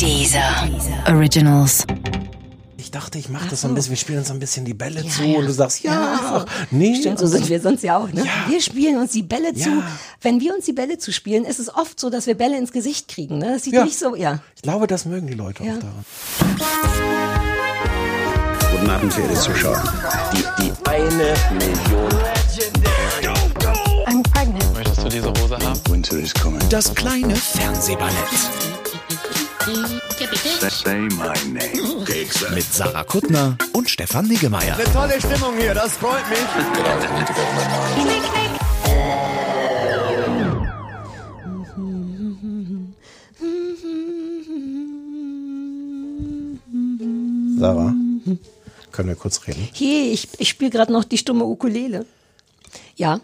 [0.00, 0.68] Dieser
[1.08, 1.84] Originals.
[2.78, 5.02] Ich dachte, ich mache das so ein bisschen, wir spielen uns ein bisschen die Bälle
[5.02, 5.38] Ja, zu ja.
[5.38, 6.96] und du sagst, ja, Ja, nee.
[6.96, 8.10] Stimmt, so sind wir sonst ja auch.
[8.12, 8.24] Ne?
[8.24, 8.30] Ja.
[8.50, 9.82] Wir spielen uns die Bälle zu.
[10.22, 13.08] Wenn wir uns die Bälle zuspielen, ist es oft so, dass wir Bälle ins Gesicht
[13.08, 13.38] kriegen.
[13.38, 13.52] Ne?
[13.54, 13.84] Das sieht Ja.
[13.84, 14.40] nicht so, ja.
[14.56, 15.74] Ich glaube, das mögen die Leute Ja.
[15.74, 16.04] auch daran.
[18.72, 19.82] Guten Abend, verehrte Zuschauer.
[20.32, 22.08] Die, die eine Million.
[24.06, 24.74] I'm pregnant.
[24.74, 25.80] Möchtest du diese Hose haben?
[25.90, 26.60] Winter is coming.
[26.70, 28.14] Das kleine Fernsehballett
[29.60, 32.04] Say my name.
[32.54, 34.74] mit Sarah Kuttner und Stefan Niggemeier.
[34.92, 36.38] Tolle Stimmung hier, das freut mich.
[47.58, 47.94] Sarah,
[48.92, 49.68] können wir kurz reden?
[49.74, 52.06] Hey, ich, ich spiele gerade noch die stumme Ukulele.
[52.96, 53.20] Ja.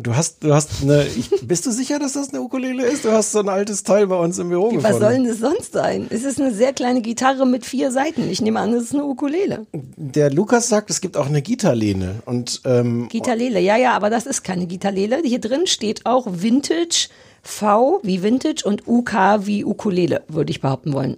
[0.00, 1.06] Du hast, du hast eine,
[1.42, 3.04] bist du sicher, dass das eine Ukulele ist?
[3.04, 5.00] Du hast so ein altes Teil bei uns im Büro Was gefunden.
[5.00, 6.06] soll denn das sonst sein?
[6.10, 8.30] Es ist eine sehr kleine Gitarre mit vier Seiten.
[8.30, 9.66] Ich nehme an, es ist eine Ukulele.
[9.72, 14.26] Der Lukas sagt, es gibt auch eine Gitarlehne und ähm, Gitarlele, ja, ja, aber das
[14.26, 15.20] ist keine Gitarlele.
[15.24, 17.08] Hier drin steht auch Vintage,
[17.42, 19.14] V wie Vintage und UK
[19.46, 21.16] wie Ukulele, würde ich behaupten wollen.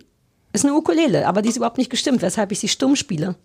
[0.54, 3.36] Ist eine Ukulele, aber die ist überhaupt nicht gestimmt, weshalb ich sie stumm spiele.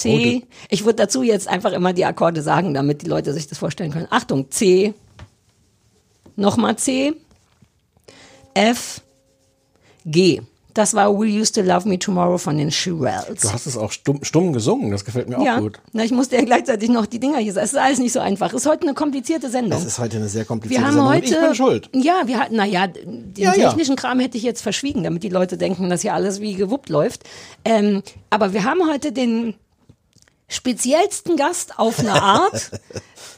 [0.00, 0.42] C.
[0.70, 3.90] Ich würde dazu jetzt einfach immer die Akkorde sagen, damit die Leute sich das vorstellen
[3.92, 4.06] können.
[4.10, 4.94] Achtung, C.
[6.36, 7.14] Nochmal C.
[8.54, 9.00] F.
[10.04, 10.40] G.
[10.74, 13.40] Das war We Used to Love Me Tomorrow von den Shirelles.
[13.42, 15.80] du hast es auch stumm, stumm gesungen, das gefällt mir auch Ja, gut.
[15.92, 17.64] na, ich musste ja gleichzeitig noch die Dinger hier sagen.
[17.64, 18.50] Es ist alles nicht so einfach.
[18.52, 19.76] Es ist heute eine komplizierte Sendung.
[19.80, 21.24] Es ist heute eine sehr komplizierte wir haben Sendung heute.
[21.34, 21.90] ich bin schuld.
[21.94, 23.68] Ja, wir hatten, naja, den Ja, ja.
[23.70, 26.90] technischen Kram hätte ich jetzt verschwiegen, damit die Leute denken, dass hier alles wie gewuppt
[26.90, 27.24] läuft.
[27.64, 29.54] Ähm, aber wir haben heute den
[30.48, 32.70] speziellsten Gast auf eine Art,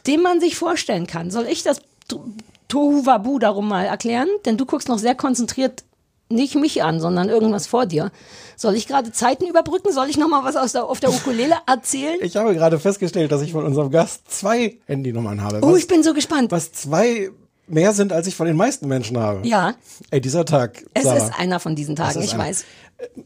[0.07, 1.31] den man sich vorstellen kann.
[1.31, 2.25] Soll ich das To-
[2.69, 4.29] Tohu Wabu darum mal erklären?
[4.45, 5.85] Denn du guckst noch sehr konzentriert
[6.33, 8.13] nicht mich an, sondern irgendwas vor dir.
[8.57, 9.93] Soll ich gerade Zeiten überbrücken?
[9.93, 12.19] Soll ich noch mal was aus der, auf der Ukulele erzählen?
[12.23, 15.59] Ich habe gerade festgestellt, dass ich von unserem Gast zwei Handynummern habe.
[15.63, 16.53] oh, was- ich bin so gespannt.
[16.53, 17.31] was zwei
[17.67, 19.47] mehr sind, als ich von den meisten Menschen habe.
[19.47, 19.75] Ja,
[20.11, 20.85] Ey, dieser Tag.
[20.95, 21.17] es Sarah.
[21.17, 22.45] ist einer von diesen Tagen, ich einer.
[22.45, 22.65] weiß.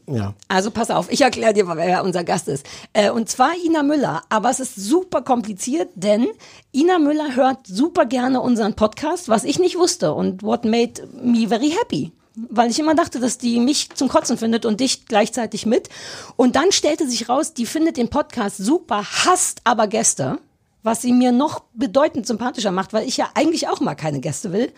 [0.07, 0.33] Ja.
[0.47, 2.65] Also pass auf, ich erkläre dir, wer unser Gast ist.
[2.93, 4.21] Äh, und zwar Ina Müller.
[4.29, 6.27] Aber es ist super kompliziert, denn
[6.73, 11.47] Ina Müller hört super gerne unseren Podcast, was ich nicht wusste und what made me
[11.47, 12.11] very happy.
[12.35, 15.89] Weil ich immer dachte, dass die mich zum Kotzen findet und dich gleichzeitig mit.
[16.35, 20.39] Und dann stellte sich raus, die findet den Podcast super, hasst aber Gäste,
[20.83, 24.51] was sie mir noch bedeutend sympathischer macht, weil ich ja eigentlich auch mal keine Gäste
[24.51, 24.71] will.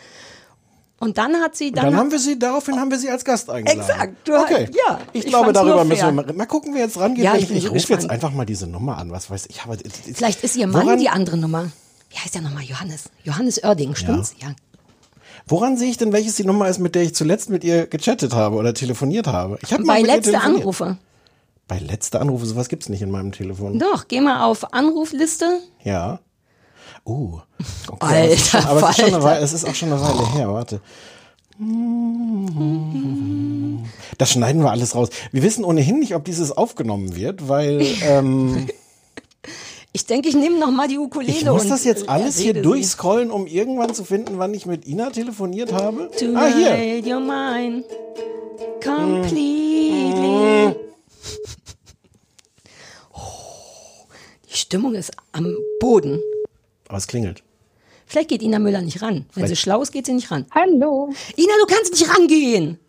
[1.00, 3.24] Und dann hat sie Und dann, dann haben wir sie, daraufhin haben wir sie als
[3.24, 3.82] Gast eingeladen.
[3.90, 4.68] Exakt, du- okay.
[4.88, 7.24] ja, Ich, ich glaube, darüber müssen wir mal, mal gucken, wer jetzt rangeht.
[7.24, 9.62] Ja, ich ich so rufe jetzt einfach mal diese Nummer an, was weiß ich.
[9.62, 9.78] Aber,
[10.14, 11.70] Vielleicht ist ihr Mann woran, die andere Nummer.
[12.10, 12.64] Wie heißt der nochmal?
[12.64, 13.06] Johannes.
[13.24, 14.34] Johannes Oerding, stimmt's?
[14.42, 14.56] Ja.
[15.48, 18.34] Woran sehe ich denn, welches die Nummer ist, mit der ich zuletzt mit ihr gechattet
[18.34, 19.60] habe oder telefoniert habe?
[19.62, 20.40] Ich habe mal Bei letzte.
[20.42, 20.98] Anrufe.
[21.68, 23.78] Bei letzte Anrufe, sowas gibt's nicht in meinem Telefon.
[23.78, 25.60] Doch, geh mal auf Anrufliste.
[25.84, 26.20] Ja.
[27.06, 27.40] Uh.
[27.90, 29.24] Okay, Alter es ist schon- aber es ist, schon eine Falter.
[29.26, 30.82] Weile, es ist auch schon eine Weile her, warte.
[34.18, 35.10] Das schneiden wir alles raus.
[35.32, 38.68] Wir wissen ohnehin nicht, ob dieses aufgenommen wird, weil ähm,
[39.94, 41.32] Ich denke, ich nehme noch mal die Ukulele.
[41.36, 44.86] ich muss das jetzt äh, alles hier durchscrollen, um irgendwann zu finden, wann ich mit
[44.86, 46.12] Ina telefoniert habe.
[46.36, 47.00] Ah, hier.
[47.00, 47.84] You're mine.
[48.84, 50.76] Completely.
[53.12, 53.20] Oh,
[54.52, 56.20] die Stimmung ist am Boden.
[56.88, 57.44] Aber es klingelt.
[58.06, 59.14] Vielleicht geht Ina Müller nicht ran.
[59.16, 60.46] Wenn sie Vielleicht- schlau ist, geht sie nicht ran.
[60.52, 61.10] Hallo.
[61.36, 62.80] Ina, du kannst nicht rangehen.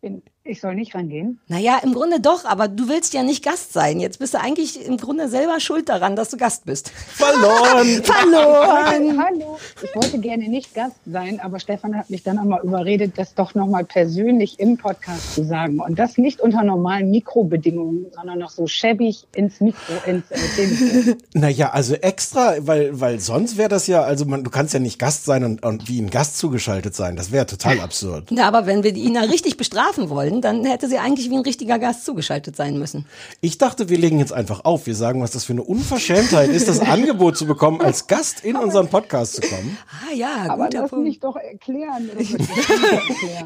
[0.00, 1.38] Bin- Ich soll nicht rangehen.
[1.46, 4.00] Naja, im Grunde doch, aber du willst ja nicht Gast sein.
[4.00, 6.88] Jetzt bist du eigentlich im Grunde selber schuld daran, dass du Gast bist.
[6.88, 7.86] Verloren!
[8.02, 9.22] Verloren!
[9.22, 9.60] Hallo.
[9.80, 13.54] Ich wollte gerne nicht Gast sein, aber Stefan hat mich dann einmal überredet, das doch
[13.54, 15.78] nochmal persönlich im Podcast zu sagen.
[15.78, 21.22] Und das nicht unter normalen Mikrobedingungen, sondern noch so schäbig ins Mikro, ins äh, Telefon.
[21.34, 24.98] Naja, also extra, weil, weil sonst wäre das ja, also man, du kannst ja nicht
[24.98, 27.14] Gast sein und, und wie ein Gast zugeschaltet sein.
[27.14, 28.24] Das wäre total absurd.
[28.30, 31.42] Na, aber wenn wir die Ina richtig bestrafen wollen, dann hätte sie eigentlich wie ein
[31.42, 33.06] richtiger Gast zugeschaltet sein müssen.
[33.40, 34.86] Ich dachte, wir legen jetzt einfach auf.
[34.86, 38.56] Wir sagen, was das für eine Unverschämtheit ist, das Angebot zu bekommen, als Gast in
[38.56, 39.76] unseren Podcast zu kommen.
[39.90, 41.04] Ah ja, Aber guter lass Punkt.
[41.08, 42.10] mich doch erklären.
[42.16, 42.26] Das.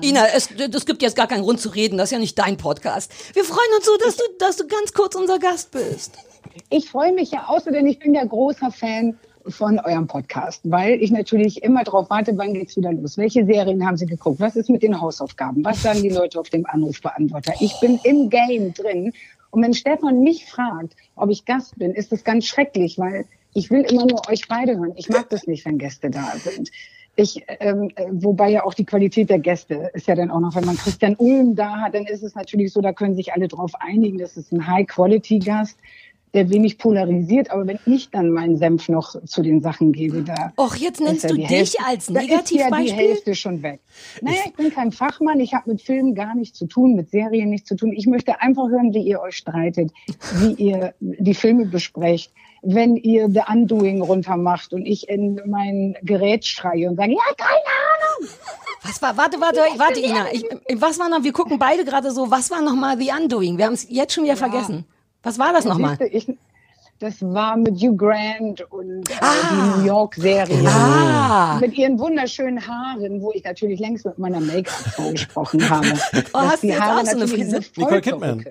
[0.03, 1.99] Ina, es, es gibt jetzt gar keinen Grund zu reden.
[1.99, 3.11] Das ist ja nicht dein Podcast.
[3.35, 6.13] Wir freuen uns so, dass du, dass du ganz kurz unser Gast bist.
[6.71, 9.19] Ich freue mich ja außerdem, ich bin ja großer Fan
[9.49, 13.17] von eurem Podcast, weil ich natürlich immer darauf warte, wann geht's wieder los?
[13.17, 14.41] Welche Serien haben Sie geguckt?
[14.41, 15.65] Was ist mit den Hausaufgaben?
[15.65, 17.55] Was sagen die Leute auf dem Anrufbeantworter?
[17.61, 19.13] Ich bin im Game drin.
[19.51, 23.71] Und wenn Stefan mich fragt, ob ich Gast bin, ist das ganz schrecklich, weil ich
[23.71, 24.93] will immer nur euch beide hören.
[24.97, 26.71] Ich mag das nicht, wenn Gäste da sind.
[27.19, 30.55] Ich, ähm, äh, wobei ja auch die Qualität der Gäste ist ja dann auch noch,
[30.55, 33.49] wenn man Christian Ulm da hat, dann ist es natürlich so, da können sich alle
[33.49, 35.79] drauf einigen, das ist ein High-Quality-Gast,
[36.37, 40.53] der wenig polarisiert, aber wenn ich dann meinen Senf noch zu den Sachen gebe, da
[40.57, 42.93] Och, jetzt nennst ja du dich Hälfte- als da ist ja die Negativbeispiel?
[43.09, 43.81] Hälfte schon weg.
[44.21, 47.49] Naja, ich bin kein Fachmann, ich habe mit Filmen gar nichts zu tun, mit Serien
[47.51, 47.93] nichts zu tun.
[47.93, 49.91] Ich möchte einfach hören, wie ihr euch streitet,
[50.39, 52.31] wie ihr die Filme besprecht,
[52.63, 57.51] wenn ihr The Undoing runtermacht und ich in mein Gerät schreie und sage, ja, keine
[57.57, 58.31] Ahnung.
[58.83, 60.33] Was war, warte, warte, warte, Ina.
[60.33, 60.45] Ich,
[60.81, 63.59] was war noch, wir gucken beide gerade so, was war nochmal The Undoing?
[63.59, 64.85] Wir haben es jetzt schon wieder vergessen.
[65.27, 65.99] Was war das nochmal?
[67.01, 69.33] Das war mit Hugh Grant und äh, Ah.
[69.51, 70.69] die New York-Serie.
[70.69, 71.59] Ah.
[71.61, 75.89] Mit ihren wunderschönen Haaren, wo ich natürlich längst mit meiner Make-up-Frau gesprochen habe.
[76.33, 77.61] Oh, hast du jetzt auch so eine Frise?
[77.77, 78.39] Nicole Kidman.
[78.41, 78.49] Ist.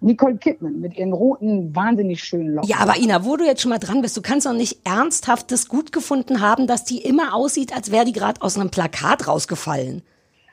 [0.00, 2.70] Nicole Kidman mit ihren roten, wahnsinnig schönen Locken.
[2.70, 5.50] Ja, aber Ina, wo du jetzt schon mal dran bist, du kannst doch nicht ernsthaft
[5.50, 9.26] das gut gefunden haben, dass die immer aussieht, als wäre die gerade aus einem Plakat
[9.26, 10.02] rausgefallen.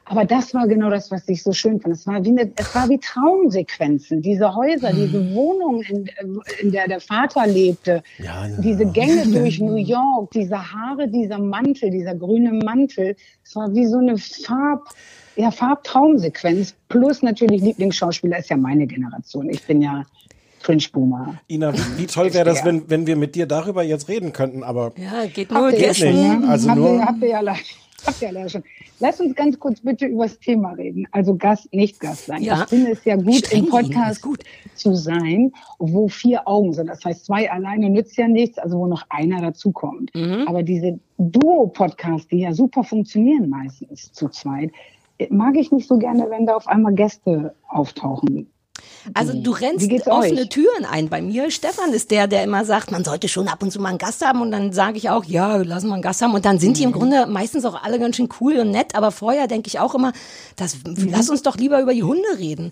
[0.10, 1.94] Aber das war genau das, was ich so schön fand.
[1.96, 4.22] Es war wie, eine, es war wie Traumsequenzen.
[4.22, 6.10] Diese Häuser, diese Wohnung, in,
[6.62, 11.92] in der der Vater lebte, Ja, diese Gänge durch New York, diese Haare, dieser Mantel,
[11.92, 13.16] dieser grüne Mantel.
[13.44, 14.90] Es war wie so eine Farb,
[15.36, 16.74] ja, Farbtraumsequenz.
[16.88, 19.50] Plus natürlich Lieblingsschauspieler ist ja meine Generation.
[19.50, 20.06] Ich bin ja
[20.64, 21.36] Cringe-Boomer.
[21.50, 24.94] Ina, wie, toll wäre das, wenn, wenn wir mit dir darüber jetzt reden könnten, aber
[24.98, 26.16] Ja, geht nur Habt ihr Geht nicht.
[26.16, 27.60] Ja, Also habt nur- Ihr, habt ihr ja leider.
[28.08, 28.64] Habt ihr ja schon.
[29.00, 31.08] Lass uns ganz kurz bitte über das Thema reden.
[31.12, 32.42] Also Gast, nicht Gast sein.
[32.42, 32.64] Ja.
[32.64, 34.44] Ich finde es ja gut, Streng, im Podcast gut.
[34.76, 36.88] zu sein, wo vier Augen sind.
[36.88, 40.16] Das heißt, zwei alleine nützt ja nichts, also wo noch einer dazukommt.
[40.16, 40.46] Mhm.
[40.48, 44.72] Aber diese Duo-Podcasts, die ja super funktionieren meistens zu zweit,
[45.30, 48.50] mag ich nicht so gerne, wenn da auf einmal Gäste auftauchen.
[49.14, 50.50] Also du rennst offene euch?
[50.50, 51.10] Türen ein.
[51.10, 53.90] Bei mir, Stefan ist der, der immer sagt, man sollte schon ab und zu mal
[53.90, 54.42] einen Gast haben.
[54.42, 56.34] Und dann sage ich auch, ja, lassen wir einen Gast haben.
[56.34, 56.94] Und dann sind die im Mhm.
[56.94, 58.96] Grunde meistens auch alle ganz schön cool und nett.
[58.96, 60.14] Aber vorher denke ich auch immer,
[60.56, 62.72] das, lass uns doch lieber über die Hunde reden.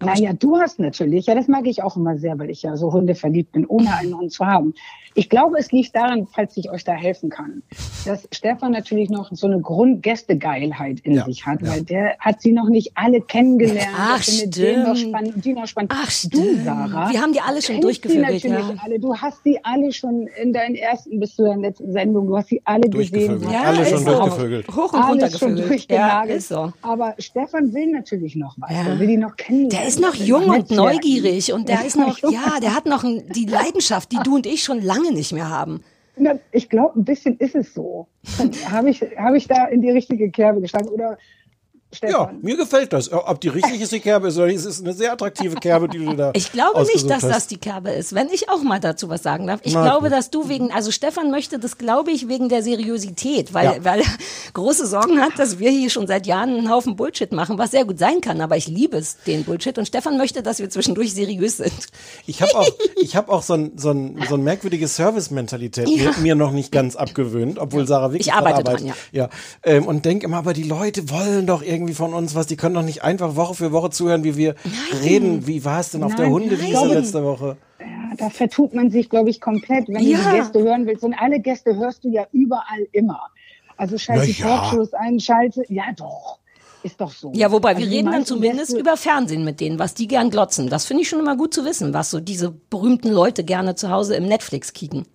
[0.00, 2.92] Naja, du hast natürlich, ja, das mag ich auch immer sehr, weil ich ja so
[2.92, 4.74] hundeverliebt bin, ohne einen Hund zu haben.
[5.18, 7.62] Ich glaube, es liegt daran, falls ich euch da helfen kann,
[8.04, 11.68] dass Stefan natürlich noch so eine Grundgästegeilheit in Ja, sich hat, ja.
[11.68, 13.88] weil der hat sie noch nicht alle kennengelernt.
[13.96, 15.10] Ach, findet den noch stimmt.
[15.10, 15.92] spannend und die noch spannend.
[15.94, 16.64] Ach, Du, stimmt.
[16.64, 17.10] Sarah.
[17.10, 18.74] Wir haben die alle schon kennst die natürlich ja.
[18.82, 18.98] alle.
[19.00, 22.48] Du hast sie alle schon in deinen ersten bis zu deiner letzten Sendung, du hast
[22.48, 23.42] sie alle gesehen.
[23.50, 24.10] Ja, Alle ist schon so.
[24.18, 24.68] durchgevögelt.
[24.68, 25.90] Hoch und runter gevögelt.
[25.90, 26.72] Ja, ist so.
[26.82, 28.98] Aber Stefan will natürlich noch weiter, Ja.
[28.98, 29.70] will die noch kennenlernen.
[29.70, 33.22] Der ist noch jung und neugierig und der ist noch ja, der hat noch ein,
[33.34, 35.82] die Leidenschaft, die du und ich schon lange nicht mehr haben.
[36.16, 38.06] Na, ich glaube, ein bisschen ist es so.
[38.70, 40.88] Habe ich, hab ich da in die richtige Kerbe geschlagen?
[40.88, 41.18] Oder
[42.02, 42.38] ja, Stefan?
[42.42, 43.10] mir gefällt das.
[43.12, 45.98] Ob die richtig ist, die Kerbe ist oder es ist eine sehr attraktive Kerbe, die
[46.04, 47.50] du da Ich glaube nicht, dass das hast.
[47.50, 48.14] die Kerbe ist.
[48.14, 49.60] Wenn ich auch mal dazu was sagen darf.
[49.62, 53.52] Ich Na glaube, dass du wegen, also Stefan möchte das, glaube ich, wegen der Seriosität,
[53.54, 53.84] weil, Ja.
[53.84, 54.06] weil er
[54.52, 57.84] große Sorgen hat, dass wir hier schon seit Jahren einen Haufen Bullshit machen, was sehr
[57.84, 59.76] gut sein kann, aber ich liebe es, den Bullshit.
[59.78, 61.72] Und Stefan möchte, dass wir zwischendurch seriös sind.
[62.26, 66.10] Ich habe auch, ich hab auch so ein, so ein, so ein merkwürdige Service-Mentalität Ja.
[66.12, 68.96] mir, mir noch nicht ganz abgewöhnt, obwohl Sarah wirklich Ich arbeite dran arbeitet.
[69.12, 69.28] ja.
[69.64, 72.46] ähm, und denke immer, aber die Leute wollen doch irgendwie von uns was.
[72.46, 74.54] Die können doch nicht einfach Woche für Woche zuhören, wie wir
[75.02, 75.46] reden.
[75.46, 76.88] Wie war es denn auf der Nein, Hundewiese nein.
[76.90, 77.56] letzte Woche?
[77.80, 77.86] Ja,
[78.18, 80.18] da vertut man sich, glaube ich, komplett, wenn Ja.
[80.18, 81.04] du die Gäste hören willst.
[81.04, 83.20] Und alle Gäste hörst du ja überall immer.
[83.76, 84.46] Also schalte die ja.
[84.46, 86.38] Talkshows ein, schalte, ja doch,
[86.82, 87.30] ist doch so.
[87.34, 90.08] Ja, wobei wir Also die reden dann zumindest Gäste- über Fernsehen mit denen, was die
[90.08, 90.70] gern glotzen.
[90.70, 93.90] Das finde ich schon immer gut zu wissen, was so diese berühmten Leute gerne zu
[93.90, 95.06] Hause im Netflix kicken.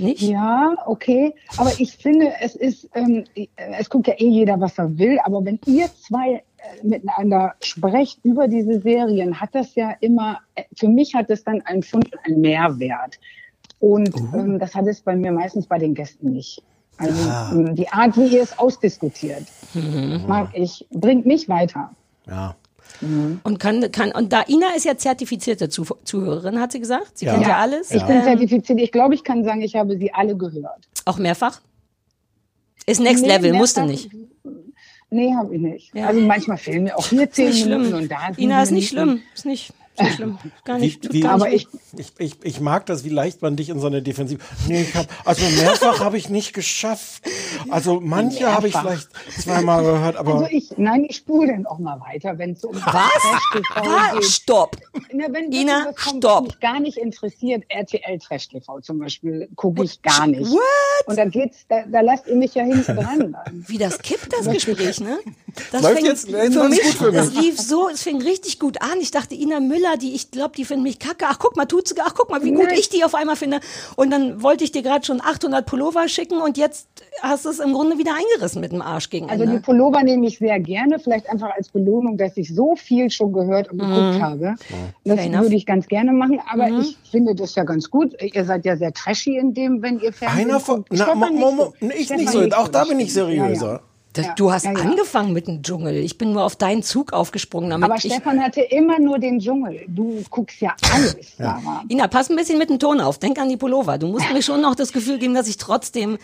[0.00, 0.22] Nicht?
[0.22, 1.34] Ja, okay.
[1.56, 3.24] Aber ich finde, es ist, ähm,
[3.56, 5.18] es guckt ja eh jeder, was er will.
[5.24, 6.42] Aber wenn ihr zwei äh,
[6.82, 11.60] miteinander sprecht über diese Serien, hat das ja immer, äh, für mich hat es dann
[11.62, 13.18] einen Fund, einen Mehrwert.
[13.78, 16.62] Und ähm, das hat es bei mir meistens bei den Gästen nicht.
[16.98, 19.44] Also ähm, die Art, wie ihr es ausdiskutiert,
[20.26, 21.90] mag ich, bringt mich weiter.
[22.26, 22.54] Ja.
[23.00, 27.18] Und kann, kann, und da Ina ist ja zertifizierte Zu Zuhörerin, hat sie gesagt.
[27.18, 27.34] Sie Ja.
[27.34, 27.90] kennt ja alles.
[27.90, 28.78] Ich bin Ähm, zertifiziert.
[28.80, 30.88] Ich glaube, ich kann sagen, ich habe sie alle gehört.
[31.06, 31.60] auch mehrfach.
[32.86, 34.10] Ist Next Nee, Level, musste nicht.
[35.10, 35.94] Nee, habe ich nicht.
[35.94, 36.06] Ja.
[36.06, 37.98] Also manchmal fehlen mir auch hier zehn Minuten schlimm.
[38.02, 39.20] und da Ina ist nicht schlimm.
[39.34, 40.38] Ist nicht, nicht schlimm.
[40.64, 41.02] Gar Wie, nicht.
[41.02, 41.66] tut wie, gar Aber ich,
[41.96, 44.40] ich, ich, ich mag das, wie leicht man dich in so eine Defensive.
[44.68, 47.22] Nee, ich hab, also mehrfach habe ich nicht geschafft.
[47.68, 49.08] Also manche habe ich vielleicht
[49.42, 52.74] zweimal gehört, aber Also ich, nein, ich spule dann auch mal weiter, wenn es um
[52.76, 52.82] Was?
[52.84, 54.12] Trash-TV Was?
[54.14, 54.24] geht.
[54.24, 54.76] Stopp.
[55.12, 56.44] Na, wenn Ina, kommt, stopp.
[56.46, 60.50] mich gar nicht interessiert, RTL Trash TV zum Beispiel, gucke ich gar nicht.
[60.50, 60.60] What?
[61.06, 63.32] Und da geht's, da, da lasst ihr mich ja hinten dran.
[63.44, 63.64] Dann.
[63.66, 65.18] Wie das kippt, das Gespräch, ne?
[65.72, 67.14] Das Läuft fing- jetzt- für mich, gut für mich.
[67.20, 68.98] Das lief so, es fing richtig gut an.
[69.00, 71.24] Ich dachte, Ina Müller Müller, die ich glaube, die finden mich kacke.
[71.28, 73.60] Ach, guck mal, tut sie, ach, guck mal, wie gut ich die auf einmal finde.
[73.96, 76.88] Und dann wollte ich dir gerade schon 800 Pullover schicken und jetzt
[77.22, 79.62] hast du es im Grunde wieder eingerissen mit dem Arsch gegen Also die Ende.
[79.62, 83.70] Pullover nehme ich sehr gerne, vielleicht einfach als Belohnung, dass ich so viel schon gehört
[83.70, 84.54] und geguckt habe.
[85.04, 85.18] Das Mhm.
[85.20, 85.40] Enough.
[85.40, 85.42] Mhm.
[85.42, 88.14] würde ich ganz gerne machen, aber ich finde das ja ganz gut.
[88.22, 91.74] Ihr seid ja sehr trashy in dem, wenn ihr Fernsehen Einer von, na, so.
[91.80, 93.66] ich nicht so, auch da das bin ich seriöser.
[93.66, 93.80] Ja, ja.
[94.12, 94.78] Das, Ja, du hast ja, ja.
[94.80, 95.94] angefangen mit dem Dschungel.
[95.96, 97.70] Ich bin nur auf deinen Zug aufgesprungen.
[97.70, 99.82] Damit Aber ich, Stefan hatte immer nur den Dschungel.
[99.86, 101.84] Du guckst ja alles, Sarah.
[101.88, 103.18] Ina, pass ein bisschen mit dem Ton auf.
[103.18, 103.98] Denk an die Pullover.
[103.98, 106.18] Du musst mir schon noch das Gefühl geben, dass ich trotzdem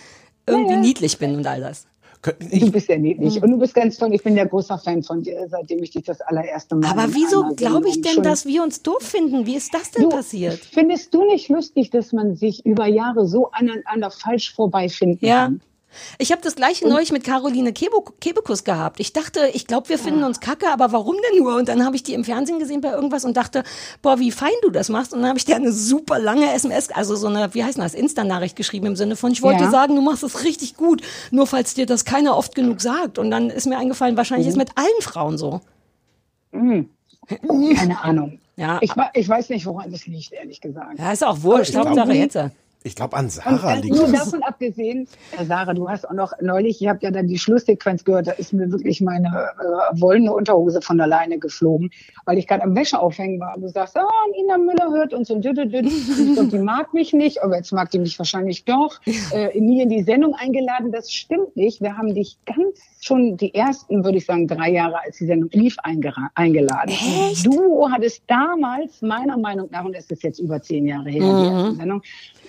[0.47, 1.87] irgendwie niedlich bin und all das.
[2.23, 4.13] Du bist ja niedlich und du bist ganz toll.
[4.13, 6.91] Ich bin ja großer Fan von dir, seitdem ich dich das allererste Mal.
[6.91, 9.47] Aber wieso glaube ich denn, dass wir uns doof finden?
[9.47, 10.59] Wie ist das denn Du, passiert?
[10.73, 15.45] Findest du nicht lustig, dass man sich über Jahre so aneinander falsch vorbeifinden Ja.
[15.45, 15.61] kann?
[16.19, 19.01] Ich habe das gleiche neulich mit Caroline Kebo Kebekus gehabt.
[19.01, 21.57] Ich dachte, ich glaube, wir finden uns kacke, aber warum denn nur?
[21.57, 23.65] Und dann habe ich die im Fernsehen gesehen bei irgendwas und dachte,
[24.03, 25.13] boah, wie fein du das machst.
[25.15, 27.95] Und dann habe ich dir eine super lange SMS, also so eine, wie heißt das,
[27.95, 29.71] Insta-Nachricht geschrieben im Sinne von, ich wollte Ja.
[29.71, 33.19] sagen, du machst es richtig gut, nur falls dir das keiner oft genug sagt.
[33.19, 35.61] Und dann ist mir eingefallen, wahrscheinlich ist mit allen Frauen so.
[36.53, 38.39] Keine Ahnung.
[38.57, 38.79] Ja.
[38.81, 40.99] Ich, ich weiß nicht, woran das liegt, ehrlich gesagt.
[40.99, 42.39] Ja, ist auch wurscht, Hauptsache jetzt.
[42.87, 44.13] Ich glaube, an Und, Sarah äh, liegt nur es.
[44.13, 45.09] davon abgesehen,
[45.47, 48.53] Sarah, du hast auch noch neulich, ihr habt ja dann die Schlusssequenz gehört, da ist
[48.53, 51.91] mir wirklich meine äh, wollene Unterhose von alleine geflogen,
[52.25, 53.57] weil ich gerade am Wäscheaufhängen war.
[53.57, 55.45] Und du sagst, ah, Nina Müller hört uns und.
[55.45, 55.53] Ich
[56.35, 59.01] glaub, die mag mich nicht, aber jetzt mag die mich wahrscheinlich doch.
[59.33, 61.81] Äh, nie in die Sendung eingeladen, das stimmt nicht.
[61.81, 65.51] Wir haben dich ganz schon die ersten, würde ich sagen, drei Jahre, als die Sendung
[65.53, 66.89] lief, eingeladen.
[66.89, 67.47] Echt?
[67.47, 71.37] Du hattest damals, meiner Meinung nach, und es ist jetzt über zehn Jahre her, Mhm.
[71.43, 72.03] die erste Sendung,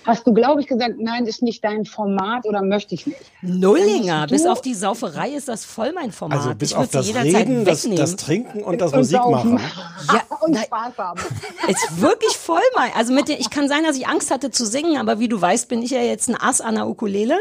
[0.08, 3.20] hast du, glaube ich, gesagt, nein, ist nicht dein Format oder möchte ich nicht.
[3.42, 6.40] Nullinger, bis auf die Sauferei ist das voll mein Format.
[6.40, 7.98] Also bis ich auf würde sie das jederzeit Reden, das, wegnehmen.
[8.02, 9.54] das Trinken und das Und Musik saufen.
[9.56, 9.72] machen.
[10.14, 10.64] Ja, und nein.
[10.64, 11.20] Spaß haben.
[11.68, 12.92] Ist wirklich voll mein.
[12.96, 15.40] Also mit den, ich kann sein, dass ich Angst hatte zu singen, aber wie du
[15.40, 17.36] weißt, bin ich ja jetzt ein Ass an der Ukulele.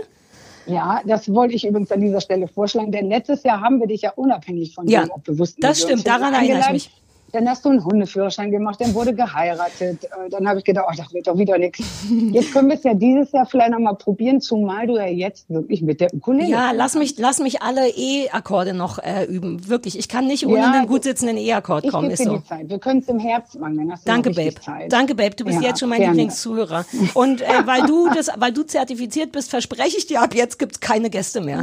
[0.66, 4.02] Ja, das wollte ich übrigens an dieser Stelle vorschlagen, denn letztes Jahr haben wir dich
[4.02, 6.72] ja unabhängig von Ja, dem, ob wir wussten, das stimmt, daran erinnere ich eingeladen.
[6.72, 6.90] mich.
[7.32, 10.04] Dann hast du einen Hundeführerschein gemacht, dann wurde geheiratet.
[10.04, 11.80] Äh, Dann habe ich gedacht, oh, das wird doch wieder nichts.
[12.32, 15.50] Jetzt können wir es ja dieses Jahr vielleicht noch mal probieren, zumal du ja jetzt
[15.50, 16.48] wirklich mit der Ukulele.
[16.48, 19.68] Ja, lass mich, lass mich alle E-Akkorde noch äh, üben.
[19.68, 22.04] Wirklich, ich kann nicht ohne Ja, einen gut sitzenden E-Akkord ich kommen.
[22.04, 22.36] gebe Ist dir so.
[22.38, 22.68] die Zeit.
[22.70, 24.54] Wir können es im Herbst machen, dann hast du Danke, noch Babe.
[24.60, 24.92] Zeit.
[24.92, 25.34] Danke, Babe.
[25.36, 26.12] Du bist Ja, jetzt schon mein gerne.
[26.14, 26.84] Lieblingszuhörer.
[27.14, 30.80] Und äh, weil du das, weil du zertifiziert bist, verspreche ich dir, ab jetzt gibt's
[30.80, 31.62] keine Gäste mehr.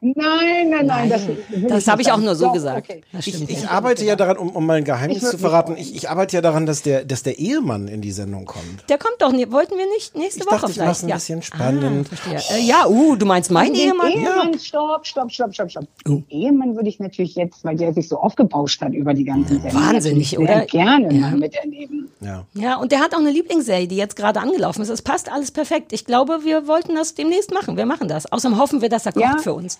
[0.00, 1.08] Nein, nein, nein.
[1.08, 1.22] Das,
[1.68, 2.88] Das habe ich auch nur so Doch, gesagt.
[2.88, 3.00] okay.
[3.12, 5.94] Das Ich, ich arbeite ja daran, um, um mal ein Geheimnis Ich zu verraten, ich,
[5.94, 8.88] ich arbeite ja daran, dass der, dass der Ehemann in die Sendung kommt.
[8.88, 9.50] Der kommt doch nicht.
[9.50, 10.88] Wollten wir nicht nächste Ich Woche dachte, ich vielleicht?
[10.88, 11.14] mach's ein ja.
[11.16, 12.08] bisschen spannend.
[12.30, 12.54] Ah.
[12.54, 14.12] Äh, ja, uh, du meinst mein Den Ehemann?
[14.12, 15.84] Ehemann, stopp, stopp, stopp, stopp, stopp.
[16.06, 19.60] Den Ehemann würde ich natürlich jetzt, weil der sich so aufgebauscht hat über die ganzen
[19.60, 20.64] Sendungen, Wahnsinnig, oder?
[20.66, 22.08] gerne mal miterleben.
[22.20, 22.44] Ja.
[22.54, 24.88] Ja, und der hat auch eine Lieblingsserie, die jetzt gerade angelaufen ist.
[24.88, 25.92] Es passt alles perfekt.
[25.92, 27.76] Ich glaube, wir wollten das demnächst machen.
[27.76, 28.30] Wir machen das.
[28.30, 29.38] Außerdem hoffen wir, dass er kocht Ja.
[29.38, 29.78] für uns.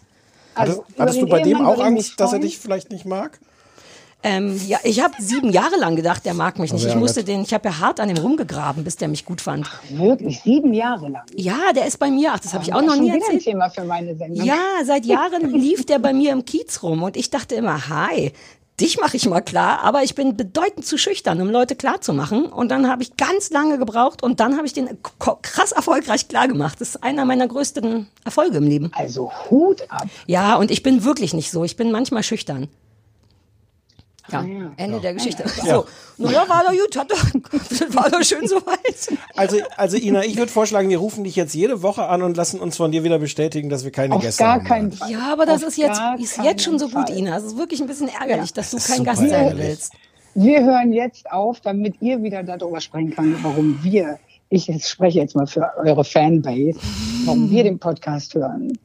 [0.58, 3.38] Also, Hattest, hattest du bei dem auch Angst, dass er dich vielleicht nicht mag?
[4.24, 6.82] Ähm, ja, ich habe sieben Jahre lang gedacht, der mag mich nicht.
[6.82, 9.40] ja, Ich musste den, ich habe ja hart an dem rumgegraben, bis der mich gut
[9.40, 9.70] fand.
[9.90, 11.22] Wirklich, sieben Jahre lang.
[11.36, 12.32] Ja, der ist bei mir.
[12.34, 13.44] Ach, das habe ich auch noch nie wieder ein erzählt.
[13.44, 14.44] Thema für meine Sendung.
[14.44, 18.32] Ja, seit Jahren lief der bei mir im Kiez rum und ich dachte immer, hi,
[18.80, 22.12] dich mache ich mal klar, aber ich bin bedeutend zu schüchtern, um Leute klar zu
[22.12, 22.46] machen.
[22.46, 24.88] Und dann habe ich ganz lange gebraucht und dann habe ich den
[25.42, 26.80] krass erfolgreich klar gemacht.
[26.80, 28.90] Das ist einer meiner größten Erfolge im Leben.
[28.94, 30.08] Also Hut ab.
[30.26, 31.64] Ja, und ich bin wirklich nicht so.
[31.64, 32.68] Ich bin manchmal schüchtern.
[34.30, 34.72] Ja, ja.
[34.76, 35.44] Ende der Geschichte.
[35.48, 35.86] So,
[36.18, 37.24] naja, war doch gut, hat doch,
[37.94, 39.08] war doch schön soweit.
[39.34, 42.60] Also, also Ina, ich würde vorschlagen, wir rufen dich jetzt jede Woche an und lassen
[42.60, 44.64] uns von dir wieder bestätigen, dass wir keine Auf Gäste gar haben.
[44.64, 45.10] keinen Fall.
[45.10, 47.18] Ja, aber das Auf ist jetzt, ist jetzt schon so keinen gut, Fall.
[47.18, 47.36] Ina.
[47.38, 49.92] Es ist wirklich ein bisschen ärgerlich, dass du kein Gast sein willst.
[50.34, 54.18] Wir hören jetzt auf, damit ihr wieder darüber sprechen könnt, warum wir,
[54.50, 56.78] ich spreche jetzt mal für eure Fanbase,
[57.26, 58.78] warum wir den Podcast hören.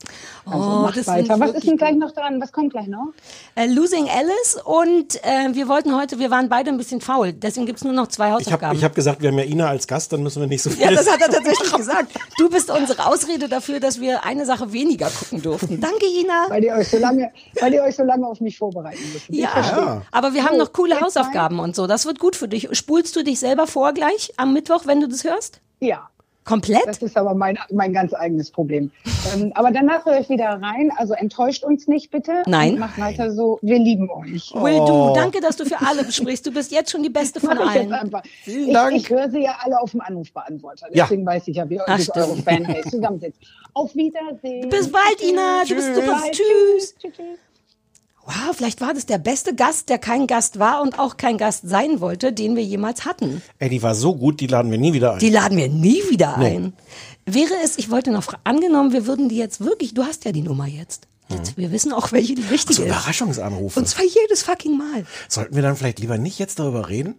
[0.46, 1.40] Also Oh, macht das weiter.
[1.40, 2.42] Was ist denn gleich noch dran?
[2.42, 3.14] Was kommt gleich noch?
[3.56, 7.66] Äh, Losing Alice und äh, wir wollten heute, wir waren beide ein bisschen faul, deswegen
[7.66, 8.78] gibt's nur noch zwei Ich habe Hausaufgaben.
[8.78, 10.84] ich hab gesagt, wir haben ja Ina als Gast, dann müssen wir nicht so viel.
[10.84, 12.12] ja, das hat er tatsächlich gesagt.
[12.38, 15.80] Du bist unsere Ausrede dafür, dass wir eine Sache weniger gucken durften.
[15.80, 16.48] Danke, Ina.
[16.50, 19.30] Weil ihr euch so lange, weil ihr euch so lange auf mich vorbereiten müsst.
[19.30, 20.02] Ja, verstehe.
[20.12, 21.88] aber wir haben noch coole Hausaufgaben und so.
[21.88, 22.68] Das wird gut für dich.
[22.74, 25.53] Spulst du dich selber vor gleich am Mittwoch, wenn du das hörst?
[25.84, 26.10] Ja.
[26.46, 26.86] Komplett?
[26.86, 28.92] Das ist aber mein, mein ganz eigenes Problem.
[29.34, 30.92] ähm, aber danach höre ich wieder rein.
[30.98, 32.44] Also enttäuscht uns nicht bitte.
[32.48, 32.78] Nein.
[32.80, 33.60] Macht weiter so.
[33.62, 34.54] Wir lieben euch.
[34.54, 36.46] Will du, danke, dass du für alle sprichst.
[36.46, 38.12] Du bist jetzt schon die Beste von ich allen.
[38.46, 38.96] ich, Dank.
[38.96, 40.88] Ich höre sie ja alle auf dem Anrufbeantworter.
[40.92, 41.06] Ja.
[41.06, 43.40] Deswegen weiß ich ja, wie Ach, eure Fanbase zusammensetzt.
[43.74, 44.70] Auf Wiedersehen.
[44.70, 45.64] Bis bald, Ina.
[45.66, 46.22] Du bist Bis super.
[46.30, 46.96] Tschüss.
[47.00, 47.14] Tschüss.
[47.16, 47.40] tschüss.
[48.26, 51.68] Wow, vielleicht war das der beste Gast, der kein Gast war und auch kein Gast
[51.68, 53.42] sein wollte, den wir jemals hatten.
[53.60, 55.20] Ey, die war so gut, die laden wir nie wieder ein.
[55.20, 56.74] Die laden wir nie wieder ein.
[57.26, 60.42] Wäre es, ich wollte noch angenommen, wir würden die jetzt wirklich, du hast ja die
[60.42, 61.08] Nummer jetzt.
[61.30, 62.90] jetzt wir wissen auch, welche die wichtige so ist.
[62.90, 63.80] Überraschungsanrufe.
[63.80, 65.06] Und zwar jedes fucking Mal.
[65.30, 67.16] Sollten wir dann vielleicht lieber nicht jetzt darüber reden?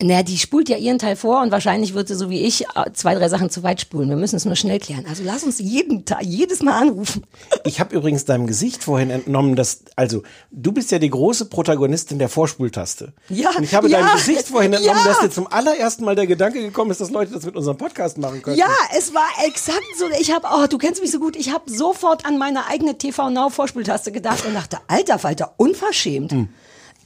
[0.00, 2.92] Naja, die spult ja ihren Teil vor und wahrscheinlich wird sie so wie ich äh,
[2.92, 4.08] zwei, drei Sachen zu weit spulen.
[4.08, 5.04] Wir müssen es nur schnell klären.
[5.08, 7.24] Also lass uns jeden Tag, jedes Mal anrufen.
[7.64, 12.20] Ich habe übrigens deinem Gesicht vorhin entnommen, dass, also, du bist ja die große Protagonistin
[12.20, 13.12] der Vorspultaste.
[13.28, 15.04] Ja, Und ich habe ja, deinem Gesicht vorhin entnommen, ja.
[15.04, 18.18] dass dir zum allerersten Mal der Gedanke gekommen ist, dass Leute das mit unserem Podcast
[18.18, 18.56] machen können.
[18.56, 20.04] Ja, es war exakt so.
[20.20, 21.34] Ich habe, oh, du kennst mich so gut.
[21.34, 26.32] Ich habe sofort an meine eigene TV Now Vorspultaste gedacht und dachte, alter Falter, unverschämt.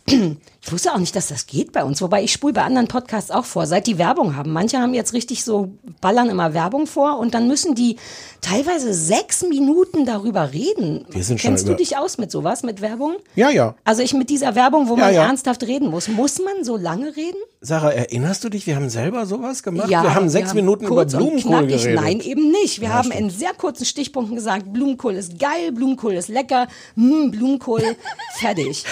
[0.04, 2.02] Ich wusste auch nicht, dass das geht bei uns.
[2.02, 4.52] Wobei ich spule bei anderen Podcasts auch vor, seit die Werbung haben.
[4.52, 7.96] Manche haben jetzt richtig so, ballern immer Werbung vor und dann müssen die
[8.40, 11.04] teilweise sechs Minuten darüber reden.
[11.10, 13.14] Wir sind schon Kennst du über- dich aus mit sowas, mit Werbung?
[13.36, 13.74] Ja, ja.
[13.84, 15.24] Also ich mit dieser Werbung, wo Ja, man ja.
[15.26, 16.08] ernsthaft reden muss.
[16.08, 17.38] Muss man so lange reden?
[17.60, 19.88] Sarah, erinnerst du dich, wir haben selber sowas gemacht?
[19.88, 21.94] wir haben sechs Minuten über Blumenkohl geredet.
[22.00, 22.80] Nein, eben nicht.
[22.80, 23.20] Wir Ja, haben stimmt.
[23.20, 26.66] in sehr kurzen Stichpunkten gesagt, Blumenkohl ist geil, Blumenkohl ist lecker,
[26.96, 27.82] hm, Blumenkohl,
[28.40, 28.84] fertig.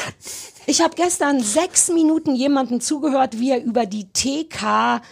[0.71, 5.03] Ich habe gestern sechs Minuten jemandem zugehört, wie er über die TK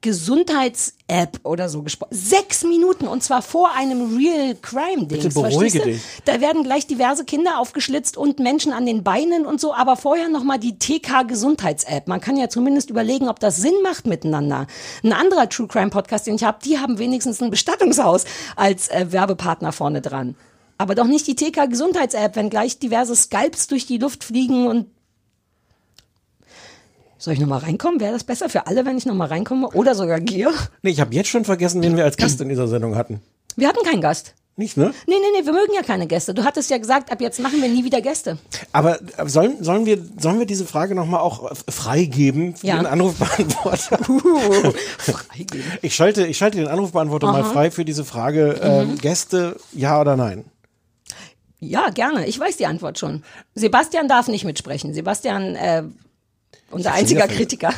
[0.00, 2.14] Gesundheits-App oder so gesprochen.
[2.14, 5.08] Sechs Minuten und zwar vor einem Real Crime Ding.
[5.08, 6.00] Bitte beruhige dich.
[6.24, 10.30] Da werden gleich diverse Kinder aufgeschlitzt und Menschen an den Beinen und so, aber vorher
[10.30, 12.08] nochmal die TK Gesundheits-App.
[12.08, 14.66] Man kann ja zumindest überlegen, ob das Sinn macht miteinander.
[15.04, 18.24] Ein anderer True Crime Podcast, den ich habe, die haben wenigstens ein Bestattungshaus
[18.56, 20.36] als äh, Werbepartner vorne dran.
[20.78, 24.86] Aber doch nicht die TK Gesundheits-App, wenn gleich diverse Skalps durch die Luft fliegen und
[27.18, 27.98] soll ich nochmal reinkommen?
[27.98, 29.68] Wäre das besser für alle, wenn ich nochmal reinkomme?
[29.70, 30.52] Oder sogar Gier?
[30.82, 33.20] Nee, ich habe jetzt schon vergessen, wen wir als Gast in dieser Sendung hatten.
[33.56, 34.34] Wir hatten keinen Gast.
[34.58, 34.92] Nicht, ne?
[35.06, 36.32] Nee, nee, nee, wir mögen ja keine Gäste.
[36.32, 38.38] Du hattest ja gesagt, ab jetzt machen wir nie wieder Gäste.
[38.72, 42.76] Aber äh, sollen, sollen, wir, sollen wir diese Frage nochmal auch äh, freigeben für Ja.
[42.76, 43.98] den Anrufbeantworter?
[44.98, 45.64] Freigeben.
[45.82, 48.56] Ich schalte, ich schalte den Anrufbeantworter mal frei für diese Frage.
[48.58, 48.90] Mhm.
[48.92, 50.44] Ähm, Gäste, ja oder nein?
[51.58, 52.26] Ja, gerne.
[52.26, 53.22] Ich weiß die Antwort schon.
[53.54, 54.94] Sebastian darf nicht mitsprechen.
[54.94, 55.82] Sebastian, äh,
[56.70, 57.72] unser einziger Kritiker.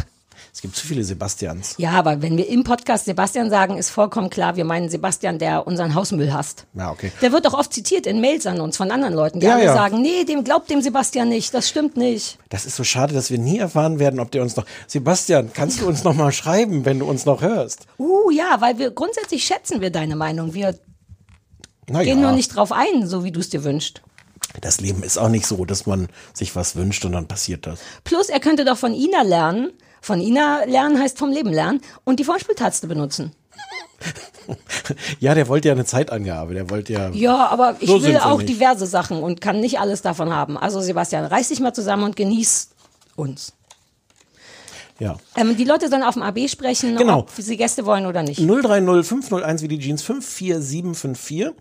[0.53, 1.75] Es gibt zu viele Sebastians.
[1.79, 5.67] Ja, aber wenn wir im Podcast Sebastian sagen, ist vollkommen klar, wir meinen Sebastian, der
[5.69, 6.67] unseren Hausmüll hasst.
[6.75, 7.13] Ja, okay.
[7.23, 9.67] Der wird doch oft zitiert in Mails an uns von anderen Leuten, die Ja, alle
[9.67, 9.75] ja.
[9.75, 12.39] sagen, nee, dem glaubt dem Sebastian nicht, das stimmt nicht.
[12.49, 14.65] Das ist so schade, dass wir nie erfahren werden, ob der uns noch.
[14.89, 17.87] Sebastian, kannst du uns noch mal schreiben, wenn du uns noch hörst?
[17.99, 20.55] Uh, ja, weil wir grundsätzlich schätzen wir deine Meinung.
[20.55, 20.75] Wir
[21.89, 22.27] Na gehen ja.
[22.27, 24.03] nur nicht drauf ein, so wie du es dir wünschst.
[24.61, 27.81] Das Leben ist auch nicht so, dass man sich was wünscht und dann passiert das.
[28.05, 29.73] Plus, er könnte doch von Ina lernen.
[30.01, 33.33] Von Ina lernen heißt vom Leben lernen und die Vorspieltaste benutzen.
[35.21, 36.55] Ja, der wollte ja eine Zeitangabe.
[36.55, 37.11] Der wollte ja.
[37.11, 38.49] Ja, aber ich So will auch nicht.
[38.49, 40.57] diverse Sachen und kann nicht alles davon haben.
[40.57, 42.71] Also Sebastian, reiß dich mal zusammen und genieß
[43.17, 43.53] uns.
[44.99, 45.17] Ja.
[45.37, 47.21] Ähm, die Leute sollen auf dem AB sprechen, Genau.
[47.21, 48.41] ob sie Gäste wollen oder nicht.
[48.41, 51.53] 030 501 wie die Jeans 54754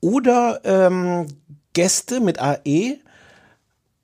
[0.00, 1.26] oder ähm,
[1.72, 2.98] Gäste mit AE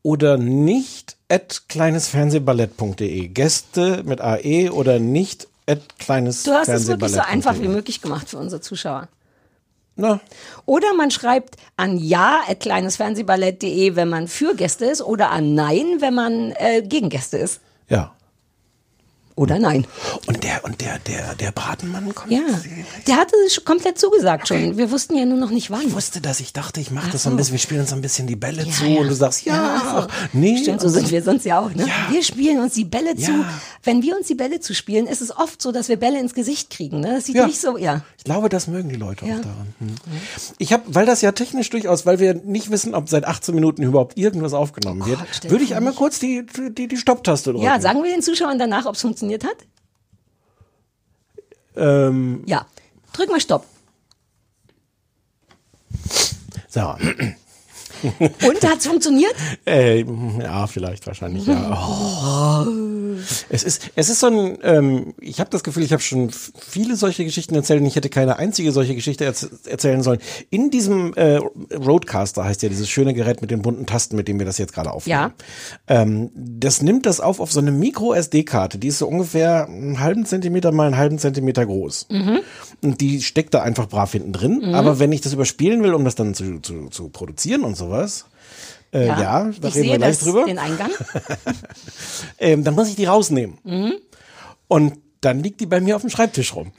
[0.03, 3.29] oder nicht at kleinesfernsehballett.de.
[3.29, 8.03] Gäste mit AE oder nicht at kleines Du hast es wirklich so einfach wie möglich
[8.03, 9.09] gemacht für unsere Zuschauer.
[9.97, 10.21] Na,
[10.67, 15.99] Oder man schreibt an ja at kleinesfernsehballett.de, wenn man für Gäste ist, oder an nein,
[16.01, 17.61] wenn man äh, gegen Gäste ist.
[17.89, 18.13] ja.
[19.37, 19.85] Oder nein.
[20.27, 22.31] Und der, und der, der, der Bratenmann kommt.
[22.31, 22.41] Ja,
[23.09, 24.77] der hatte komplett zugesagt schon.
[24.77, 25.89] Wir wussten ja nur noch nicht wann.
[25.89, 27.93] Ich wusste das, ich dachte, ich mache Ach das so ein bisschen, wir spielen uns
[27.93, 29.01] ein bisschen die Bälle Ja, zu ja.
[29.01, 30.59] und du sagst, ja, Ja, nee.
[30.59, 31.75] Stimmt, so sind wir sonst ja auch.
[31.75, 31.89] Ne?
[32.11, 33.33] Wir spielen uns die Bälle zu.
[33.83, 36.35] Wenn wir uns die Bälle zu spielen, ist es oft so, dass wir Bälle ins
[36.35, 37.01] Gesicht kriegen.
[37.01, 37.15] Ne?
[37.17, 38.03] Das sieht nicht so, ja.
[38.17, 39.75] Ich glaube, das mögen die Leute auch daran.
[39.81, 39.95] Hm.
[40.59, 43.83] Ich habe, weil das ja technisch durchaus, weil wir nicht wissen, ob seit 18 Minuten
[43.83, 47.65] überhaupt irgendwas aufgenommen wird, Gott, stell würde ich einmal kurz die, die, die Stopptaste drücken.
[47.65, 49.67] Ja, sagen wir den Zuschauern danach, ob es funktioniert hat?
[51.77, 52.67] ähm, Ja.
[53.13, 53.67] Drück mal Stopp.
[56.69, 56.99] Sarah.
[58.19, 59.35] Und hat es funktioniert?
[59.67, 60.05] Äh,
[60.41, 61.55] ja, vielleicht, wahrscheinlich, ja.
[61.95, 62.95] Oh.
[63.49, 66.97] Es ist, es ist so ein, ähm, ich habe das Gefühl, ich habe schon viele
[66.97, 70.19] solche Geschichten erzählt und ich hätte keine einzige solche Geschichte erz erzählen sollen.
[70.51, 71.37] In diesem äh,
[71.75, 74.73] Roadcaster heißt ja dieses schöne Gerät mit den bunten Tasten, mit dem wir das jetzt
[74.73, 75.33] gerade aufnehmen.
[75.89, 80.27] Ähm, das nimmt das auf auf so eine Micro-SD-Karte, die ist so ungefähr einen halben
[80.27, 82.09] Zentimeter mal einen halben Zentimeter groß.
[82.83, 84.75] Und die steckt da einfach brav hinten drin.
[84.75, 88.27] Aber wenn ich das überspielen will, um das dann zu, zu, zu produzieren und sowas,
[88.93, 90.91] äh, ja, da ich reden wir gleich das, drüber den Eingang.
[92.39, 93.59] ähm, dann muss ich die rausnehmen.
[94.69, 96.71] Und dann liegt die bei mir auf dem Schreibtisch rum.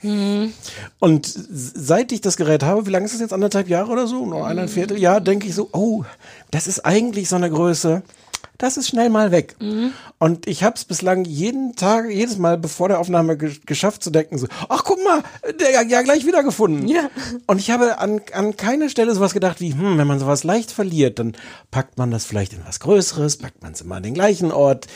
[1.00, 3.32] Und seit ich das Gerät habe, wie lange ist das jetzt?
[3.32, 4.24] Anderthalb Jahre oder so?
[4.24, 6.04] Noch eineinhalb Vierteljahr, denke ich so, oh,
[6.52, 8.02] das ist eigentlich so eine Größe.
[8.58, 9.56] Das ist schnell mal weg.
[10.18, 14.10] Und ich habe es bislang jeden Tag, jedes Mal bevor der Aufnahme ge geschafft zu
[14.10, 15.22] denken, so, ach guck mal,
[15.60, 16.88] der ja gleich wiedergefunden.
[16.88, 17.10] Ja.
[17.46, 20.70] Und ich habe an, an keiner Stelle sowas gedacht wie, hm, wenn man sowas leicht
[20.70, 21.36] verliert, dann
[21.70, 24.86] packt man das vielleicht in was Größeres, packt man es immer an den gleichen Ort.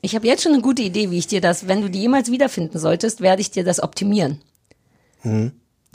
[0.00, 2.30] Ich habe jetzt schon eine gute Idee, wie ich dir das, wenn du die jemals
[2.30, 4.40] wiederfinden solltest, werde ich dir das optimieren.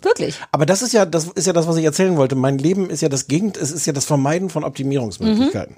[0.02, 0.40] Wirklich.
[0.52, 2.36] Aber das ist ja, das ist ja das, was ich erzählen wollte.
[2.36, 5.78] Mein Leben ist ja das Gegend, es ist ja das Vermeiden von Optimierungsmöglichkeiten.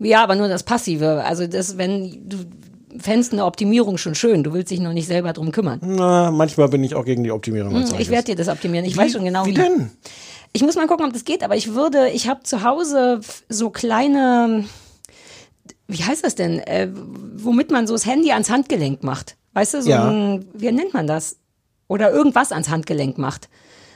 [0.00, 1.24] Ja, aber nur das Passive.
[1.24, 2.36] Also das, wenn du
[2.98, 5.80] fändest eine Optimierung schon schön, du willst dich noch nicht selber drum kümmern.
[5.82, 7.74] Na, manchmal bin ich auch gegen die Optimierung.
[7.74, 8.84] Hm, Ich werde dir das optimieren.
[8.86, 9.90] Ich weiß schon genau Wie denn?
[10.52, 13.70] Ich muss mal gucken, ob das geht, aber ich würde, ich habe zu Hause so
[13.70, 14.64] kleine,
[15.86, 16.88] wie heißt das denn, äh,
[17.36, 19.36] womit man so das Handy ans Handgelenk macht.
[19.52, 20.08] Weißt du, so Ja.
[20.08, 21.36] ein, wie nennt man das?
[21.86, 23.48] Oder irgendwas ans Handgelenk macht.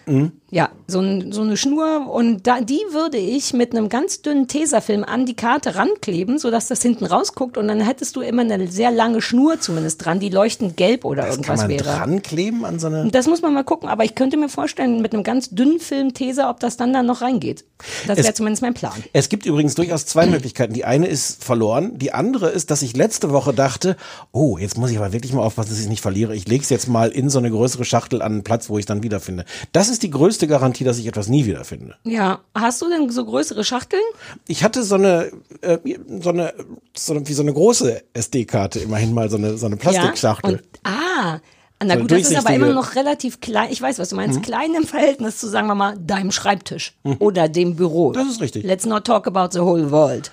[0.06, 0.32] Mhm.
[0.54, 4.48] Ja, so, ein, so eine Schnur und da, die würde ich mit einem ganz dünnen
[4.48, 8.68] Tesafilm an die Karte rankleben, sodass das hinten rausguckt und dann hättest du immer eine
[8.70, 11.84] sehr lange Schnur zumindest dran, die leuchtend gelb oder Das kann irgendwas man wäre.
[11.84, 13.10] dran kleben an so eine.
[13.10, 16.12] Das muss man mal gucken, aber ich könnte mir vorstellen, mit einem ganz dünnen Film
[16.12, 17.64] Teser, ob das dann da noch reingeht.
[18.06, 18.92] Das wäre zumindest mein Plan.
[19.14, 20.74] Es gibt übrigens durchaus zwei Möglichkeiten.
[20.74, 21.98] Die eine ist verloren.
[21.98, 23.96] Die andere ist, dass ich letzte Woche dachte,
[24.32, 26.36] oh, jetzt muss ich aber wirklich mal aufpassen, dass ich es nicht verliere.
[26.36, 28.82] Ich lege es jetzt mal in so eine größere Schachtel an einen Platz, wo ich
[28.82, 29.46] es dann wiederfinde.
[29.72, 31.96] Das ist die größte Garantie, dass ich etwas nie wiederfinde.
[32.04, 34.02] Ja, hast du denn so größere Schachteln?
[34.46, 35.78] Ich hatte so eine, äh,
[36.20, 36.54] so eine,
[36.96, 40.52] so eine, wie so eine große SD-Karte, immerhin mal so eine, so eine Plastikschachtel.
[40.52, 40.58] Ja?
[40.58, 41.40] Und, ah,
[41.84, 43.68] na So gut, das ist aber immer noch relativ klein.
[43.70, 44.42] Ich weiß, was du meinst.
[44.42, 48.12] Klein im Verhältnis zu, sagen wir mal, deinem Schreibtisch oder dem Büro.
[48.12, 48.64] Das ist richtig.
[48.64, 50.30] Let's not talk about the whole world.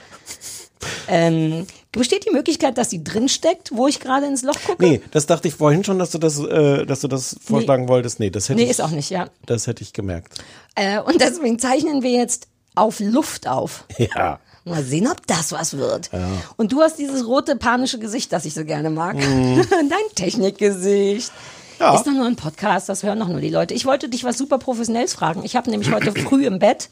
[1.07, 4.83] ähm, besteht die Möglichkeit, dass sie drin steckt, wo ich gerade ins Loch gucke?
[4.83, 8.19] Nee, das dachte ich vorhin schon, dass du das, äh, dass du das vorschlagen wolltest.
[8.19, 9.29] Nee, das hätte Nee, ich, ist auch nicht, ja.
[9.45, 10.33] das hätte ich gemerkt.
[10.75, 13.85] Äh, und deswegen zeichnen wir jetzt auf Luft auf.
[14.15, 14.39] Ja.
[14.65, 16.11] Mal sehen, ob das was wird.
[16.57, 19.15] Und du hast dieses rote panische Gesicht, das ich so gerne mag.
[19.15, 19.65] Mhm.
[19.69, 21.31] Dein Technikgesicht.
[21.79, 21.95] Ja.
[21.95, 23.73] Ist doch nur ein Podcast, das hören doch nur die Leute.
[23.73, 25.43] Ich wollte dich was super Professionelles fragen.
[25.45, 26.89] Ich habe nämlich heute früh im Bett,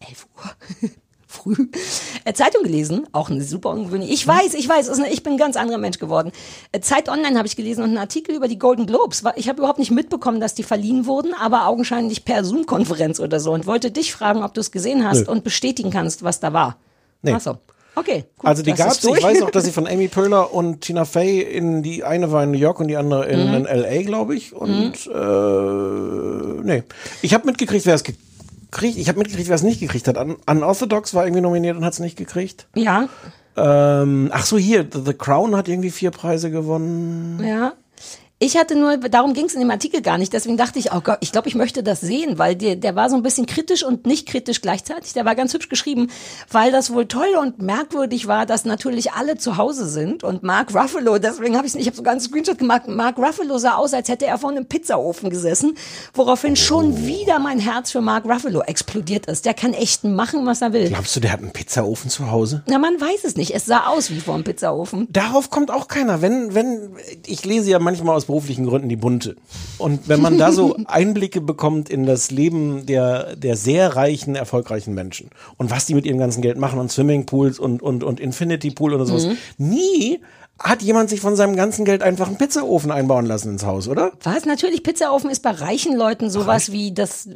[0.00, 0.90] 11 Uhr,
[1.34, 1.68] früh,
[2.24, 3.06] äh, Zeitung gelesen.
[3.12, 4.12] Auch eine super ungewöhnliche.
[4.12, 6.32] Ich weiß, ich weiß, ich bin ein ganz anderer Mensch geworden.
[6.72, 9.22] Äh, Zeit Online habe ich gelesen und einen Artikel über die Golden Globes.
[9.36, 13.52] Ich habe überhaupt nicht mitbekommen, dass die verliehen wurden, aber augenscheinlich per Zoom-Konferenz oder so.
[13.52, 15.32] Und wollte dich fragen, ob du es gesehen hast Nö.
[15.32, 16.76] und bestätigen kannst, was da war.
[17.22, 17.32] Nee.
[17.36, 17.58] Ach so.
[17.96, 18.24] Okay.
[18.38, 19.18] Gut, Also die ist durch.
[19.18, 22.42] Ich weiß auch, dass sie von Amy Poehler und Tina Fey in die eine war
[22.42, 23.54] in New York und die andere in, Mhm.
[23.54, 24.02] in L.A.
[24.02, 24.52] glaube ich.
[24.52, 26.82] Und äh, nee,
[27.22, 28.02] ich habe mitgekriegt, wer es
[28.74, 28.98] gekriegt.
[28.98, 30.18] Ich habe mitgekriegt, wer es nicht gekriegt hat.
[30.18, 32.66] Un Unorthodox war irgendwie nominiert und hat es nicht gekriegt.
[32.74, 33.08] Ja,
[33.56, 37.40] Ähm, ach so hier, The, The Crown hat irgendwie vier Preise gewonnen.
[37.44, 37.72] ja.
[38.44, 41.00] Ich hatte nur, darum ging es in dem Artikel gar nicht, deswegen dachte ich, oh
[41.02, 43.82] Gott, ich glaube, ich möchte das sehen, weil der, der war so ein bisschen kritisch
[43.82, 45.14] und nicht kritisch gleichzeitig.
[45.14, 46.10] Der war ganz hübsch geschrieben,
[46.50, 50.74] weil das wohl toll und merkwürdig war, dass natürlich alle zu Hause sind und Mark
[50.74, 54.10] Ruffalo, deswegen habe ich ich habe sogar einen Screenshot gemacht, Mark Ruffalo sah aus, als
[54.10, 55.78] hätte er vor einem Pizzaofen gesessen,
[56.12, 59.46] woraufhin schon wieder mein Herz für Mark Ruffalo explodiert ist.
[59.46, 60.90] Der kann echt machen, was er will.
[60.90, 62.62] Glaubst du, der hat einen Pizzaofen zu Hause?
[62.66, 63.54] Na, man weiß es nicht.
[63.54, 65.08] Es sah aus wie vor einem Pizzaofen.
[65.10, 66.20] Darauf kommt auch keiner.
[66.20, 69.36] Wenn, wenn, ich lese ja manchmal aus beruflichen Gründen die Bunte.
[69.78, 74.92] Und wenn man da so Einblicke bekommt in das Leben der, der sehr reichen, erfolgreichen
[74.92, 78.72] Menschen und was die mit ihrem ganzen Geld machen und Swimmingpools und, und, und Infinity
[78.72, 79.28] Pool oder sowas.
[79.56, 80.18] Nie
[80.58, 84.12] hat jemand sich von seinem ganzen Geld einfach einen Pizzaofen einbauen lassen ins Haus, oder?
[84.22, 84.44] Was?
[84.44, 87.28] Natürlich, Pizzaofen ist bei reichen Leuten sowas wie das,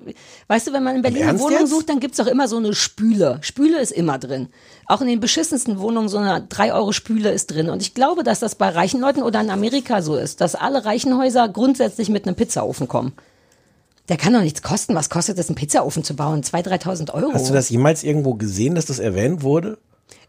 [0.47, 1.71] weißt du, wenn man in Berlin eine Wohnung jetzt?
[1.71, 3.39] sucht, dann gibt's doch immer so eine Spüle.
[3.41, 4.49] Spüle ist immer drin.
[4.87, 7.71] Auch in den beschissensten Wohnungen so eine 3-Euro-Spüle ist drin.
[7.71, 10.85] Und ich glaube, dass das bei reichen Leuten oder in Amerika so ist, dass alle
[10.85, 13.15] reichen Häuser grundsätzlich mit einem Pizzaofen kommen.
[14.09, 14.95] Der kann doch nichts kosten.
[14.95, 16.43] Was kostet es, einen Pizzaofen zu bauen?
[16.43, 17.35] 2.000, 3.000 Euro.
[17.35, 19.77] Hast du das jemals irgendwo gesehen, dass das erwähnt wurde?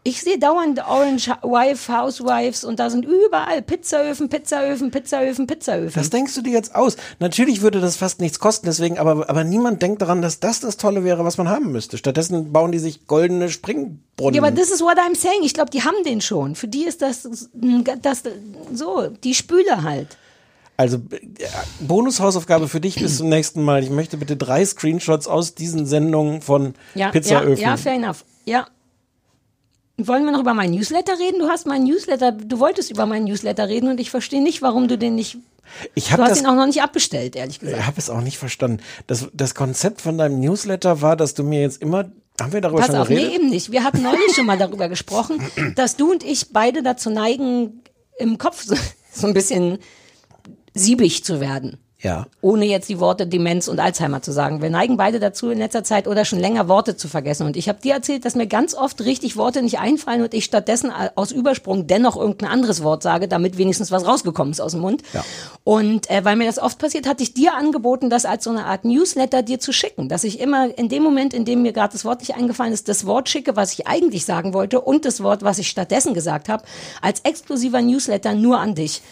[0.02, 6.00] Ich sehe dauernd Orange Wife, Housewives und da sind überall Pizzaöfen, Pizzaöfen, Pizzaöfen, Pizzaöfen.
[6.00, 6.96] Was denkst du dir jetzt aus?
[7.18, 10.78] Natürlich würde das fast nichts kosten, deswegen, aber, aber niemand denkt daran, dass das das
[10.78, 11.98] Tolle wäre, was man haben müsste.
[11.98, 14.34] Stattdessen bauen die sich goldene Springbrunnen.
[14.34, 15.42] Ja, aber this is what I'm saying.
[15.42, 16.54] Ich glaube, die haben den schon.
[16.54, 17.28] Für die ist das,
[18.00, 18.22] das
[18.72, 20.16] so, die Spüle halt.
[20.78, 21.20] Also äh,
[21.80, 23.82] Bonushausaufgabe für dich bis zum nächsten Mal.
[23.82, 27.62] Ich möchte bitte drei Screenshots aus diesen Sendungen von Ja, Pizzaöfen.
[27.62, 28.24] ja, ja, fair enough.
[28.46, 28.66] Ja.
[30.06, 31.38] Wollen wir noch über meinen Newsletter reden?
[31.38, 34.88] Du hast meinen Newsletter, du wolltest über meinen Newsletter reden und ich verstehe nicht, warum
[34.88, 35.38] du den nicht,
[35.94, 37.78] ich du habe hast das, ihn auch noch nicht abbestellt, ehrlich gesagt.
[37.78, 38.82] ich habe es auch nicht verstanden.
[39.06, 42.10] Das, das Konzept von deinem Newsletter war, dass du mir jetzt immer,
[42.40, 43.34] haben wir darüber Pass schon auf, nee, geredet?
[43.34, 43.72] eben nicht.
[43.72, 45.40] Wir hatten neulich schon mal darüber gesprochen,
[45.76, 47.82] dass du und ich beide dazu neigen,
[48.18, 48.74] im Kopf so,
[49.12, 49.78] so ein bisschen
[50.74, 51.78] siebig zu werden.
[52.02, 52.26] Ja.
[52.40, 54.62] Ohne jetzt die Worte Demenz und Alzheimer zu sagen.
[54.62, 57.46] Wir neigen beide dazu in letzter Zeit oder schon länger Worte zu vergessen.
[57.46, 60.46] Und ich habe dir erzählt, dass mir ganz oft richtig Worte nicht einfallen und ich
[60.46, 64.80] stattdessen aus Übersprung dennoch irgendein anderes Wort sage, damit wenigstens was rausgekommen ist aus dem
[64.80, 65.02] Mund.
[65.12, 65.24] Ja.
[65.62, 68.64] Und äh, weil mir das oft passiert, hatte ich dir angeboten, das als so eine
[68.64, 70.08] Art Newsletter dir zu schicken.
[70.08, 72.88] Dass ich immer in dem Moment, in dem mir gerade das Wort nicht eingefallen ist,
[72.88, 76.48] das Wort schicke, was ich eigentlich sagen wollte und das Wort, was ich stattdessen gesagt
[76.48, 76.64] habe,
[77.02, 79.02] als exklusiver Newsletter nur an dich.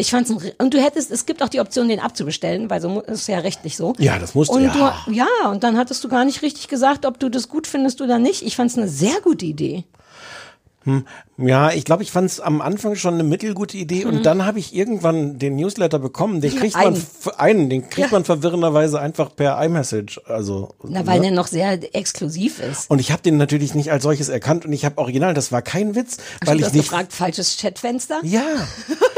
[0.00, 3.00] Ich fand's ein, und du hättest, es gibt auch die Option, den abzubestellen, weil so
[3.02, 3.92] ist ja rechtlich so.
[3.98, 4.94] Ja, das musst du, und ja.
[5.06, 8.00] Du, ja, und dann hattest du gar nicht richtig gesagt, ob du das gut findest
[8.00, 8.42] oder nicht.
[8.42, 9.84] Ich fand's eine sehr gute Idee.
[11.36, 14.58] Ja, ich glaube, ich fand es am Anfang schon eine mittelgute Idee und dann habe
[14.58, 16.40] ich irgendwann den Newsletter bekommen.
[16.40, 16.96] Den kriegt man einen.
[16.96, 18.12] f- einen, den kriegt Ja.
[18.12, 20.22] man verwirrenderweise einfach per iMessage.
[20.26, 21.26] Also Na, weil ne?
[21.26, 22.90] der noch sehr exklusiv ist.
[22.90, 25.60] und ich habe den natürlich nicht als solches erkannt und ich habe original, das war
[25.60, 28.20] kein Witz, weil du ich hast nicht gefragt, falsches Chatfenster?
[28.22, 28.42] Ja.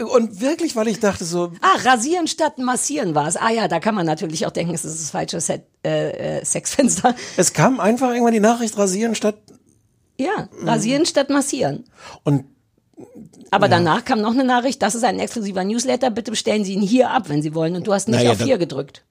[0.00, 3.36] und wirklich, weil ich dachte so, Ah, rasieren statt massieren war es.
[3.36, 6.44] Ah ja, da kann man natürlich auch denken, es ist das falsche Set, äh, äh,
[6.44, 7.14] Sexfenster.
[7.36, 9.36] es kam einfach irgendwann die Nachricht rasieren statt
[10.18, 11.84] Ja, rasieren statt massieren.
[12.24, 12.44] und
[13.50, 16.82] Aber danach kam noch eine Nachricht, das ist ein exklusiver Newsletter, bitte bestellen Sie ihn
[16.82, 17.76] hier ab, wenn Sie wollen.
[17.76, 19.04] Und du hast nicht Naja, auf hier gedrückt.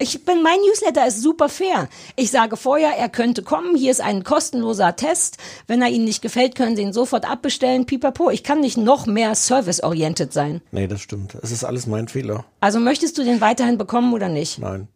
[0.00, 1.88] Ich bin, mein Newsletter ist super fair.
[2.14, 3.74] Ich sage vorher, er könnte kommen.
[3.74, 5.38] Hier ist ein kostenloser Test.
[5.66, 7.84] Wenn er Ihnen nicht gefällt, können Sie ihn sofort abbestellen.
[7.84, 8.30] Pipapo.
[8.30, 10.60] Ich kann nicht noch mehr service-oriented sein.
[10.70, 11.34] nee, das stimmt.
[11.42, 12.44] Es ist alles mein Fehler.
[12.60, 14.60] Also möchtest du den weiterhin bekommen oder nicht?
[14.60, 14.86] Nein.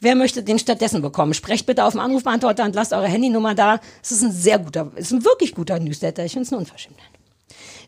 [0.00, 1.32] Wer möchte den stattdessen bekommen?
[1.32, 3.80] Sprecht bitte auf dem Anrufbeantworter und lasst eure Handynummer da.
[4.02, 6.24] Es ist ein sehr guter, es ist ein wirklich guter Newsletter.
[6.24, 7.07] Ich finde es eine Unverschämtheit.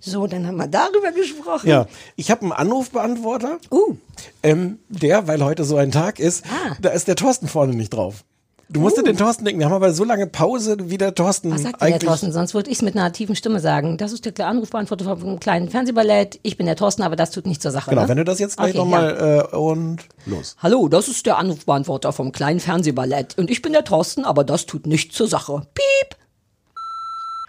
[0.00, 1.68] So, dann haben wir darüber gesprochen.
[1.68, 3.58] Ja, ich habe einen Anrufbeantworter.
[3.70, 3.96] Uh,
[4.42, 6.76] Ähm, der, weil heute so ein Tag ist, Ah.
[6.80, 8.24] da ist der Thorsten vorne nicht drauf.
[8.72, 9.58] Du musst dir den Thorsten denken.
[9.58, 12.08] Wir haben aber so lange Pause, wie der Thorsten was sagt denn der eigentlich.
[12.08, 12.30] Thorsten?
[12.32, 13.96] Sonst würde ich es mit einer tiefen Stimme sagen.
[13.98, 16.38] Das ist der Anrufbeantworter vom kleinen Fernsehballett.
[16.44, 17.90] Ich bin der Thorsten, aber das tut nicht zur Sache.
[17.90, 18.08] Genau, ne?
[18.08, 20.54] wenn du das jetzt gleich Okay, nochmal äh, und los.
[20.62, 23.36] Hallo, das ist der Anrufbeantworter vom kleinen Fernsehballett.
[23.38, 25.62] Und ich bin der Thorsten, aber das tut nichts zur Sache.
[25.74, 26.19] Piep!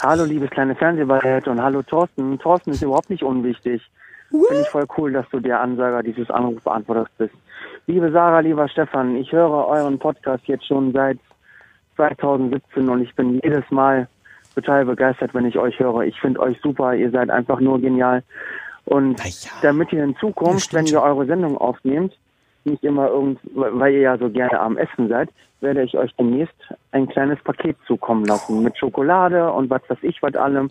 [0.04, 2.40] Hallo, liebes kleine Fernsehballett und hallo Thorsten.
[2.40, 3.84] Thorsten ist überhaupt nicht unwichtig.
[4.32, 7.36] Finde ich voll cool, dass du der Ansager dieses Anrufbeantworters bist.
[7.86, 11.20] Liebe Sarah, lieber Stefan, ich höre euren Podcast jetzt schon seit
[11.98, 14.08] 2017 und ich bin jedes Mal
[14.56, 16.02] total begeistert, wenn ich euch höre.
[16.02, 18.24] Ich finde euch super, ihr seid einfach nur genial.
[18.86, 22.18] Und ja, damit ihr in Zukunft, wenn ihr eure Sendung aufnehmt,
[22.64, 25.30] nicht immer irgend, weil ihr ja so gerne am Essen seid,
[25.62, 26.56] werde ich euch demnächst
[26.92, 30.70] ein kleines Paket zukommen lassen mit Schokolade und was weiß ich was allem.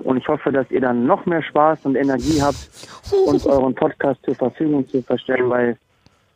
[0.00, 2.68] Und ich hoffe, dass ihr dann noch mehr Spaß und Energie habt,
[3.26, 5.76] uns euren Podcast zur Verfügung zu verstellen, weil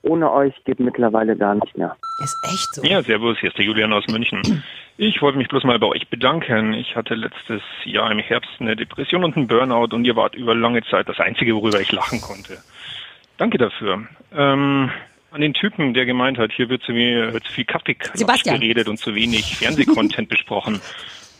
[0.03, 1.97] ohne euch geht mittlerweile gar nicht mehr.
[2.23, 2.83] Ist echt so.
[2.83, 4.62] Ja, servus, hier ist der Julian aus München.
[4.97, 6.75] Ich wollte mich bloß mal bei euch bedanken.
[6.75, 10.55] Ich hatte letztes Jahr im Herbst eine Depression und einen Burnout und ihr wart über
[10.55, 12.59] lange Zeit das Einzige, worüber ich lachen konnte.
[13.38, 14.07] Danke dafür.
[14.33, 14.90] Ähm,
[15.35, 18.99] an den Typen, der gemeint hat, hier wird zu, mir, zu viel Kaffee geredet und
[18.99, 20.81] zu wenig Fernsehcontent besprochen,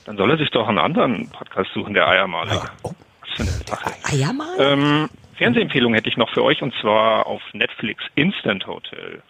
[0.05, 2.71] dann soll er sich doch einen anderen Podcast suchen, der Eiermaler.
[2.83, 3.93] Was für eine Sache.
[4.03, 4.57] Ah ja, mal.
[4.59, 9.23] Ähm, Fernsehempfehlung hätte ich noch für euch und zwar auf Netflix Instant Hotel.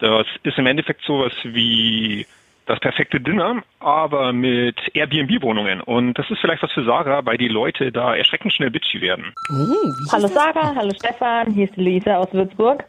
[0.00, 2.26] Das ist im Endeffekt sowas wie
[2.66, 5.80] das perfekte Dinner, aber mit Airbnb-Wohnungen.
[5.80, 9.32] Und das ist vielleicht was für Sarah, weil die Leute da erschreckend schnell bitchy werden.
[9.50, 10.28] Oh, Hallo?
[10.28, 12.84] Sarah, hallo Stefan, hier ist Luisa aus Würzburg.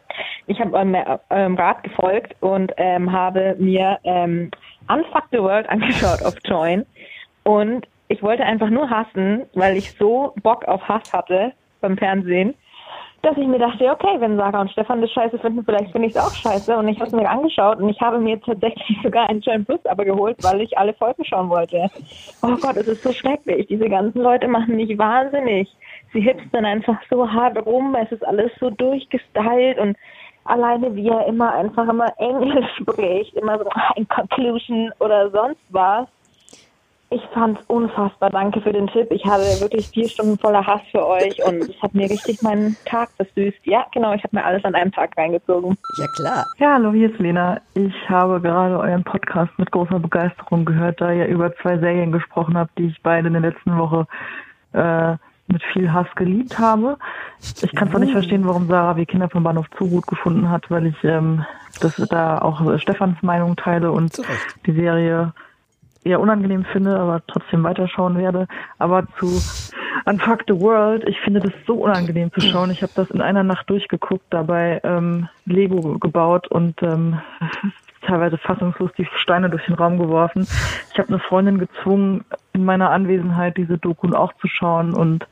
[0.46, 0.96] Ich habe eurem
[1.30, 4.50] ähm, Rat gefolgt und ähm, habe mir ähm,
[4.88, 6.86] Unfuck the World angeschaut auf Join.
[7.44, 12.54] Und ich wollte einfach nur hassen, weil ich so Bock auf Hass hatte beim Fernsehen,
[13.22, 16.14] dass ich mir dachte, okay, wenn Sarah und Stefan das scheiße finden, vielleicht finde ich
[16.14, 16.76] es auch scheiße.
[16.76, 19.78] Und ich habe es mir angeschaut und ich habe mir tatsächlich sogar ein Join Plus
[19.86, 21.88] aber geholt, weil ich alle Folgen schauen wollte.
[22.42, 23.68] Oh Gott, es ist so schrecklich.
[23.68, 25.68] Diese ganzen Leute machen mich wahnsinnig.
[26.12, 27.94] Sie hipstern einfach so hart rum.
[27.94, 29.96] Es ist alles so durchgestylt und
[30.44, 36.08] alleine wie er immer einfach immer Englisch spricht, immer so ein Conclusion oder sonst was.
[37.12, 38.30] Ich fand's unfassbar.
[38.30, 39.08] Danke für den Tipp.
[39.10, 42.74] Ich hatte wirklich vier Stunden voller Hass für euch und es hat mir richtig meinen
[42.86, 43.58] Tag versüßt.
[43.64, 45.76] Ja, genau, ich habe mir alles an einem Tag reingezogen.
[45.98, 46.46] Ja, klar.
[46.58, 47.60] Ja, hallo, hier ist Lena.
[47.74, 52.56] Ich habe gerade euren Podcast mit großer Begeisterung gehört, da ihr über zwei Serien gesprochen
[52.56, 54.06] habt, die ich beide in der letzten Woche
[54.72, 55.16] äh,
[55.48, 56.96] mit viel Hass geliebt habe.
[57.60, 60.70] Ich kann zwar nicht verstehen, warum Sarah wie Kinder vom Bahnhof zu gut gefunden hat,
[60.70, 61.44] weil ich ähm,
[61.80, 64.16] das da auch Stefans Meinung teile und
[64.64, 65.34] die Serie
[66.04, 68.46] eher unangenehm finde, aber trotzdem weiterschauen werde.
[68.78, 69.40] Aber zu
[70.04, 72.70] Unfuck the World, ich finde das so unangenehm zu schauen.
[72.70, 77.20] Ich habe das in einer Nacht durchgeguckt, dabei ähm, Lego gebaut und ähm,
[78.02, 80.46] teilweise fassungslos die Steine durch den Raum geworfen.
[80.92, 85.26] Ich habe eine Freundin gezwungen, in meiner Anwesenheit diese Doku auch zu schauen und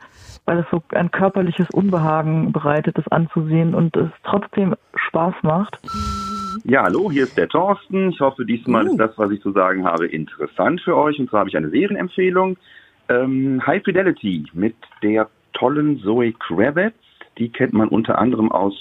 [0.47, 5.79] weil es so ein körperliches Unbehagen bereitet, das anzusehen und es trotzdem Spaß macht.
[6.65, 8.11] Ja, hallo, hier ist der Thorsten.
[8.11, 11.19] Ich hoffe, diesmal ist das, was ich zu sagen habe, interessant für euch.
[11.19, 12.59] Und zwar habe ich eine Serienempfehlung.
[13.09, 16.95] Ähm, High Fidelity mit der tollen Zoe Kravitz.
[17.39, 18.75] Die kennt man unter anderem aus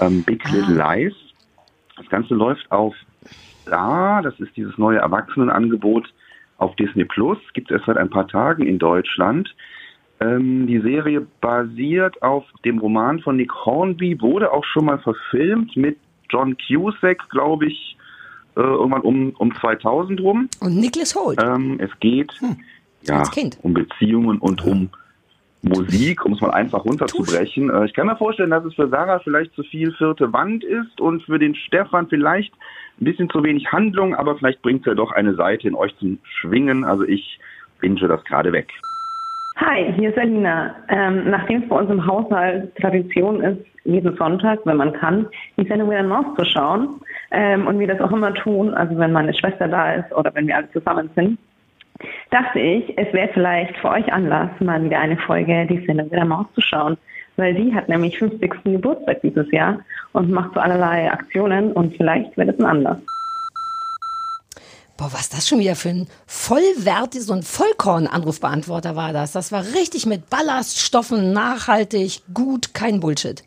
[0.00, 1.14] ähm, Big Little Lies.
[1.96, 2.94] Das Ganze läuft auf
[3.62, 4.22] Star.
[4.22, 6.12] Das ist dieses neue Erwachsenenangebot
[6.58, 7.38] auf Disney Plus.
[7.54, 9.54] Gibt es erst seit ein paar Tagen in Deutschland.
[10.20, 15.76] Ähm, die Serie basiert auf dem Roman von Nick Hornby, wurde auch schon mal verfilmt
[15.76, 15.96] mit
[16.30, 17.96] John Cusack, glaube ich,
[18.56, 20.48] äh, irgendwann um, um 2000 rum.
[20.60, 21.42] Und Nicholas Holt.
[21.42, 22.32] Ähm, es geht
[23.02, 23.58] ja, als Kind.
[23.62, 24.90] um Beziehungen und um
[25.62, 27.70] Musik, um es mal einfach runterzubrechen.
[27.70, 31.00] Äh, ich kann mir vorstellen, dass es für Sarah vielleicht zu viel vierte Wand ist
[31.00, 32.54] und für den Stefan vielleicht
[33.00, 35.96] ein bisschen zu wenig Handlung, aber vielleicht bringt es ja doch eine Seite in euch
[35.98, 36.84] zum Schwingen.
[36.84, 37.38] Also ich
[37.80, 38.72] binge das gerade weg.
[39.58, 40.76] Hi, hier ist Alina.
[40.90, 45.66] Ähm, nachdem es bei uns im Haushalt Tradition ist, jeden Sonntag, wenn man kann, die
[45.66, 49.32] Sendung wieder Maus zu schauen ähm, und wir das auch immer tun, also wenn meine
[49.32, 51.38] Schwester da ist oder wenn wir alle zusammen sind,
[52.30, 56.26] dachte ich, es wäre vielleicht für euch Anlass, mal wieder eine Folge die Sendung wieder
[56.26, 56.98] Maus zu schauen,
[57.36, 58.62] weil die hat nämlich 50.
[58.62, 59.78] Geburtstag dieses Jahr
[60.12, 62.98] und macht so allerlei Aktionen und vielleicht wird es ein Anlass.
[64.96, 69.32] Boah, was das schon wieder für ein vollwertig, so ein Vollkorn-Anrufbeantworter war das.
[69.32, 73.44] Das war richtig mit Ballaststoffen, nachhaltig, gut, kein Bullshit.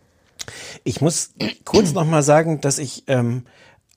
[0.83, 1.31] Ich muss
[1.65, 3.45] kurz noch mal sagen, dass ich, ähm,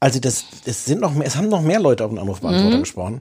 [0.02, 2.80] also das, es sind noch mehr, es haben noch mehr Leute auf den Anrufbeantworter Mhm.
[2.80, 3.20] gesprochen.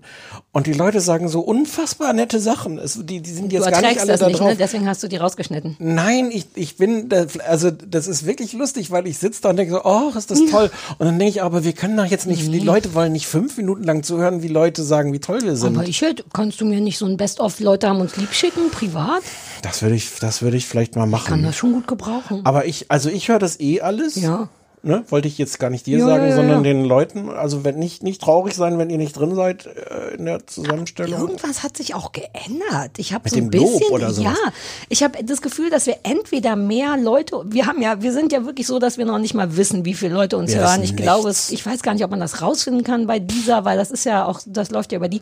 [0.51, 2.79] Und die Leute sagen so unfassbar nette Sachen.
[2.79, 4.47] Es, die, die sind Du jetzt gar nicht alle das da nicht, drauf.
[4.49, 4.55] ne?
[4.55, 5.75] deswegen hast du die rausgeschnitten.
[5.77, 9.57] Nein, ich, ich bin, da, also das ist wirklich lustig, weil ich sitze da und
[9.57, 10.71] denke so, oh, ist das toll.
[10.97, 13.57] Und dann denke ich, aber wir können doch jetzt nicht, die Leute wollen nicht fünf
[13.57, 15.77] Minuten lang zuhören, wie Leute sagen, wie toll wir sind.
[15.77, 18.71] Aber ich hätte, kannst du mir nicht so ein Best-of Leute haben uns lieb schicken,
[18.71, 19.21] privat?
[19.61, 21.27] Das würde ich, das würde ich vielleicht mal machen.
[21.27, 22.41] Kann das schon gut gebrauchen.
[22.43, 24.15] Aber ich, also ich höre das eh alles.
[24.15, 24.49] Ja.
[24.83, 26.73] Ne, wollte ich jetzt gar nicht dir Ja, sagen, ja, sondern ja.
[26.73, 27.29] den Leuten.
[27.29, 31.19] Also wenn nicht, nicht traurig sein, wenn ihr nicht drin seid äh, in der Zusammenstellung.
[31.19, 32.97] Irgendwas hat sich auch geändert.
[32.97, 34.33] Ich habe so ein bisschen, ja,
[34.89, 38.43] ich habe das Gefühl, dass wir entweder mehr Leute, wir haben ja, wir sind ja
[38.43, 40.81] wirklich so, dass wir noch nicht mal wissen, wie viele Leute uns Wir hören.
[40.81, 43.77] Ich glaube, es, ich weiß gar nicht, ob man das rausfinden kann bei dieser, weil
[43.77, 45.21] das ist ja auch, das läuft ja über die.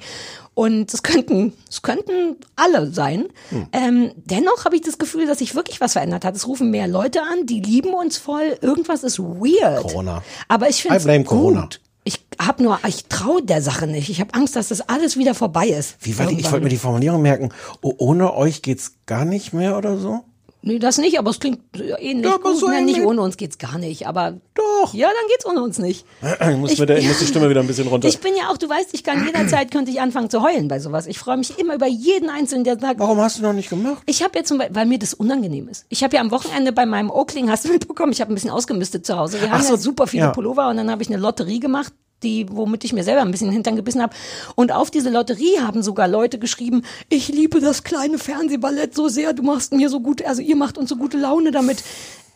[0.54, 3.28] Und es könnten, es könnten alle sein.
[3.50, 3.68] Hm.
[3.74, 6.36] Ähm, dennoch habe ich das Gefühl, dass sich wirklich was verändert hat.
[6.36, 8.58] Es rufen mehr Leute an, die lieben uns voll.
[8.62, 9.49] Irgendwas ist weird.
[9.82, 10.24] Corona.
[10.48, 11.62] Aber ich finde es Corona.
[11.62, 11.82] gut.
[12.04, 14.10] Ich habe nur, ich traue der Sache nicht.
[14.10, 15.98] Ich habe Angst, dass das alles wieder vorbei ist.
[16.02, 17.50] Wie war die, ich wollte mir die Formulierung merken.
[17.82, 20.24] Oh, ohne euch geht's gar nicht mehr oder so?
[20.62, 21.60] Nee, das nicht, aber es klingt
[22.00, 22.58] ähnlich Ja, gut.
[22.58, 24.94] so Na, nicht ohne uns geht's gar nicht, aber Doch.
[24.94, 26.06] ja, dann geht's ohne uns nicht.
[26.22, 28.10] Ich muss, Ich- der, ich muss die Stimme wieder ein bisschen runter.
[28.10, 30.80] Ich bin ja auch, du weißt, ich kann jederzeit könnte ich anfangen zu heulen bei
[30.80, 31.08] sowas.
[31.08, 34.04] Ich freue mich immer über jeden einzelnen, der sagt, Warum hast du noch nicht gemacht?
[34.06, 35.86] ich habe ja zum Beispiel, weil mir das unangenehm ist.
[35.88, 38.52] Ich habe ja am Wochenende bei meinem Oakling, hast du mitbekommen, ich habe ein bisschen
[38.52, 39.40] ausgemistet zu Hause.
[39.40, 40.32] Wir haben Ach so, ja super viele ja.
[40.32, 41.94] Pullover und dann habe ich eine Lotterie gemacht.
[42.24, 44.14] Die, womit ich mir selber ein bisschen Hintern gebissen habe.
[44.56, 49.32] Und auf diese Lotterie haben sogar Leute geschrieben, ich liebe das kleine Fernsehballett so sehr,
[49.34, 51.82] du machst mir so gut, also ihr macht uns so gute Laune damit.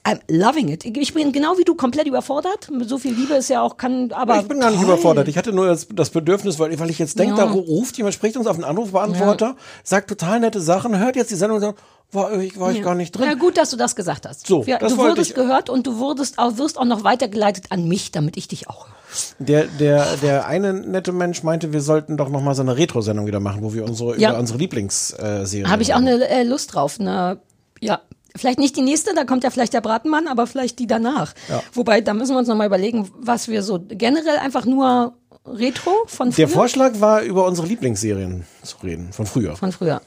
[0.06, 0.84] I'm loving it.
[0.84, 2.70] Ich bin genau wie du komplett überfordert.
[2.86, 4.42] So viel Liebe ist ja auch, kann, aber.
[4.42, 4.90] ich bin gar nicht toll.
[4.90, 5.30] überfordert.
[5.30, 7.46] Ich hatte nur das, das Bedürfnis, weil, weil ich jetzt denke, Ja.
[7.46, 11.36] da ruft jemand, spricht uns auf den Anrufbeantworter, sagt total nette Sachen, hört jetzt die
[11.36, 11.80] Sendung und sagt,
[12.12, 12.84] war ich, war ich Ja.
[12.84, 13.26] gar nicht drin.
[13.26, 14.46] Ja, gut, dass du das gesagt hast.
[14.46, 17.68] So, ja, das du wurdest ich- gehört und du wurdest auch, wirst auch noch weitergeleitet
[17.70, 18.94] an mich, damit ich dich auch höre.
[19.40, 23.26] Der, der, der eine nette Mensch meinte, wir sollten doch noch mal so eine Retro-Sendung
[23.28, 24.32] wieder machen, wo wir unsere, Ja.
[24.32, 27.00] über unsere Lieblingsserien Habe ich auch eine äh, Lust drauf.
[27.00, 27.40] Eine,
[27.80, 28.02] ja,
[28.36, 31.34] vielleicht nicht die nächste, da kommt ja vielleicht der Bratenmann, aber vielleicht die danach.
[31.50, 31.62] Ja.
[31.74, 35.14] Wobei, da müssen wir uns nochmal überlegen, was wir so generell einfach nur
[35.46, 36.46] Retro von früher.
[36.46, 39.56] Der Vorschlag war, über unsere Lieblingsserien zu reden, von früher.
[39.56, 40.02] von früher.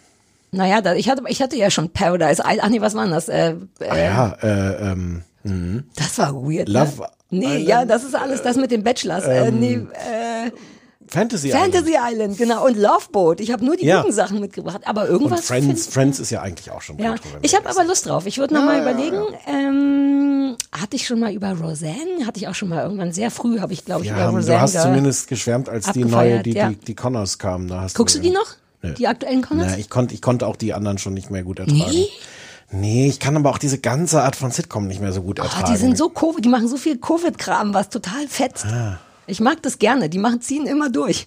[0.53, 2.61] Naja, da, ich, hatte, ich hatte ja schon Paradise Island.
[2.62, 3.29] Ach nee, was war denn das?
[3.29, 5.85] Äh, Ah äh, ja, äh, ähm, mhm.
[5.96, 6.68] Das war weird.
[6.68, 7.06] Love ne?
[7.30, 9.24] Nee, Island, ja, das ist alles das mit den Bachelors.
[9.24, 10.50] äh, ähm, nee, äh,
[11.09, 12.37] Fantasy, Fantasy Island.
[12.37, 12.66] genau.
[12.66, 13.40] Und Loveboat.
[13.40, 14.00] Ich habe nur die Ja.
[14.02, 14.80] guten Sachen mitgebracht.
[14.85, 15.20] Aber Island.
[15.22, 15.46] Und irgendwas.
[15.46, 18.26] Friends, Friends ist ja eigentlich auch schon ja, ich habe aber Lust drauf.
[18.26, 19.22] Ich würde noch Ja, mal ja, überlegen.
[19.46, 22.26] Ähm, hatte ich schon mal über Roseanne?
[22.26, 24.59] Hatte ich auch schon mal irgendwann sehr früh, habe ich glaube ich über haben, Roseanne.
[24.59, 26.68] du hast zumindest geschwärmt, als die neue, die, ja.
[26.70, 27.68] die, die Connors kamen.
[27.68, 28.54] Da hast Guckst du die noch?
[28.82, 28.92] Nö.
[28.94, 29.68] Die aktuellen Connors?
[29.72, 31.80] Na, ich konnte, ich konnte auch die anderen schon nicht mehr gut ertragen.
[31.90, 32.09] Nee?
[32.70, 35.44] Nee, ich kann aber auch diese ganze Art von Sitcom nicht mehr so gut Oh,
[35.44, 35.72] ertragen.
[35.72, 38.67] die sind so Covid, die machen so viel Covid-Kram, was total fetzt.
[38.67, 38.98] Ah.
[39.29, 40.08] Ich mag das gerne.
[40.08, 41.27] Die machen ziehen immer durch.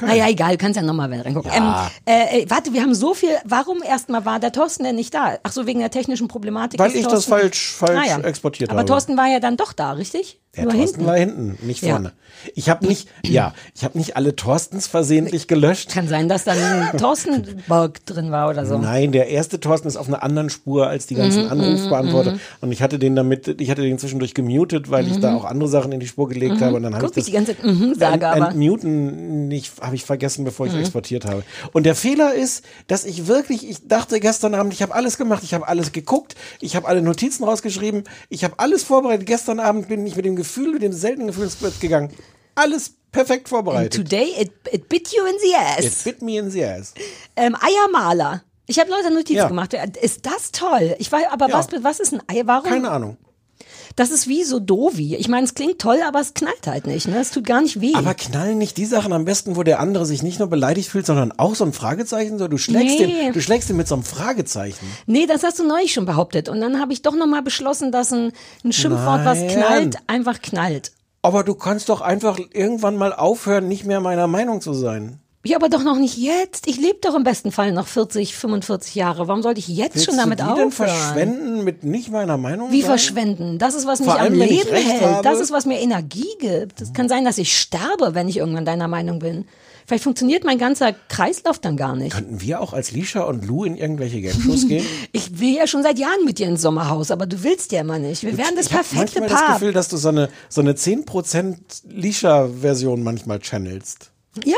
[0.00, 1.50] Naja, egal, du kannst ja nochmal reingucken.
[1.52, 1.90] Ja.
[2.06, 3.30] Ähm, äh, äh, warte, wir haben so viel.
[3.44, 5.38] Warum erstmal war der Thorsten denn nicht da?
[5.42, 6.78] Ach so, wegen der technischen Problematik.
[6.80, 8.20] Weil ich das Thorsten- falsch, falsch Ah, ja.
[8.20, 8.88] exportiert Aber habe.
[8.88, 10.40] Thorsten war ja dann doch da, richtig?
[10.56, 11.06] Der Nur Thorsten hinten.
[11.10, 11.94] war hinten, nicht Ja.
[11.94, 12.12] vorne.
[12.54, 15.90] Ich habe nicht, ja, ich habe nicht alle Thorstens versehentlich gelöscht.
[15.92, 18.78] Kann sein, dass dann ein Thorstenberg drin war oder so.
[18.78, 22.32] Nein, der erste Thorsten ist auf einer anderen Spur als die ganzen Mhm, Anrufbeantworter.
[22.32, 22.40] mhm, mhm.
[22.60, 25.20] Und ich hatte den damit, ich hatte den zwischendurch gemutet, weil ich Mhm.
[25.22, 26.64] da auch andere Sachen in die Spur gelegt Mhm.
[26.64, 26.76] habe.
[26.76, 28.48] Und dann habe ich das ich die ganze Zeit mhm sage, aber.
[28.50, 30.80] Entmuten nicht, habe ich vergessen, bevor ich Mhm.
[30.80, 31.42] exportiert habe.
[31.72, 35.42] Und der Fehler ist, dass ich wirklich, ich dachte gestern Abend, ich habe alles gemacht,
[35.44, 39.26] ich habe alles geguckt, ich habe alle Notizen rausgeschrieben, ich habe alles vorbereitet.
[39.26, 42.10] Gestern Abend bin ich mit dem Gefühl, mit dem seltenen Gefühl ins Bett gegangen.
[42.54, 43.94] Alles perfekt And vorbereitet.
[43.94, 45.84] today it, it bit you in the ass.
[45.84, 46.94] It bit me in the ass.
[47.36, 48.42] Ähm, Eiermaler.
[48.66, 49.48] Ich habe Leute Notizen Ja.
[49.48, 49.74] gemacht.
[50.00, 50.94] Ist das toll?
[50.98, 51.58] Ich weiß, aber Ja.
[51.58, 52.42] was, was ist ein Ei?
[52.46, 52.68] Warum?
[52.70, 53.16] Keine Ahnung.
[53.96, 55.14] Das ist wie so Dovi.
[55.14, 57.06] Ich meine, es klingt toll, aber es knallt halt nicht.
[57.06, 57.18] Ne?
[57.20, 57.94] Es tut gar nicht weh.
[57.94, 61.06] Aber knallen nicht die Sachen am besten, wo der andere sich nicht nur beleidigt fühlt,
[61.06, 62.38] sondern auch so ein Fragezeichen?
[62.38, 63.06] So, du schlägst Nee.
[63.06, 64.84] den, du schlägst den mit so einem Fragezeichen.
[65.06, 66.48] Nee, das hast du neulich schon behauptet.
[66.48, 68.32] Und dann habe ich doch nochmal beschlossen, dass ein,
[68.64, 69.48] ein Schimpfwort, was Nein.
[69.48, 70.90] knallt, einfach knallt.
[71.22, 75.20] Aber du kannst doch einfach irgendwann mal aufhören, nicht mehr meiner Meinung zu sein.
[75.46, 76.66] Ja, aber doch noch nicht jetzt.
[76.66, 79.28] Ich lebe doch im besten Fall noch 40, 45 Jahre.
[79.28, 80.88] Warum sollte ich jetzt Willst schon damit du die denn aufhören?
[80.88, 82.90] verschwenden mit nicht meiner Meinung Wie sein?
[82.90, 83.58] verschwenden?
[83.58, 85.02] Das ist, was mich allem, am ich Leben hält.
[85.02, 85.22] habe.
[85.22, 86.80] Das ist, was mir Energie gibt.
[86.80, 89.44] Es kann sein, dass ich sterbe, wenn ich irgendwann deiner Meinung bin.
[89.86, 92.14] Vielleicht funktioniert mein ganzer Kreislauf dann gar nicht.
[92.14, 94.86] Könnten wir auch als Lisha und Lou in irgendwelche Game-Shows gehen?
[95.12, 97.98] Ich will ja schon seit Jahren mit dir ins Sommerhaus, aber du willst ja immer
[97.98, 98.22] nicht.
[98.22, 99.58] Wir wären das ich habe perfekte manchmal das Paar.
[99.58, 101.56] Gefühl, dass du so eine, so eine 10%
[101.88, 104.10] Lisha-Version manchmal channelst.
[104.44, 104.56] ja.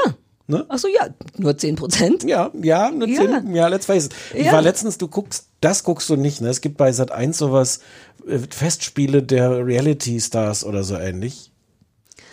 [0.48, 0.64] Ne?
[0.68, 2.22] Ach so, ja, nur 10 Prozent.
[2.24, 3.40] Ja, ja, nur Ja.
[3.42, 4.14] 10, ja, let's face it.
[4.34, 4.52] Ich Ja.
[4.52, 6.48] war letztens, du guckst, das guckst du nicht, ne?
[6.48, 7.80] Es gibt bei Sat 1 sowas,
[8.28, 11.50] äh, Festspiele der Reality Stars oder so ähnlich.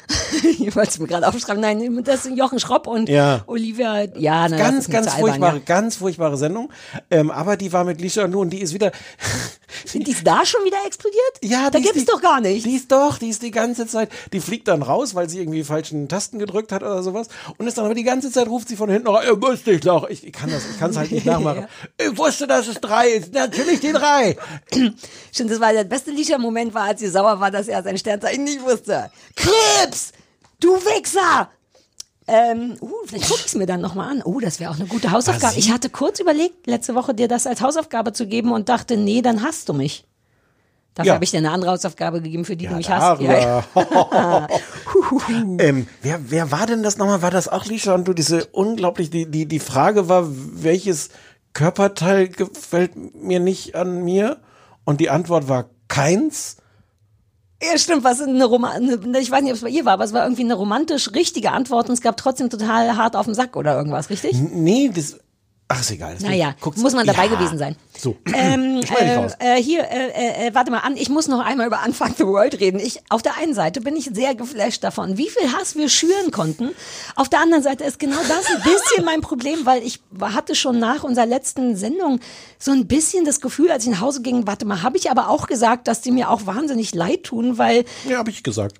[0.59, 1.61] ich wollte es mir gerade aufschreiben.
[1.61, 3.43] Nein, das sind Jochen Schropp und Ja.
[3.47, 4.03] Olivia.
[4.17, 5.61] Ja, na, das ganz, ganz albern, furchtbare, ja.
[5.65, 6.69] ganz furchtbare Sendung.
[7.09, 8.91] Ähm, aber die war mit Lisha und die ist wieder,
[9.93, 11.21] Die ist da schon wieder explodiert?
[11.43, 12.65] Ja, da gibt's die- doch gar nicht.
[12.65, 15.63] Die ist doch, die ist die ganze Zeit, die fliegt dann raus, weil sie irgendwie
[15.63, 17.27] falschen Tasten gedrückt hat oder sowas
[17.57, 19.81] und ist dann aber die ganze Zeit ruft sie von hinten noch, ihr wusste ich
[19.81, 21.65] doch, ich, ich kann das, ich kann es halt nicht nachmachen.
[21.97, 24.37] Ich wusste, dass es drei ist, natürlich die drei.
[25.31, 28.43] Stimmt, das war der beste Lisha-Moment, war, als sie sauer war, dass er sein Sternzeichen
[28.43, 29.09] nicht wusste.
[29.35, 30.02] Krebs!
[30.63, 31.49] Du Wichser!
[32.25, 34.21] Ähm, uh, vielleicht gucke ich es mir dann nochmal an.
[34.23, 35.53] Oh, das wäre auch eine gute Hausaufgabe.
[35.53, 38.95] sie- Ich hatte kurz überlegt, letzte Woche dir das als Hausaufgabe zu geben und dachte,
[38.95, 40.05] nee, dann hasst du mich.
[40.95, 41.13] Dafür Ja.
[41.15, 43.21] habe ich dir eine andere Hausaufgabe gegeben, für die du mich Ja, hast.
[43.21, 44.47] Ja.
[45.59, 47.21] ähm, wer, wer war denn das nochmal?
[47.21, 48.13] War das auch Lisha und du?
[48.13, 51.09] Diese unglaublich, die, die, die Frage war, welches
[51.53, 54.37] Körperteil gefällt mir nicht an mir?
[54.85, 56.57] Und die Antwort war keins.
[57.63, 60.03] Ja, stimmt, was eine Roma eine, ich weiß nicht, ob es bei ihr war, aber
[60.03, 63.35] es war irgendwie eine romantisch richtige Antwort und es gab trotzdem total hart auf den
[63.35, 64.33] Sack oder irgendwas, richtig?
[64.33, 65.19] Nee, das,
[65.67, 66.17] ach, ist egal.
[66.19, 67.35] Naja, muss man dabei ja.
[67.35, 67.75] gewesen sein.
[67.97, 71.67] So, Ähm, äh, äh, hier, äh, äh, äh, warte mal an, ich muss noch einmal
[71.67, 72.79] über Unfuck the World reden.
[72.79, 76.31] Ich, auf der einen Seite bin ich sehr geflasht davon, wie viel Hass wir schüren
[76.31, 76.71] konnten.
[77.15, 80.79] Auf der anderen Seite ist genau das ein bisschen mein Problem, weil ich hatte schon
[80.79, 82.19] nach unserer letzten Sendung
[82.59, 85.29] so ein bisschen das Gefühl, als ich nach Hause ging, warte mal, habe ich aber
[85.29, 88.75] auch gesagt, dass die mir auch wahnsinnig leid tun, weil Ja, habe ich gesagt.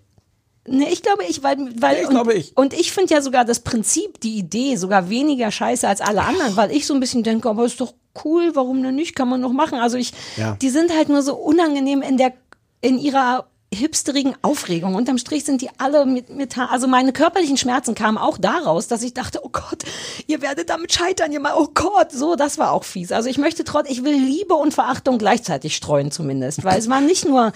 [0.66, 2.56] Ne, ich glaube ich, weil, weil ich und, glaube ich.
[2.56, 6.56] und ich finde ja sogar das Prinzip, die Idee sogar weniger scheiße als alle anderen,
[6.56, 7.94] weil ich so ein bisschen denke, aber ist doch
[8.24, 9.80] cool, warum denn nicht, kann man noch machen.
[9.80, 10.56] Also ich, Ja.
[10.62, 12.32] die sind halt nur so unangenehm in der,
[12.80, 14.96] in ihrer hipsterigen Aufregung.
[14.96, 19.04] Unterm Strich sind die alle mit, mit, also meine körperlichen Schmerzen kamen auch daraus, dass
[19.04, 19.84] ich dachte, oh Gott,
[20.28, 23.12] ihr werdet damit scheitern, ihr mal, oh Gott, so, das war auch fies.
[23.12, 27.02] Also ich möchte trotz, ich will Liebe und Verachtung gleichzeitig streuen zumindest, weil es war
[27.02, 27.52] nicht nur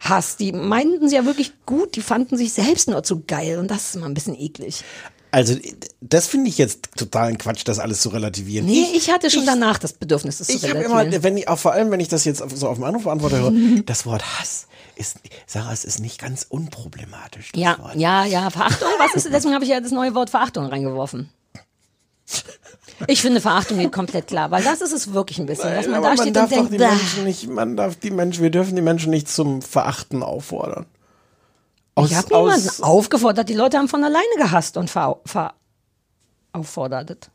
[0.00, 3.70] Hass, die meinten sie ja wirklich gut, die fanden sich selbst nur zu geil und
[3.70, 4.82] das ist immer ein bisschen eklig.
[5.32, 5.54] Also,
[6.00, 8.66] das finde ich jetzt totalen Quatsch, das alles zu relativieren.
[8.66, 11.06] Nee, ich, hatte schon danach das Bedürfnis, das zu Ich habe relativieren.
[11.12, 13.38] immer, wenn ich, auch vor allem, wenn ich das jetzt auf- so auf dem Anrufbeantworter
[13.38, 13.52] höre,
[13.86, 17.52] das Wort Hass ist, Sarah, es ist nicht ganz unproblematisch.
[17.52, 17.94] Das Ja, Wort.
[17.94, 21.28] ja, ja, Verachtung, was ist, deswegen habe ich ja das neue Wort Verachtung reingeworfen.
[23.06, 26.02] Ich finde, Verachtung geht komplett klar, weil das ist es wirklich ein bisschen, dass man
[26.02, 28.82] da steht und denkt, die "Bah." Menschen nicht, man darf die Menschen, wir dürfen die
[28.82, 30.86] Menschen nicht zum Verachten auffordern.
[32.04, 35.54] ich habe niemanden aufgefordert, die Leute haben von alleine gehasst und ver, ver
[36.52, 37.30] auffordert.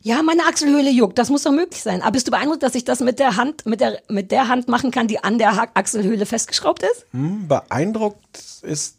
[0.00, 2.02] Ja, meine Achselhöhle juckt, das muss doch möglich sein.
[2.02, 4.68] Aber bist du beeindruckt, dass ich das mit der Hand, mit der, mit der Hand
[4.68, 7.04] machen kann, die an der ha Achselhöhle festgeschraubt ist?
[7.12, 8.96] Hm, beeindruckt ist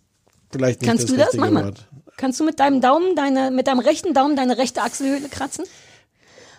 [0.51, 1.33] vielleicht nicht Kannst das du das?
[1.35, 1.73] Mach mal.
[2.19, 5.63] Kannst du mit deinem Daumen, deine, mit deinem rechten Daumen deine rechte Achselhöhle kratzen?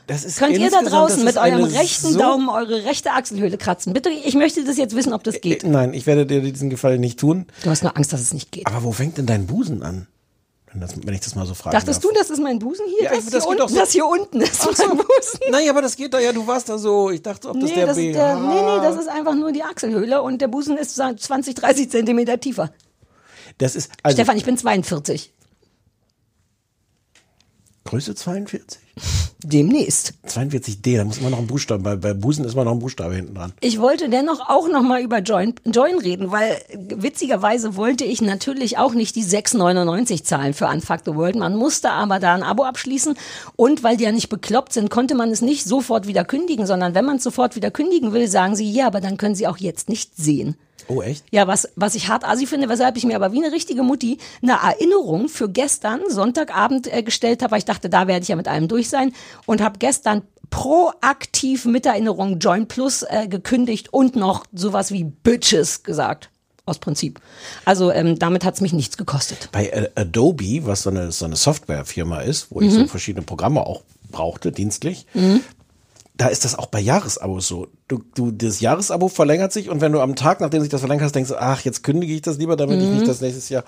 [0.07, 3.93] Das ist Könnt ihr da draußen mit eurem rechten so- Daumen eure rechte Achselhöhle kratzen?
[3.93, 5.63] Bitte, ich möchte das jetzt wissen, ob das geht.
[5.63, 7.47] Nein, ich werde dir diesen Gefallen nicht tun.
[7.63, 8.67] Du hast nur Angst, dass es nicht geht.
[8.67, 10.07] Aber wo fängt denn dein Busen an?
[10.73, 11.77] wenn, das, wenn ich das mal so frage.
[11.77, 13.05] Dachtest du, das ist mein Busen hier?
[13.05, 14.87] Ja, das, hier das geht unten, so- das hier unten ist Ach so.
[14.87, 15.41] mein Busen.
[15.51, 17.11] Nein, aber das geht doch ja, du warst da so.
[17.11, 18.09] Ich dachte, ob das Nee, der das BH.
[18.11, 21.03] ist der, nee, nee, das ist einfach nur die Achselhöhle und der Busen ist so
[21.13, 22.71] 20, 30 Zentimeter tiefer.
[23.59, 25.33] Das ist also Stefan, ich bin 42.
[27.85, 28.81] Größe 42?
[29.43, 30.12] Demnächst.
[30.26, 33.14] 42D, da muss immer noch ein Buchstabe, bei, bei Busen ist immer noch ein Buchstabe
[33.14, 33.53] hinten dran.
[33.61, 38.76] Ich wollte dennoch auch noch mal über Join, Join reden, weil witzigerweise wollte ich natürlich
[38.76, 41.37] auch nicht die 6,99 zahlen für Unfuck the World.
[41.37, 43.14] Man musste aber da ein Abo abschließen
[43.57, 46.95] und weil die ja nicht bekloppt sind, konnte man es nicht sofort wieder kündigen, sondern
[46.95, 49.57] wenn man es sofort wieder kündigen will, sagen sie, ja, aber dann können sie auch
[49.57, 50.57] jetzt nicht sehen.
[50.89, 51.24] Oh, echt?
[51.31, 54.18] Ja, was, was ich hart assi finde, weshalb ich mir aber wie eine richtige Mutti
[54.43, 58.37] eine Erinnerung für gestern, Sonntagabend, äh, gestellt habe, weil ich dachte, da werde ich ja
[58.37, 59.12] mit allem durch sein
[59.47, 65.83] und habe gestern proaktiv mit Erinnerung Join Plus äh, gekündigt und noch sowas wie Bitches
[65.83, 66.31] gesagt.
[66.66, 67.20] Aus Prinzip.
[67.64, 69.49] Also ähm, damit hat's mich nichts gekostet.
[69.51, 72.81] Bei äh, Adobe, was so eine, so eine Softwarefirma ist, wo ich Mhm.
[72.83, 75.07] so verschiedene Programme auch brauchte, dienstlich,
[76.21, 77.68] da ist das auch bei Jahresabos so.
[77.89, 81.05] Du, du, das Jahresabo verlängert sich und wenn du am Tag, nachdem sich das verlängert
[81.05, 82.95] hast, denkst, du, ach, jetzt kündige ich das lieber, damit ich Mhm.
[82.97, 83.64] nicht das nächstes Jahr.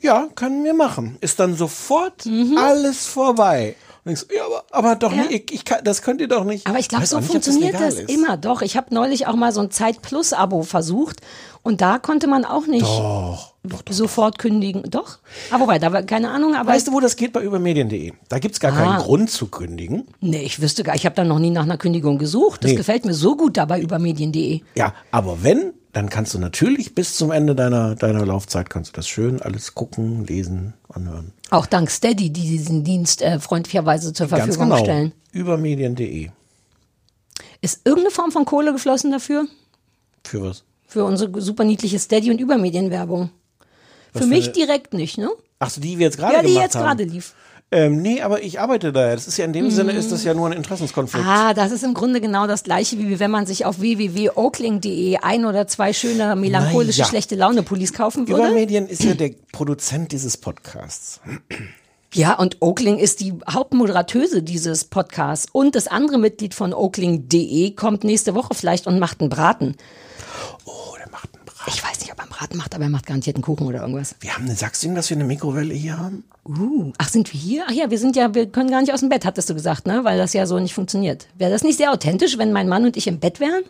[0.00, 1.16] Ja, können wir machen.
[1.20, 2.56] Ist dann sofort Mhm.
[2.58, 3.74] alles vorbei.
[4.04, 6.68] Und denkst, ja, aber, aber doch nicht, ich, ich kann, das könnt ihr doch nicht.
[6.68, 8.08] Aber ich glaube, so nicht, funktioniert das, ist.
[8.08, 8.36] immer.
[8.36, 11.22] Doch, ich habe neulich auch mal so ein Zeit Plus Abo versucht
[11.66, 13.52] und da konnte man auch nicht Doch,
[13.90, 14.84] sofort kündigen.
[14.90, 15.18] Doch.
[15.50, 17.32] Aber wobei, da war keine Ahnung, aber Weißt du, wo das geht?
[17.32, 18.12] Bei übermedien.de.
[18.28, 19.02] Da gibt's gar keinen Ah.
[19.02, 20.06] Grund zu kündigen.
[20.20, 22.62] Nee, ich wüsste gar, ich habe da noch nie nach einer Kündigung gesucht.
[22.64, 22.76] Das Nee.
[22.76, 24.60] gefällt mir so gut dabei über medien.de.
[24.76, 28.96] Ja, aber wenn, dann kannst du natürlich bis zum Ende deiner, deiner Laufzeit kannst du
[28.96, 31.32] das schön alles gucken, lesen, anhören.
[31.50, 34.82] Auch dank Steady, die diesen Dienst äh, freundlicherweise zur Ganz Verfügung genau.
[34.82, 35.12] stellen.
[35.32, 36.30] Übermedien.de.
[37.60, 39.46] Ist irgendeine Form von Kohle geflossen dafür?
[40.24, 40.64] Für was?
[40.96, 43.28] Für unsere super niedliche Steady- und Übermedienwerbung?
[44.14, 45.28] Für für mich eine- direkt nicht, ne?
[45.58, 47.34] Ach so, die wir jetzt gerade Ja, die jetzt gerade lief.
[47.70, 49.12] Ähm, nee, aber ich arbeite da.
[49.12, 49.70] Das ist ja in dem Mhm.
[49.72, 51.22] Sinne ist das ja nur ein Interessenskonflikt.
[51.26, 55.44] Ah, das ist im Grunde genau das gleiche, wie wenn man sich auf www.oakling.de ein
[55.44, 57.10] oder zwei schöne melancholische Na ja.
[57.10, 58.40] schlechte Laune Pullis kaufen würde.
[58.40, 61.20] Übermedien ist ja der Produzent dieses Podcasts.
[62.14, 65.46] Ja, und Oakling ist die Hauptmoderatöse dieses Podcasts.
[65.52, 69.76] Und das andere Mitglied von Oakling.de kommt nächste Woche vielleicht und macht einen Braten.
[70.64, 71.72] Oh, der macht einen Braten.
[71.74, 73.80] Ich weiß nicht, ob er einen Braten macht, aber er macht garantiert einen Kuchen oder
[73.80, 74.14] irgendwas.
[74.20, 76.24] Wir haben eine, sagst du ihm, dass wir eine Mikrowelle hier haben?
[76.44, 77.64] Uh, ach, sind wir hier?
[77.68, 79.86] Ach ja, wir sind ja, wir können gar nicht aus dem Bett, hattest du gesagt,
[79.86, 80.04] ne?
[80.04, 81.26] Weil das ja so nicht funktioniert.
[81.36, 83.64] Wäre das nicht sehr authentisch, wenn mein Mann und ich im Bett wären?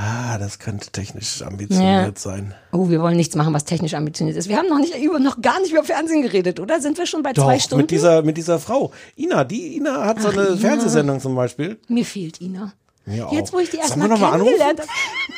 [0.00, 2.54] Ah, das könnte technisch ambitioniert sein.
[2.70, 4.48] Oh, wir wollen nichts machen, was technisch ambitioniert ist.
[4.48, 6.80] Wir haben noch nicht über, noch gar nicht über Fernsehen geredet, oder?
[6.80, 7.82] Sind wir schon bei zwei Doch, Stunden?
[7.82, 8.92] mit dieser, mit dieser Frau.
[9.16, 10.56] Ina, die Ina hat so Ach, eine Ina.
[10.56, 11.80] Fernsehsendung zum Beispiel.
[11.88, 12.74] Mir fehlt Ina.
[13.08, 13.28] Mir.
[13.32, 14.90] Jetzt, wo ich die erstmal kennengelernt habe.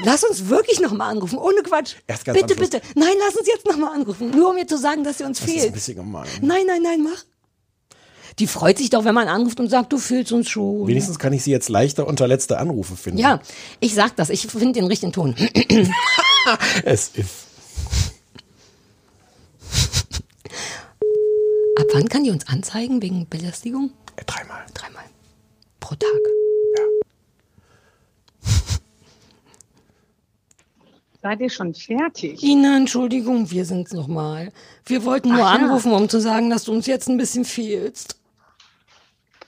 [0.05, 1.95] Lass uns wirklich noch mal anrufen, ohne Quatsch.
[2.07, 2.81] Erst ganz bitte, bitte.
[2.95, 4.31] Nein, lass uns jetzt noch mal anrufen.
[4.31, 5.73] Nur um mir zu sagen, dass sie uns Das ist ein fehlt.
[5.75, 6.27] bisschen gemein.
[6.43, 7.25] Nein, nein, nein, mach.
[8.39, 10.87] Die freut sich doch, wenn man anruft und sagt, du fehlst uns schon.
[10.87, 13.19] Wenigstens kann ich sie jetzt leichter unter letzte Anrufe finden.
[13.19, 13.41] Ja,
[13.81, 14.31] ich sag das.
[14.31, 15.35] Ich finde den richtigen Ton.
[16.85, 17.47] Es ist.
[21.79, 23.91] Ab wann kann die uns anzeigen wegen Belästigung?
[24.27, 24.65] Dreimal.
[24.75, 25.05] Dreimal.
[25.81, 26.09] Pro Tag.
[31.23, 32.43] Seid ihr schon fertig?
[32.43, 34.53] Ina, Entschuldigung, wir sind's nochmal.
[34.87, 35.65] Wir wollten nur Ach ja.
[35.67, 38.17] anrufen, um zu sagen, dass du uns jetzt ein bisschen fehlst.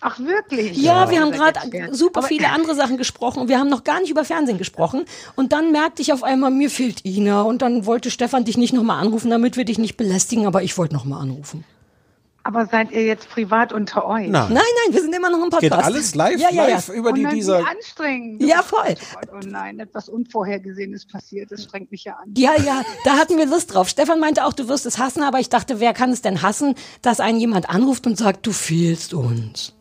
[0.05, 0.77] Ach, wirklich?
[0.77, 1.61] Ja, wir haben gerade
[1.95, 5.05] super Aber- viele andere Sachen gesprochen und wir haben noch gar nicht über Fernsehen gesprochen.
[5.37, 7.43] Und dann merkte ich auf einmal, mir fehlt Ina.
[7.43, 10.77] Und dann wollte Stefan dich nicht nochmal anrufen, damit wir dich nicht belästigen, aber ich
[10.77, 11.64] wollte nochmal anrufen.
[12.45, 14.28] Aber seid ihr jetzt privat unter euch?
[14.28, 14.53] Nein.
[14.53, 15.62] Nein, nein, wir sind immer noch im Podcast.
[15.62, 16.95] Geht alles live, ja, ja, live ja.
[16.95, 17.61] über oh die dieser.
[17.61, 18.43] Wie anstrengend.
[18.43, 18.95] Ja, voll.
[19.16, 21.53] Oh, oh nein, etwas Unvorhergesehenes passiert.
[21.53, 22.34] Das strengt mich ja an.
[22.36, 23.88] Ja, ja, da hatten wir Lust drauf.
[23.88, 26.74] Stefan meinte auch, du wirst es hassen, aber ich dachte, wer kann es denn hassen,
[27.01, 29.74] dass einen jemand anruft und sagt, du fehlst uns.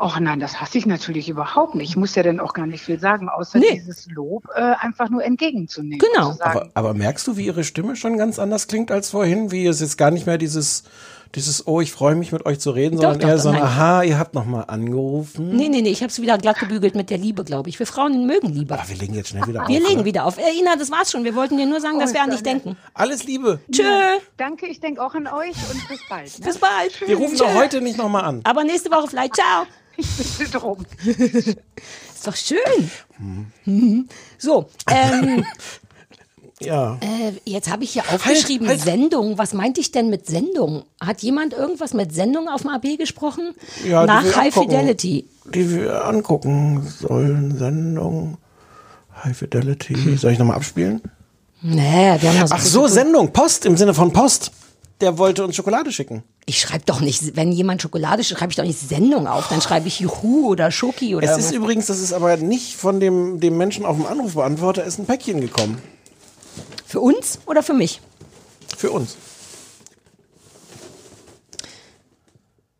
[0.00, 1.90] Och nein, das hasse ich natürlich überhaupt nicht.
[1.90, 3.74] Ich muss ja dann auch gar nicht viel sagen, außer Nee.
[3.74, 5.98] dieses Lob äh, einfach nur entgegenzunehmen.
[5.98, 6.34] Genau.
[6.34, 9.50] Sagen, Aber, aber merkst du, wie ihre Stimme schon ganz anders klingt als vorhin?
[9.50, 10.84] Wie es jetzt gar nicht mehr dieses,
[11.34, 13.62] dieses, oh, ich freue mich mit euch zu reden, sondern doch, eher doch, so ein,
[13.62, 15.56] aha, ihr habt nochmal angerufen.
[15.56, 17.78] Nee, nee, nee, ich habe es wieder glatt gebügelt mit der Liebe, glaube ich.
[17.78, 18.74] Wir Frauen mögen Liebe.
[18.74, 19.68] Aber wir legen jetzt schnell wieder auf.
[19.68, 20.38] Wir legen wieder auf.
[20.38, 21.24] Äh, Ina, das war's schon.
[21.24, 22.76] Wir wollten dir nur sagen, Oh, dass wir an dich denken.
[22.94, 23.60] Alles Liebe.
[23.70, 23.82] Tschö.
[24.36, 26.38] danke, ich denke auch an euch und bis bald.
[26.38, 26.46] Ne?
[26.46, 27.00] Bis bald.
[27.06, 28.40] Wir rufen doch heute nicht nochmal an.
[28.44, 29.34] Aber nächste Woche vielleicht.
[29.34, 29.66] Ciao.
[29.96, 30.86] Ich bitte drum.
[31.04, 32.90] Ist doch schön.
[33.64, 34.08] Mhm.
[34.38, 35.44] So, ähm,
[36.60, 36.98] Ja.
[37.00, 38.80] äh, jetzt habe ich hier aufgeschrieben, halt.
[38.80, 39.38] Sendung.
[39.38, 40.84] Was meinte ich denn mit Sendung?
[41.00, 43.54] Hat jemand irgendwas mit Sendung auf dem AB gesprochen?
[43.86, 44.70] Ja, Nach High angucken.
[44.70, 45.28] Fidelity.
[45.54, 47.56] Die wir angucken sollen.
[47.56, 48.38] Sendung.
[49.22, 50.16] High Fidelity.
[50.16, 51.00] Soll ich nochmal abspielen?
[51.62, 53.32] Nee, wir haben noch Ach so, Sendung.
[53.32, 54.52] Post im Sinne von Post.
[55.00, 56.24] Der wollte uns Schokolade schicken.
[56.44, 59.46] Ich schreibe doch nicht, wenn jemand Schokolade schreibt, schreibe ich doch nicht Sendung auf.
[59.48, 62.98] Dann schreibe ich Juhu oder Schoki oder Es ist übrigens, das ist aber nicht von
[62.98, 65.78] dem, dem Menschen auf dem Anrufbeantworter, ist ein Päckchen gekommen.
[66.88, 68.00] Für uns oder für mich?
[68.78, 69.14] Für uns.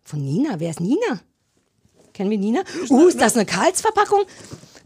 [0.03, 0.59] Von Nina.
[0.59, 1.21] Wer ist Nina?
[2.15, 2.63] Kennen wir Nina?
[2.89, 4.23] Uh, ist das eine Karlsverpackung?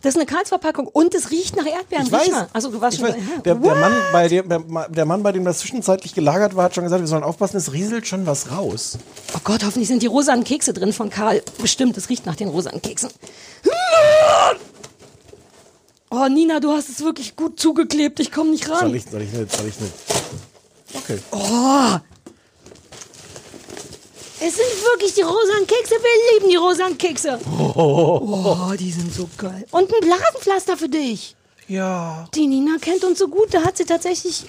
[0.00, 2.06] Das ist eine Karlsverpackung und es riecht nach Erdbeeren.
[2.06, 2.30] Ich weiß.
[2.52, 3.10] Also du warst schon.
[3.10, 3.14] weiß.
[3.44, 3.74] Der, der?
[3.76, 7.00] Mann, bei dem, der, der Mann, bei dem das zwischenzeitlich gelagert war, hat schon gesagt,
[7.00, 8.98] wir sollen aufpassen, es rieselt schon was raus.
[9.36, 11.42] Oh Gott, hoffentlich sind die rosanen Kekse drin von Karl.
[11.60, 13.10] Bestimmt, es riecht nach den rosanen Keksen.
[16.14, 18.20] Oh, Nina, du hast es wirklich gut zugeklebt.
[18.20, 18.80] Ich komme nicht ran.
[18.80, 19.92] Soll ich, soll ich nicht, soll ich nicht.
[20.92, 21.18] Okay.
[21.30, 21.96] Oh.
[24.38, 25.94] Es sind wirklich die rosanen Kekse.
[25.94, 27.38] Wir lieben die rosanen Kekse.
[27.48, 29.64] Oh, die sind so geil.
[29.70, 31.34] Und ein Blasenpflaster für dich.
[31.66, 32.28] Ja.
[32.34, 33.54] Die Nina kennt uns so gut.
[33.54, 34.44] Da hat sie tatsächlich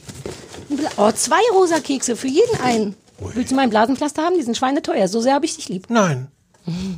[0.70, 2.98] ein Bla oh, zwei rosa Kekse für jeden einen.
[3.20, 4.36] Willst du mein Blasenpflaster haben?
[4.36, 5.08] Die sind schweineteuer.
[5.08, 5.86] So sehr habe ich dich lieb.
[5.88, 6.28] Nein.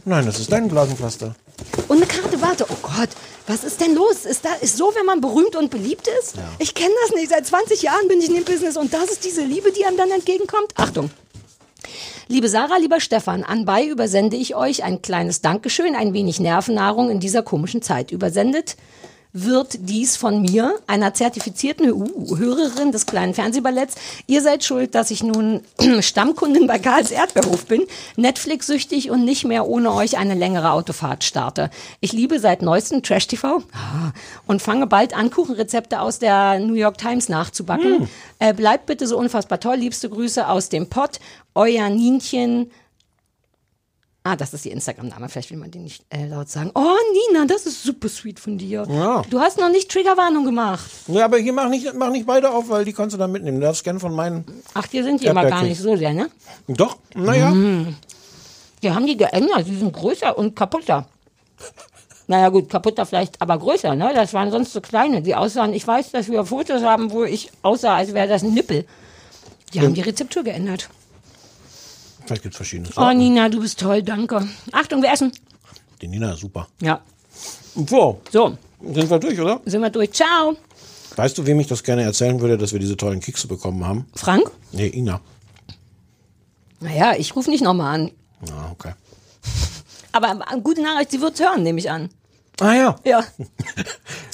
[0.05, 1.36] Nein, das ist dein Blasenpflaster.
[1.88, 2.66] Und eine Karte, warte.
[2.68, 3.09] Oh Gott,
[3.47, 4.25] was ist denn los?
[4.25, 6.35] Ist, da, ist so, wenn man berühmt und beliebt ist?
[6.59, 7.29] Ich kenne das nicht.
[7.29, 9.97] Seit 20 Jahren bin ich in dem Business und das ist diese Liebe, die einem
[9.97, 10.73] dann entgegenkommt.
[10.75, 11.11] Achtung.
[12.27, 17.19] Liebe Sarah, lieber Stefan, anbei übersende ich euch ein kleines Dankeschön, ein wenig Nervennahrung in
[17.19, 18.11] dieser komischen Zeit.
[18.11, 18.77] Übersendet
[19.36, 23.95] wird dies von mir, einer zertifizierten uh, Hörerin des kleinen Fernsehballetts.
[24.27, 25.61] Ihr seid schuld, dass ich nun
[25.99, 27.83] Stammkundin bei Karls Erdbeerhof bin,
[28.15, 31.69] Netflix-süchtig und nicht mehr ohne euch eine längere Autofahrt starte.
[31.99, 34.13] Ich liebe seit neuestem Trash-TV ah,
[34.47, 38.07] und fange bald an, Kuchenrezepte aus der New York Times nachzubacken.
[38.39, 39.75] Äh, bleibt bitte so unfassbar toll.
[39.75, 41.19] Liebste Grüße aus dem Pott.
[41.55, 42.71] Euer Nienchen.
[44.28, 45.30] Ah, das ist ihr Instagram-Name.
[45.30, 46.71] Vielleicht will man den nicht äh, laut sagen.
[46.73, 46.95] Oh,
[47.30, 48.84] Nina, das ist super sweet von dir.
[48.89, 49.21] Ja.
[49.30, 50.89] Du hast noch nicht Triggerwarnung gemacht.
[51.05, 53.59] Ja, aber hier mach nicht, mach nicht beide auf, weil die kannst du dann mitnehmen.
[53.59, 54.43] Du darfst gerne von meinen.
[54.73, 56.32] Ach, die sind die immer gar nicht so sehr, ne?
[56.67, 57.51] Doch, naja.
[57.51, 57.95] Mm.
[58.82, 59.67] Die haben die geändert.
[59.67, 61.07] Die sind größer und kaputter.
[62.26, 64.11] Naja, gut, kaputter vielleicht, aber größer, ne?
[64.15, 65.71] Das waren sonst so kleine, die aussahen.
[65.76, 68.86] Ich weiß, dass wir Fotos haben, wo ich aussah, als wäre das ein Nippel.
[69.76, 70.89] Die haben die Rezeptur geändert.
[72.26, 73.17] Vielleicht gibt es verschiedene Oh, Sorten.
[73.17, 74.47] Nina, du bist toll, danke.
[74.71, 75.32] Achtung, wir essen.
[76.01, 76.67] Die Nina ist super.
[76.82, 77.01] Ja.
[77.76, 78.57] So, So,
[78.93, 79.61] sind wir durch, oder?
[79.65, 80.11] sind wir durch.
[80.11, 80.55] Ciao.
[81.15, 84.05] Weißt du, wem ich das gerne erzählen würde, dass wir diese tollen Kekse bekommen haben?
[84.15, 84.49] Frank?
[84.71, 85.21] Nee, Ina.
[86.80, 88.11] Naja, ich rufe nicht nochmal an.
[88.51, 88.93] Ah, okay.
[90.11, 92.09] Aber äh, gute Nachricht, sie wird's hören, nehme ich an.
[92.60, 92.95] Ah ja.
[93.03, 93.24] Ja.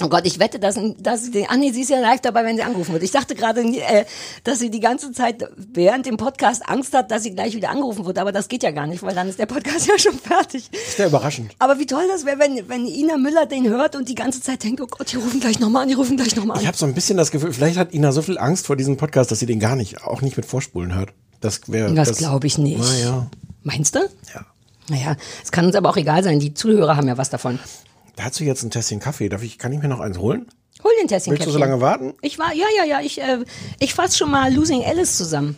[0.04, 2.44] Oh Gott, ich wette, dass, dass sie den, ah nee, sie ist ja live dabei,
[2.44, 3.04] wenn sie angerufen wird.
[3.04, 4.06] Ich dachte gerade, äh,
[4.44, 8.08] dass sie die ganze Zeit während dem Podcast Angst hat, dass sie gleich wieder angerufen
[8.08, 8.18] wird.
[8.18, 10.72] Aber das geht ja gar nicht, weil dann ist der Podcast ja schon fertig.
[10.74, 11.52] Ist ja überraschend.
[11.60, 14.64] Aber wie toll das wäre, wenn, wenn Ina Müller den hört und die ganze Zeit
[14.64, 16.64] denkt, oh Gott, die rufen gleich nochmal an, die rufen gleich nochmal an.
[16.64, 18.98] Ich habe so ein bisschen das Gefühl, vielleicht hat Ina so viel Angst vor diesem
[18.98, 21.14] Podcast, dass sie den gar nicht, auch nicht mit Vorspulen hört.
[21.42, 21.94] Das wäre.
[21.94, 22.80] Das glaube ich nicht.
[22.80, 23.28] Naja.
[23.62, 24.00] Meinst du?
[24.34, 24.46] Ja.
[24.90, 26.40] Naja, es kann uns aber auch egal sein.
[26.40, 27.60] Die Zuhörer haben ja was davon.
[28.16, 29.30] Dazu jetzt ein Tässchen Kaffee.
[29.30, 30.48] Darf ich, kann ich mir noch eins holen?
[30.84, 32.14] Hol den Tässchen Willst du so lange warten?
[32.22, 33.44] Ich war, ja, ja, ja, ich, äh,
[33.80, 35.58] ich fasse schon mal Losing Alice zusammen.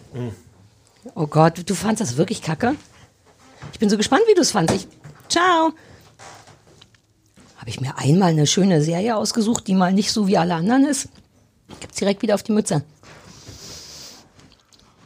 [1.15, 2.75] Oh Gott, du fandst das wirklich kacke?
[3.71, 4.75] Ich bin so gespannt, wie du es fandst.
[4.75, 4.87] Ich,
[5.29, 5.73] ciao.
[7.57, 10.85] Habe ich mir einmal eine schöne Serie ausgesucht, die mal nicht so wie alle anderen
[10.85, 11.07] ist.
[11.79, 12.83] Gibt's direkt wieder auf die Mütze.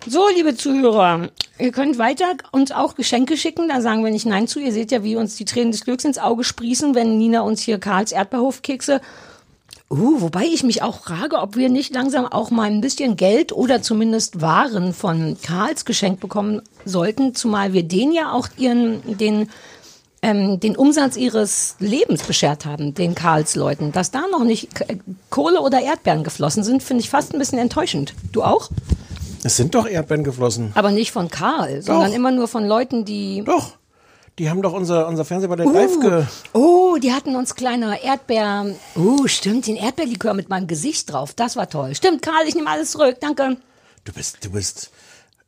[0.08, 1.30] So, liebe Zuhörer,
[1.60, 4.60] ihr könnt weiter uns auch Geschenke schicken, da sagen wir nicht Nein zu.
[4.60, 7.62] Ihr seht ja, wie uns die Tränen des Glücks ins Auge sprießen, wenn Nina uns
[7.62, 9.02] hier Karls Erdbeerhofkekse
[9.90, 13.54] Uh, wobei ich mich auch frage, ob wir nicht langsam auch mal ein bisschen Geld
[13.54, 19.50] oder zumindest Waren von Karls geschenkt bekommen sollten, zumal wir den ja auch ihren, den,
[20.22, 23.94] ähm, den Umsatz ihres Lebens beschert haben, den Karls-Leuten.
[23.94, 24.68] Dass da noch nicht
[25.30, 28.14] Kohle oder Erdbeeren geflossen sind, finde ich fast ein bisschen enttäuschend.
[28.34, 28.70] Du auch?
[29.48, 30.74] Es sind doch Erdbeeren geflossen.
[30.76, 33.44] Aber nicht von Karl, sondern immer nur von Leuten, die.
[33.46, 33.78] Doch.
[34.38, 36.26] Die haben doch unser, unser Fernsehballett live ge.
[36.52, 38.76] Oh, die hatten uns kleine Erdbeer.
[38.98, 41.34] Oh, stimmt, den Erdbeerlikör mit meinem Gesicht drauf.
[41.34, 41.96] Das war toll.
[41.96, 43.20] Stimmt, Karl, ich nehme alles zurück.
[43.22, 43.56] Danke.
[44.04, 44.92] Du bist, du bist.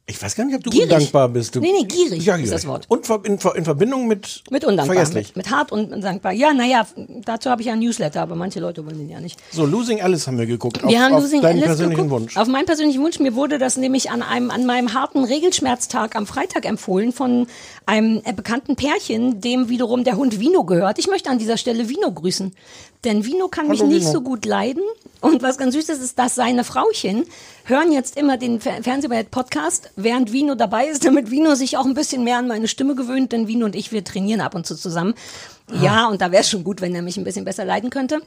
[0.10, 0.92] Ich weiß gar nicht, ob du Gierig.
[0.92, 1.56] undankbar bist.
[1.56, 2.52] Du, Nee, nee, gierig ja, ist gierig.
[2.52, 2.86] das Wort.
[2.88, 4.42] Und in, in Verbindung mit.
[4.50, 4.96] Mit undankbar.
[4.96, 5.28] Vergesslich.
[5.36, 6.32] Mit, mit hart und dankbar.
[6.32, 6.88] Ja, naja,
[7.26, 9.40] dazu habe ich ja ein Newsletter, aber manche Leute wollen den ja nicht.
[9.52, 10.82] So, Losing Alice haben wir geguckt.
[10.82, 12.22] Wir auf, haben auf Losing deinen Alice persönlichen geguckt.
[12.22, 12.38] Wunsch.
[12.38, 13.20] Auf meinen persönlichen Wunsch.
[13.20, 17.46] Mir wurde das nämlich an einem an meinem harten Regelschmerztag am Freitag empfohlen von
[17.86, 20.98] einem äh, bekannten Pärchen, dem wiederum der Hund Vino gehört.
[20.98, 22.52] Ich möchte an dieser Stelle Vino grüßen,
[23.06, 24.12] denn Vino kann mich Hallo, nicht Vino.
[24.12, 24.84] so gut leiden.
[25.22, 27.26] Und was ganz süß ist, ist, dass seine Frauchen
[27.66, 31.94] hören jetzt immer den Fer Fernsehballett-Podcast, während Vino dabei ist, damit Vino sich auch ein
[31.94, 34.76] bisschen mehr an meine Stimme gewöhnt, denn Vino und ich, wir trainieren ab und zu
[34.76, 35.14] zusammen.
[35.82, 38.22] Ja, und da wäre es schon gut, wenn er mich ein bisschen besser leiden könnte.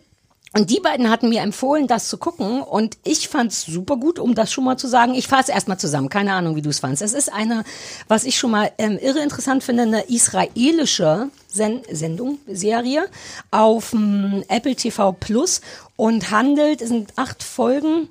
[0.54, 2.62] Und die beiden hatten mir empfohlen, das zu gucken.
[2.62, 5.14] Und ich fand's super gut, um das schon mal zu sagen.
[5.14, 6.10] Ich fasse erstmal zusammen.
[6.10, 7.02] Keine Ahnung, wie du es fandst.
[7.02, 7.64] Es ist eine,
[8.08, 13.06] was ich schon mal ähm, irre interessant finde, eine israelische Sen Sendung, Serie
[13.50, 15.62] auf ähm, Apple TV Plus
[15.96, 18.08] und handelt, es sind acht Folgen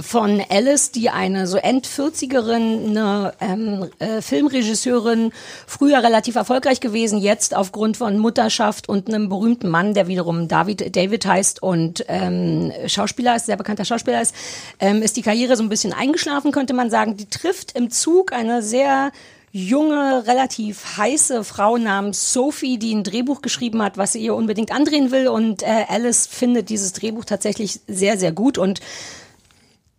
[0.00, 5.32] von Alice, die eine so End-40erin, eine ähm, äh, Filmregisseurin,
[5.66, 10.94] früher relativ erfolgreich gewesen, jetzt aufgrund von Mutterschaft und einem berühmten Mann, der wiederum David,
[10.96, 14.34] David heißt und ähm, Schauspieler ist, sehr bekannter Schauspieler ist,
[14.80, 17.16] ähm, ist die Karriere so ein bisschen eingeschlafen, könnte man sagen.
[17.16, 19.12] Die trifft im Zug eine sehr
[19.52, 24.70] junge, relativ heiße Frau namens Sophie, die ein Drehbuch geschrieben hat, was sie ihr unbedingt
[24.70, 25.28] andrehen will.
[25.28, 28.80] Und äh, Alice findet dieses Drehbuch tatsächlich sehr, sehr gut und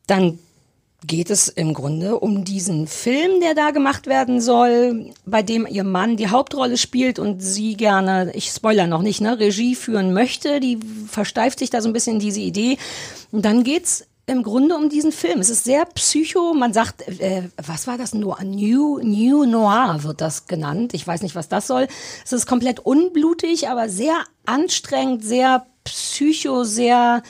[0.07, 0.39] dann
[1.05, 5.83] geht es im Grunde um diesen Film, der da gemacht werden soll, bei dem ihr
[5.83, 10.59] Mann die Hauptrolle spielt und sie gerne, ich spoiler noch nicht, ne, Regie führen möchte.
[10.59, 12.77] Die versteift sich da so ein bisschen diese Idee.
[13.31, 15.39] Und dann geht's im Grunde um diesen Film.
[15.39, 16.53] Es ist sehr psycho.
[16.53, 18.13] Man sagt, äh, was war das?
[18.13, 20.93] New, New Noir wird das genannt.
[20.93, 21.87] Ich weiß nicht, was das soll.
[22.25, 27.23] Es ist komplett unblutig, aber sehr anstrengend, sehr psycho, sehr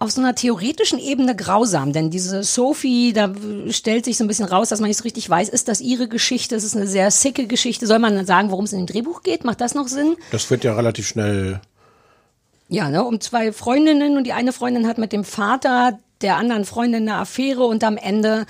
[0.00, 3.32] auf so einer theoretischen Ebene grausam, denn diese Sophie, da
[3.70, 6.06] stellt sich so ein bisschen raus, dass man nicht so richtig weiß, ist das ihre
[6.06, 6.54] Geschichte?
[6.54, 7.86] Es ist eine sehr sicke Geschichte.
[7.86, 9.44] Soll man dann sagen, worum es in dem Drehbuch geht?
[9.44, 10.16] Macht das noch Sinn?
[10.30, 11.60] Das wird ja relativ schnell.
[12.68, 16.64] Ja, ne, um zwei Freundinnen und die eine Freundin hat mit dem Vater der anderen
[16.64, 18.46] Freundin eine Affäre und am Ende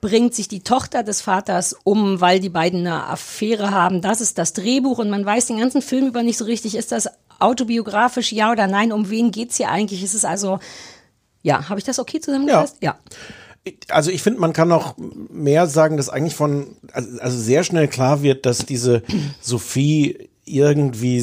[0.00, 4.00] bringt sich die Tochter des Vaters um, weil die beiden eine Affäre haben.
[4.00, 6.92] Das ist das Drehbuch und man weiß den ganzen Film über nicht so richtig, ist
[6.92, 10.02] das autobiografisch, ja oder nein, um wen geht's hier eigentlich?
[10.02, 10.58] Ist es also,
[11.42, 12.76] ja, habe ich das okay zusammengefasst?
[12.80, 12.98] Ja.
[13.64, 13.72] ja.
[13.88, 18.22] Also ich finde, man kann noch mehr sagen, dass eigentlich von, also sehr schnell klar
[18.22, 19.02] wird, dass diese
[19.40, 21.18] Sophie irgendwie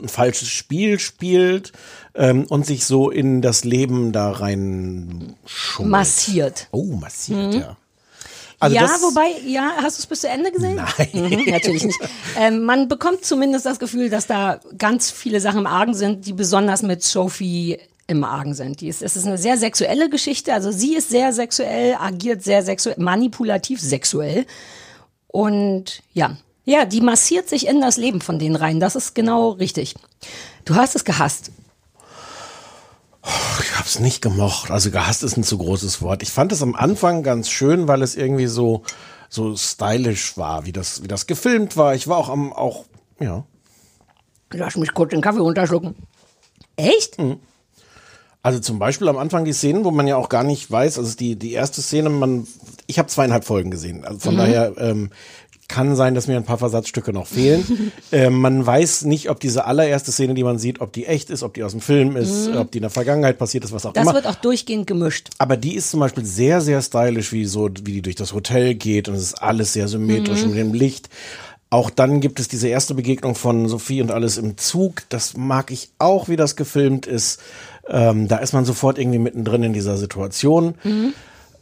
[0.00, 1.72] ein falsches Spiel spielt
[2.14, 5.90] ähm, und sich so in das Leben da rein schummelt.
[5.90, 6.68] Massiert.
[6.70, 7.60] Oh, massiert, Mhm.
[7.60, 7.76] ja.
[8.60, 10.76] Also ja, wobei, ja, hast du es bis zu Ende gesehen?
[10.76, 11.08] Nein.
[11.12, 11.98] Mhm, natürlich nicht.
[12.38, 16.32] Ähm, man bekommt zumindest das Gefühl, dass da ganz viele Sachen im Argen sind, die
[16.32, 18.80] besonders mit Sophie im Argen sind.
[18.80, 20.52] Die ist, es ist eine sehr sexuelle Geschichte.
[20.52, 24.46] Also sie ist sehr sexuell, agiert sehr sexuell, manipulativ sexuell.
[25.28, 28.80] Und ja, ja, die massiert sich in das Leben von denen rein.
[28.80, 29.94] Das ist genau richtig.
[30.64, 31.50] Du hast es gehasst.
[33.60, 34.70] Ich hab's nicht gemocht.
[34.70, 36.22] Also gehasst ist ein zu großes Wort.
[36.22, 38.82] Ich fand es am Anfang ganz schön, weil es irgendwie so
[39.28, 41.94] so stylisch war, wie das wie das gefilmt war.
[41.94, 42.84] Ich war auch am auch
[43.18, 43.44] ja.
[44.52, 45.94] Lass mich kurz den Kaffee runterschlucken.
[46.76, 47.16] Echt?
[48.42, 51.16] Also zum Beispiel am Anfang die Szenen, wo man ja auch gar nicht weiß, also
[51.16, 52.46] die die erste Szene, man
[52.86, 54.04] ich habe zweieinhalb Folgen gesehen.
[54.04, 54.38] Also von Mhm.
[54.38, 55.10] daher ähm,
[55.68, 57.92] kann sein, dass mir ein paar Versatzstücke noch fehlen.
[58.12, 61.42] ähm, man weiß nicht, ob diese allererste Szene, die man sieht, ob die echt ist,
[61.44, 62.56] ob die aus dem Film ist, Mhm.
[62.58, 64.14] ob die in der Vergangenheit passiert ist, was auch Das immer.
[64.14, 65.30] wird auch durchgehend gemischt.
[65.38, 68.74] Aber die ist zum Beispiel sehr, sehr stylisch, wie so, wie die durch das Hotel
[68.74, 70.48] geht und es ist alles sehr symmetrisch Mhm.
[70.50, 71.08] mit dem Licht.
[71.70, 75.04] Auch dann gibt es diese erste Begegnung von Sophie und alles im Zug.
[75.08, 77.40] Das mag ich auch, wie das gefilmt ist.
[77.92, 80.74] Ähm, da ist man sofort irgendwie mittendrin in dieser Situation.
[80.82, 81.12] Mhm.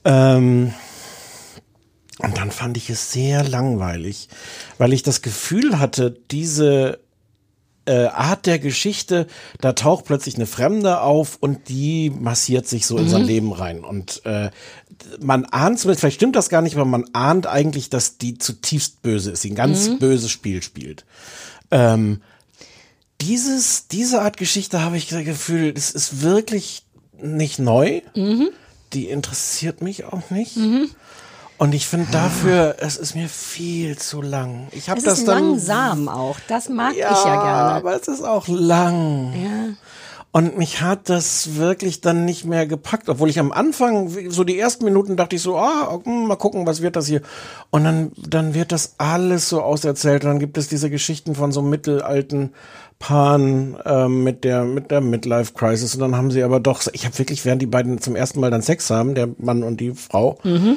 [0.05, 0.73] Ähm,
[2.19, 4.29] und dann fand ich es sehr langweilig,
[4.79, 7.01] weil ich das Gefühl hatte, diese
[7.87, 9.27] äh, Art der Geschichte,
[9.61, 13.27] da taucht plötzlich eine Fremde auf und die massiert sich so in sein Mhm.
[13.29, 13.83] Leben rein.
[13.83, 14.51] Und äh,
[15.19, 19.03] man ahnt zumindest, vielleicht stimmt das gar nicht, aber man ahnt eigentlich, dass die zutiefst
[19.03, 19.99] böse ist, die ein ganz Mhm.
[19.99, 21.07] böses Spiel spielt.
[21.71, 22.21] Ähm,
[23.21, 26.85] dieses, diese Art Geschichte habe ich das Gefühl, das ist wirklich
[27.19, 28.03] nicht neu.
[28.15, 28.51] Mhm.
[28.93, 30.57] Die interessiert mich auch nicht.
[31.59, 34.69] Und ich finde dafür, es ist mir viel zu lang.
[34.73, 36.39] Ich habe Es das ist dann langsam auch.
[36.49, 37.71] Das mag ja, ich ja gerne.
[37.73, 39.35] aber es ist auch lang.
[39.35, 39.75] Ja.
[40.33, 44.59] Und mich hat das wirklich dann nicht mehr gepackt, obwohl ich am Anfang, so die
[44.59, 47.21] ersten Minuten dachte ich so, ah, hm, mal gucken, was wird das hier.
[47.71, 50.25] Und dann, dann wird das alles so auserzählt.
[50.25, 52.55] Und dann gibt es diese Geschichten von so mittelalten
[53.01, 55.95] Paaren ähm, mit der mit der Midlife Crisis.
[55.95, 58.51] Und dann haben sie aber doch, ich habe wirklich, während die beiden zum ersten Mal
[58.51, 60.77] dann Sex haben, der Mann und die Frau, Mhm.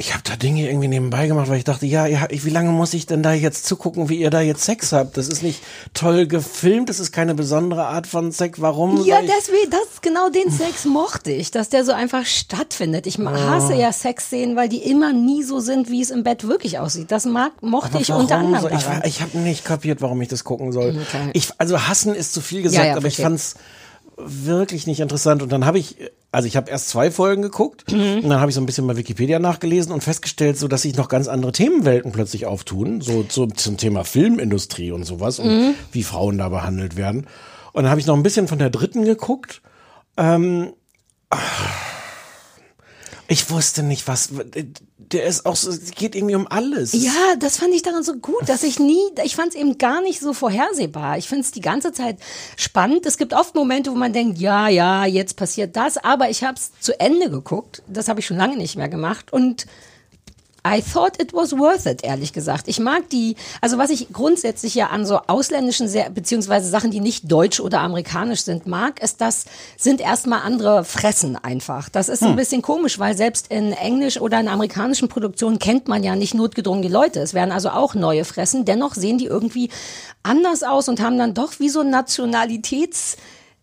[0.00, 2.70] Ich habe da Dinge irgendwie nebenbei gemacht, weil ich dachte, ja, ja, ich- wie lange
[2.70, 5.18] muss ich denn da jetzt zugucken, wie ihr da jetzt Sex habt?
[5.18, 8.60] Das ist nicht toll gefilmt, das ist keine besondere Art von Sex.
[8.62, 9.04] Warum?
[9.04, 13.06] Ja, ich- deswegen, das, genau den Sex mochte ich, dass der so einfach stattfindet.
[13.06, 13.50] Ich Ah.
[13.50, 17.10] hasse ja Sexszenen, weil die immer nie so sind, wie es im Bett wirklich aussieht.
[17.12, 19.02] Das mag, mochte ich unter anderem soll- ich, daran.
[19.04, 20.98] ich habe nicht kapiert, warum ich das gucken soll.
[21.08, 21.30] Okay.
[21.34, 23.24] Ich, also hassen ist zu viel gesagt, Ja, ja, aber ich verstehe.
[23.26, 23.54] fand's
[24.24, 25.42] wirklich nicht interessant.
[25.42, 25.96] Und dann habe ich,
[26.32, 28.20] also ich habe erst zwei Folgen geguckt Mhm.
[28.22, 30.96] und dann habe ich so ein bisschen bei Wikipedia nachgelesen und festgestellt, so dass sich
[30.96, 35.74] noch ganz andere Themenwelten plötzlich auftun, so, so zum Thema Filmindustrie und sowas und Mhm.
[35.92, 37.26] wie Frauen da behandelt werden.
[37.72, 39.62] Und dann habe ich noch ein bisschen von der dritten geguckt.
[40.16, 40.72] Ähm,
[43.30, 44.30] ich wusste nicht, was.
[44.98, 46.92] Der ist auch so, es geht irgendwie um alles.
[46.92, 50.02] Ja, das fand ich daran so gut, dass ich nie, ich fand es eben gar
[50.02, 51.16] nicht so vorhersehbar.
[51.16, 52.18] Ich finde es die ganze Zeit
[52.56, 53.06] spannend.
[53.06, 56.54] Es gibt oft Momente, wo man denkt, ja, ja, jetzt passiert das, aber ich habe
[56.54, 57.82] es zu Ende geguckt.
[57.86, 59.66] Das habe ich schon lange nicht mehr gemacht und
[60.66, 62.68] I thought it was worth it, ehrlich gesagt.
[62.68, 67.00] Ich mag die, also was ich grundsätzlich ja an so ausländischen, Ser beziehungsweise Sachen, die
[67.00, 69.46] nicht deutsch oder amerikanisch sind, mag, ist das,
[69.76, 71.88] sind erstmal andere Fressen einfach.
[71.88, 72.28] Das ist hm.
[72.28, 76.34] ein bisschen komisch, weil selbst in englisch oder in amerikanischen Produktionen kennt man ja nicht
[76.34, 77.20] notgedrungen die Leute.
[77.20, 78.64] Es werden also auch neue Fressen.
[78.64, 79.70] Dennoch sehen die irgendwie
[80.22, 83.16] anders aus und haben dann doch wie so Nationalitäts-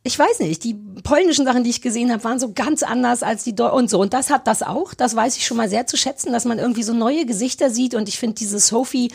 [0.08, 3.44] ich weiß nicht, die polnischen Sachen, die ich gesehen habe, waren so ganz anders als
[3.44, 4.00] die Deu und so.
[4.00, 4.94] Und das hat das auch.
[4.94, 7.94] Das weiß ich schon mal sehr zu schätzen, dass man irgendwie so neue Gesichter sieht.
[7.94, 9.12] Und ich finde diese Sophie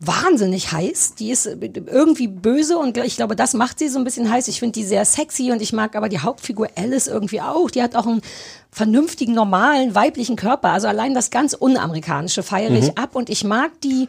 [0.00, 1.14] wahnsinnig heiß.
[1.14, 4.48] Die ist irgendwie böse und ich glaube, das macht sie so ein bisschen heiß.
[4.48, 7.70] Ich finde die sehr sexy und ich mag aber die Hauptfigur Alice irgendwie auch.
[7.70, 8.20] Die hat auch einen
[8.72, 10.70] vernünftigen, normalen, weiblichen Körper.
[10.70, 12.96] Also allein das ganz Unamerikanische feiere ich mhm.
[12.96, 14.08] ab und ich mag die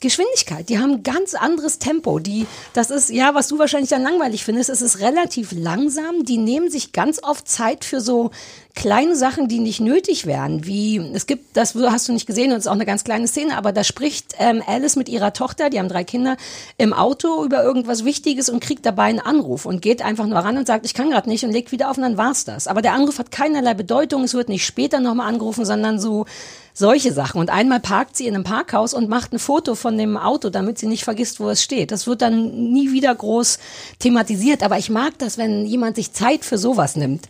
[0.00, 0.68] Geschwindigkeit.
[0.68, 2.18] Die haben ganz anderes Tempo.
[2.18, 4.70] Die, das ist ja, was du wahrscheinlich dann langweilig findest.
[4.70, 6.24] Es ist relativ langsam.
[6.24, 8.30] Die nehmen sich ganz oft Zeit für so
[8.74, 10.66] kleine Sachen, die nicht nötig wären.
[10.66, 13.28] Wie es gibt, das hast du nicht gesehen und es ist auch eine ganz kleine
[13.28, 16.36] Szene, aber da spricht ähm, Alice mit ihrer Tochter, die haben drei Kinder,
[16.76, 20.58] im Auto über irgendwas Wichtiges und kriegt dabei einen Anruf und geht einfach nur ran
[20.58, 22.66] und sagt, ich kann gerade nicht und legt wieder auf und dann war's das.
[22.66, 24.24] Aber der Anruf hat keinerlei Bedeutung.
[24.24, 26.26] Es wird nicht später nochmal angerufen, sondern so
[26.74, 27.40] solche Sachen.
[27.40, 30.78] Und einmal parkt sie in einem Parkhaus und macht ein Foto von dem Auto, damit
[30.78, 31.92] sie nicht vergisst, wo es steht.
[31.92, 33.58] Das wird dann nie wieder groß
[34.00, 34.62] thematisiert.
[34.64, 37.28] Aber ich mag das, wenn jemand sich Zeit für sowas nimmt.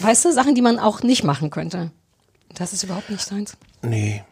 [0.00, 1.90] Weißt du, Sachen, die man auch nicht machen könnte.
[2.54, 3.56] Das ist überhaupt nicht seins.
[3.82, 4.22] Nee.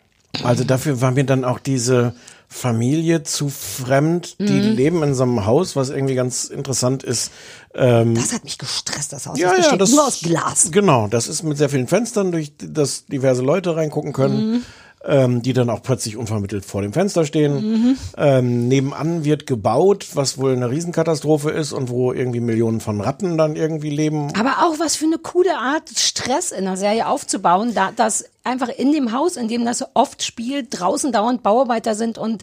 [0.44, 2.14] Also dafür war mir dann auch diese
[2.48, 4.38] Familie zu fremd.
[4.38, 4.76] Die mhm.
[4.76, 7.32] leben in so einem Haus, was irgendwie ganz interessant ist.
[7.74, 9.38] Ähm, das hat mich gestresst, das Haus.
[9.38, 10.70] Ja, das ja, das, nur aus Glas.
[10.70, 14.52] Genau, das ist mit sehr vielen Fenstern, durch das diverse Leute reingucken können.
[14.52, 14.62] Mhm
[15.04, 17.54] ähm, die dann auch plötzlich unvermittelt vor dem Fenster stehen.
[17.54, 17.98] Mhm.
[18.16, 23.36] Ähm, nebenan wird gebaut, was wohl eine Riesenkatastrophe ist und wo irgendwie Millionen von Ratten
[23.36, 24.32] dann irgendwie leben.
[24.38, 28.68] Aber auch was für eine coole Art, Stress in der Serie aufzubauen, da das einfach
[28.68, 32.42] in dem Haus, in dem das oft spielt, draußen dauernd Bauarbeiter sind und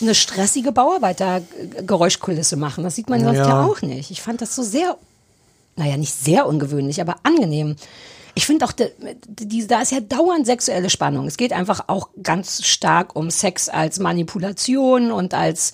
[0.00, 2.84] eine stressige Bauarbeiter-Geräuschkulisse machen.
[2.84, 3.48] Das sieht man sonst ja.
[3.48, 4.10] ja auch nicht.
[4.10, 4.96] Ich fand das so sehr,
[5.76, 7.76] naja, nicht sehr ungewöhnlich, aber angenehm.
[8.34, 11.26] Ich finde auch, die, da ist ja dauernd sexuelle Spannung.
[11.26, 15.72] Es geht einfach auch ganz stark um Sex als Manipulation und als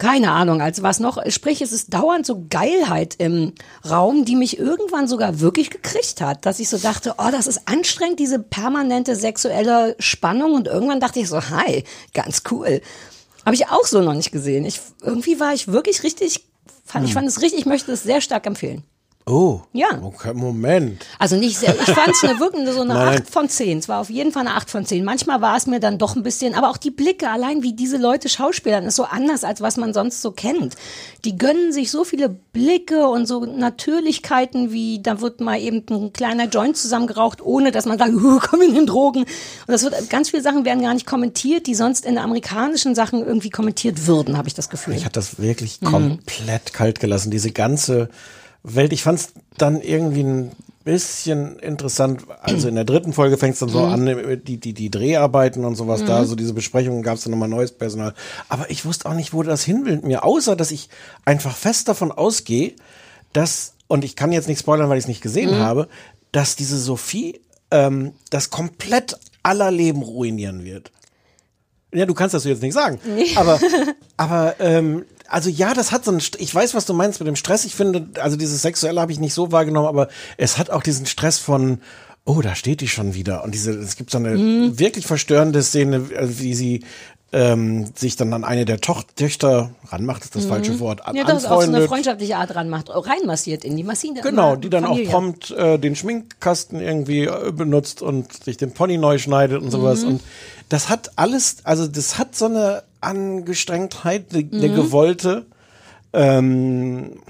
[0.00, 1.18] keine Ahnung, als was noch.
[1.30, 3.52] Sprich, es ist dauernd so Geilheit im
[3.88, 7.68] Raum, die mich irgendwann sogar wirklich gekriegt hat, dass ich so dachte, oh, das ist
[7.68, 10.54] anstrengend, diese permanente sexuelle Spannung.
[10.54, 12.80] Und irgendwann dachte ich so, hi, ganz cool.
[13.44, 14.64] Habe ich auch so noch nicht gesehen.
[14.64, 16.46] Ich, irgendwie war ich wirklich richtig,
[16.84, 17.16] fand, ich hm.
[17.16, 18.82] fand es richtig, ich möchte es sehr stark empfehlen.
[19.30, 19.60] Oh.
[19.72, 19.86] Ja.
[20.02, 21.06] Okay, Moment.
[21.20, 23.18] Also nicht sehr, ich fand es eine wirklich so eine Nein.
[23.20, 23.78] 8 von 10.
[23.78, 25.04] Es war auf jeden Fall eine 8 von 10.
[25.04, 27.96] Manchmal war es mir dann doch ein bisschen, aber auch die Blicke, allein wie diese
[27.96, 30.74] Leute schauspielern, ist so anders, als was man sonst so kennt.
[31.24, 36.12] Die gönnen sich so viele Blicke und so Natürlichkeiten, wie da wird mal eben ein
[36.12, 39.20] kleiner Joint zusammengeraucht, ohne dass man sagt, uh, komm in den Drogen.
[39.20, 39.28] Und
[39.68, 43.50] das wird, ganz viele Sachen werden gar nicht kommentiert, die sonst in amerikanischen Sachen irgendwie
[43.50, 44.94] kommentiert würden, habe ich das Gefühl.
[44.94, 45.86] Ich hatte das wirklich mhm.
[45.86, 47.30] komplett kalt gelassen.
[47.30, 48.08] Diese ganze
[48.62, 48.92] Welt.
[48.92, 50.52] Ich fand es dann irgendwie ein
[50.84, 52.24] bisschen interessant.
[52.40, 53.92] Also in der dritten Folge fängt es dann so mhm.
[54.08, 56.06] an, die, die, die Dreharbeiten und sowas mhm.
[56.06, 58.14] da, so diese Besprechungen gab es dann nochmal neues Personal.
[58.48, 60.88] Aber ich wusste auch nicht, wo das hin will mit mir, außer dass ich
[61.24, 62.72] einfach fest davon ausgehe,
[63.32, 65.60] dass, und ich kann jetzt nicht spoilern, weil ich es nicht gesehen mhm.
[65.60, 65.88] habe,
[66.32, 67.40] dass diese Sophie
[67.70, 70.92] ähm, das komplett aller Leben ruinieren wird.
[71.92, 73.00] Ja, du kannst das jetzt nicht sagen.
[73.04, 73.34] Nee.
[73.34, 73.58] Aber,
[74.16, 77.36] aber ähm, also ja, das hat so einen, ich weiß, was du meinst mit dem
[77.36, 77.64] Stress.
[77.64, 81.06] Ich finde, also dieses Sexuelle habe ich nicht so wahrgenommen, aber es hat auch diesen
[81.06, 81.80] Stress von,
[82.24, 83.44] oh, da steht die schon wieder.
[83.44, 84.78] Und diese, es gibt so eine mhm.
[84.78, 86.84] wirklich verstörende Szene, wie sie
[87.32, 90.48] ähm, sich dann an eine der Toch Töchter ranmacht, ist das mhm.
[90.48, 94.20] falsche Wort, an, ja, das auch so eine freundschaftliche Art ranmacht, reinmassiert in die Maschine.
[94.20, 95.06] Genau, die dann Familie.
[95.06, 99.70] auch prompt äh, den Schminkkasten irgendwie äh, benutzt und sich den Pony neu schneidet und
[99.70, 100.02] sowas.
[100.02, 100.08] Mhm.
[100.08, 100.22] Und
[100.68, 104.74] das hat alles, also das hat so eine Angestrengtheit, eine, mhm.
[104.74, 105.46] gewollte.
[106.12, 107.20] Ähm,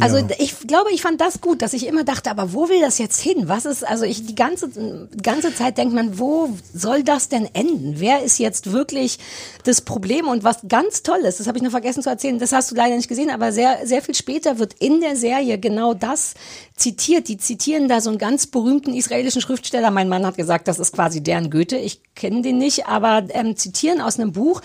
[0.00, 0.26] also ja.
[0.38, 3.20] ich glaube, ich fand das gut, dass ich immer dachte, aber wo will das jetzt
[3.20, 3.48] hin?
[3.48, 7.94] Was ist, also ich die ganze, ganze Zeit denkt man, wo soll das denn enden?
[7.98, 9.18] Wer ist jetzt wirklich
[9.64, 10.28] das Problem?
[10.28, 12.74] Und was ganz toll ist, das habe ich noch vergessen zu erzählen, das hast du
[12.74, 16.34] leider nicht gesehen, aber sehr, sehr viel später wird in der Serie genau das
[16.76, 17.28] zitiert.
[17.28, 19.90] Die zitieren da so einen ganz berühmten israelischen Schriftsteller.
[19.90, 21.76] Mein Mann hat gesagt, das ist quasi deren Goethe.
[21.76, 24.60] Ich kenne den nicht, aber ähm, zitieren aus einem Buch,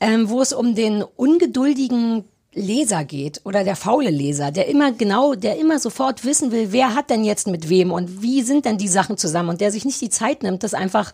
[0.00, 2.24] ähm, wo es um den ungeduldigen
[2.58, 6.94] Leser geht oder der faule Leser, der immer genau, der immer sofort wissen will, wer
[6.94, 9.84] hat denn jetzt mit wem und wie sind denn die Sachen zusammen und der sich
[9.84, 11.12] nicht die Zeit nimmt, das einfach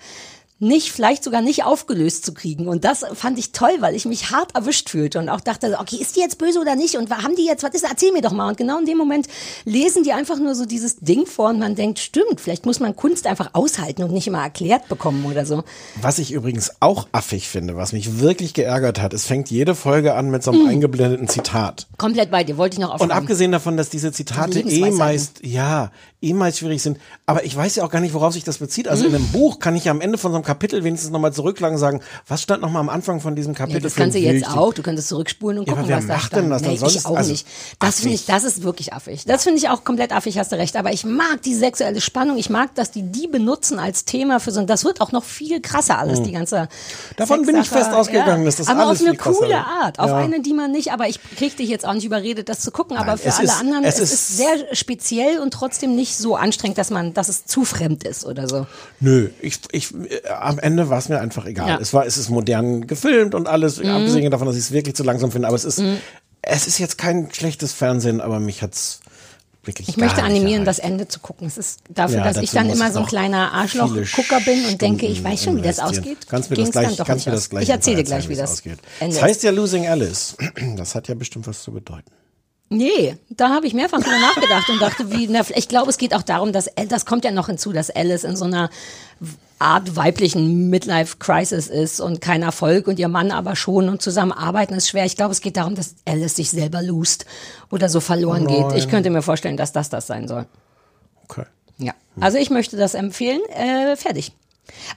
[0.61, 2.69] nicht, vielleicht sogar nicht aufgelöst zu kriegen.
[2.69, 5.97] Und das fand ich toll, weil ich mich hart erwischt fühlte und auch dachte, okay,
[5.97, 6.97] ist die jetzt böse oder nicht?
[6.97, 8.49] Und haben die jetzt, was ist, erzähl mir doch mal.
[8.49, 9.27] Und genau in dem Moment
[9.65, 12.95] lesen die einfach nur so dieses Ding vor und man denkt, stimmt, vielleicht muss man
[12.95, 15.65] Kunst einfach aushalten und nicht immer erklärt bekommen oder so.
[16.01, 20.15] Was ich übrigens auch affig finde, was mich wirklich geärgert hat, es fängt jede Folge
[20.15, 21.89] an mit so einem eingeblendeten Zitat.
[21.99, 23.17] Komplett bei dir, wollte ich noch Und aufschreiben.
[23.17, 25.91] abgesehen davon, dass diese Zitate eh meist, ja,
[26.23, 28.89] eh meist schwierig sind, aber ich weiß ja auch gar nicht, worauf sich das bezieht.
[28.89, 31.33] Also in einem Buch kann ich ja am Ende von so einem Kapitel wenigstens nochmal
[31.33, 33.79] zurücklangen und sagen, was stand nochmal am Anfang von diesem Kapitel?
[33.79, 34.73] Ja, das kannst du jetzt auch.
[34.75, 36.43] Du könntest zurückspulen und Ja, gucken, aber wer was da macht stand.
[36.45, 36.95] denn das nee, sonst?
[36.97, 37.47] Ich auch Also, nicht.
[37.81, 39.25] Das finde ich, das ist wirklich affig.
[39.25, 40.77] Das finde ich auch komplett affig, hast du recht.
[40.77, 42.37] Aber ich mag die sexuelle Spannung.
[42.39, 45.25] Ich mag, dass die die benutzen als Thema für so ein, das wird auch noch
[45.25, 46.25] viel krasser alles, Mhm.
[46.25, 46.69] die ganze
[47.17, 49.57] Davon bin ich fest ausgegangen, dass das Aber alles auf eine coole.
[49.57, 49.99] Art.
[49.99, 52.71] Auf eine, die man nicht, aber ich krieg dich jetzt auch nicht überredet, das zu
[52.71, 52.97] gucken.
[52.97, 56.17] Aber Nein, für alle ist- anderen, es es, ist- ist sehr speziell und trotzdem nicht
[56.17, 58.67] so anstrengend, dass man, dass es zu fremd ist oder so.
[59.01, 59.89] Nö, ich, ich,
[60.43, 61.69] am Ende war es mir einfach egal.
[61.69, 61.79] Ja.
[61.81, 63.89] Es war, es ist modern gefilmt und alles, Mhm.
[63.91, 65.49] abgesehen davon, dass ich es wirklich zu langsam finde.
[65.49, 65.83] Aber es ist,
[66.43, 69.01] es ist jetzt kein schlechtes Fernsehen, aber mich hat's
[69.65, 71.47] wirklich Ich möchte animieren, das Ende zu gucken.
[71.47, 75.07] Es ist dafür, Ja, dass ich dann immer so ein kleiner Arschloch-Gucker bin und denke,
[75.07, 76.19] ich weiß schon, wie das ausgeht.
[76.29, 78.79] Kannst mir das gleich, kannst mir das gleich Ich erzähle dir gleich, wie das ausgeht.
[79.01, 80.37] Ende Das heißt ja Losing Alice.
[80.77, 82.11] Das hat ja bestimmt was zu bedeuten.
[82.71, 86.15] Nee, da habe ich mehrfach drüber nachgedacht und dachte, wie, na, ich glaube, es geht
[86.15, 88.71] auch darum, dass, das kommt ja noch hinzu, dass Alice in so einer
[89.59, 94.89] Art weiblichen Midlife-Crisis ist und kein Erfolg und ihr Mann aber schon und zusammenarbeiten ist
[94.89, 95.05] schwer.
[95.05, 97.27] Ich glaube, es geht darum, dass Alice sich selber lust
[97.71, 98.67] oder so verloren Oh geht.
[98.69, 98.79] nein.
[98.79, 100.47] Ich könnte mir vorstellen, dass das das sein soll.
[101.29, 101.45] Okay.
[101.79, 103.41] Ja, also ich möchte das empfehlen.
[103.51, 104.33] Äh, fertig.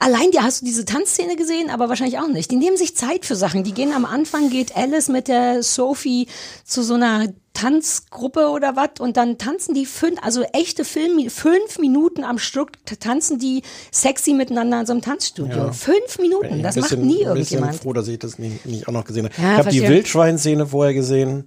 [0.00, 2.50] Allein, ja, hast du diese Tanzszene gesehen, aber wahrscheinlich auch nicht.
[2.50, 3.64] Die nehmen sich Zeit für Sachen.
[3.64, 6.26] Die gehen am Anfang, geht Alice mit der Sophie
[6.64, 11.78] zu so einer Tanzgruppe oder was und dann tanzen die fünf, also echte Film, fünf
[11.80, 15.56] Minuten am Stück tanzen die sexy miteinander in so einem Tanzstudio.
[15.56, 15.72] Ja.
[15.72, 17.74] Fünf Minuten, Bin das ein macht bisschen- nie ein bisschen irgendjemand.
[17.82, 19.34] froh, dass ich das nicht, nicht auch noch gesehen habe.
[19.42, 19.82] Ja, ich habe die.
[19.88, 21.46] Wildschweinszene vorher gesehen,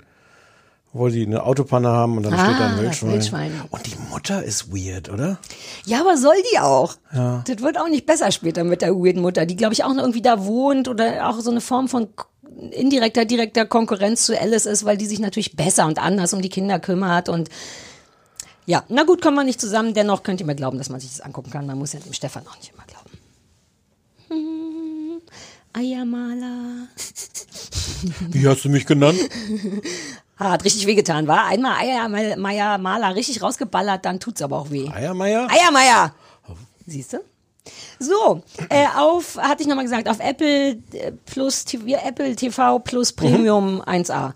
[0.93, 3.11] wo die eine Autopanne haben und dann steht da Ah, ein das Wildschwein.
[3.13, 3.61] Wildschwein.
[3.69, 5.39] Und die Mutter ist weird, oder?
[5.85, 6.95] Ja, aber soll die auch?
[7.13, 7.43] Ja.
[7.47, 10.01] Das wird auch nicht besser später mit der weirden Mutter, die, glaube ich, auch noch
[10.03, 12.09] irgendwie da wohnt oder auch so eine Form von
[12.71, 16.49] indirekter, direkter Konkurrenz zu Alice ist, weil die sich natürlich besser und anders um die
[16.49, 17.49] Kinder kümmert und
[18.67, 19.93] ja, na gut, kommen wir nicht zusammen.
[19.95, 21.65] Dennoch könnt ihr mir glauben, dass man sich das angucken kann.
[21.65, 23.09] Man muss ja dem Stefan auch nicht immer glauben.
[24.27, 25.21] Hm,
[25.73, 26.87] Eiermaler.
[28.29, 29.17] Wie hast du mich genannt?
[30.43, 34.89] Ah, hat richtig wehgetan, war Einmal Eiermeier Maler richtig rausgeballert, dann tut's aber auch weh.
[34.89, 35.47] Eiermeier?
[35.51, 36.15] Eiermeier.
[36.87, 37.19] Siehst du?
[37.99, 43.13] So, äh, auf, hatte ich nochmal gesagt, auf Apple äh, Plus, TV, Apple TV Plus
[43.13, 44.33] Premium 1A.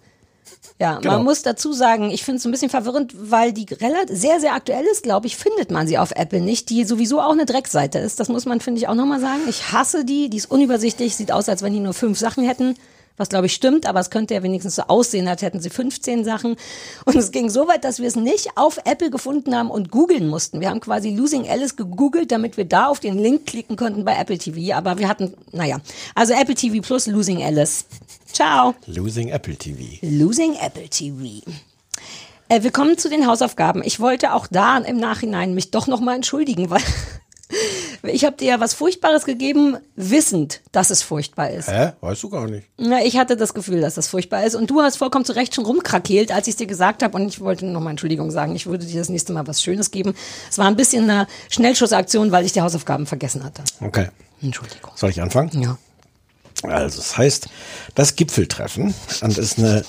[0.79, 1.13] Ja, Genau.
[1.13, 4.53] man muss dazu sagen, ich finde es ein bisschen verwirrend, weil die relativ sehr, sehr
[4.53, 7.97] aktuell ist, glaube ich, findet man sie auf Apple nicht, die sowieso auch eine Dreckseite
[7.97, 8.19] ist.
[8.19, 9.41] Das muss man, finde ich, auch nochmal sagen.
[9.49, 12.75] Ich hasse die, die ist unübersichtlich, sieht aus, als wenn die nur fünf Sachen hätten.
[13.17, 16.25] Was glaube ich stimmt, aber es könnte ja wenigstens so aussehen, als hätten sie 15
[16.25, 16.57] Sachen.
[17.05, 20.27] Und es ging so weit, dass wir es nicht auf Apple gefunden haben und googeln
[20.27, 20.59] mussten.
[20.59, 24.17] Wir haben quasi Losing Alice gegoogelt, damit wir da auf den Link klicken konnten bei
[24.17, 24.75] Apple TV.
[24.75, 25.79] Aber wir hatten, naja,
[26.13, 27.85] also Apple TV plus Losing Alice.
[28.31, 28.75] Ciao.
[28.85, 29.99] Losing Apple TV.
[30.01, 31.41] Losing Apple TV.
[32.49, 33.81] Äh, wir kommen zu den Hausaufgaben.
[33.83, 36.81] Ich wollte auch da im Nachhinein mich doch nochmal entschuldigen, weil
[38.13, 41.69] ich habe dir ja was Furchtbares gegeben, wissend, dass es furchtbar ist.
[41.69, 41.93] Hä?
[42.01, 42.67] Weißt du gar nicht.
[42.77, 44.55] Na, ich hatte das Gefühl, dass das furchtbar ist.
[44.55, 47.15] Und du hast vollkommen zu Recht schon rumkrakeelt, als ich es dir gesagt habe.
[47.17, 48.55] Und ich wollte nochmal Entschuldigung sagen.
[48.55, 50.13] Ich würde dir das nächste Mal was Schönes geben.
[50.49, 53.63] Es war ein bisschen eine Schnellschussaktion, weil ich die Hausaufgaben vergessen hatte.
[53.81, 54.09] Okay.
[54.41, 54.91] Entschuldigung.
[54.95, 55.61] Soll ich anfangen?
[55.61, 55.77] Ja.
[56.63, 57.47] Also, es heißt
[57.95, 59.83] das Gipfeltreffen und ist eine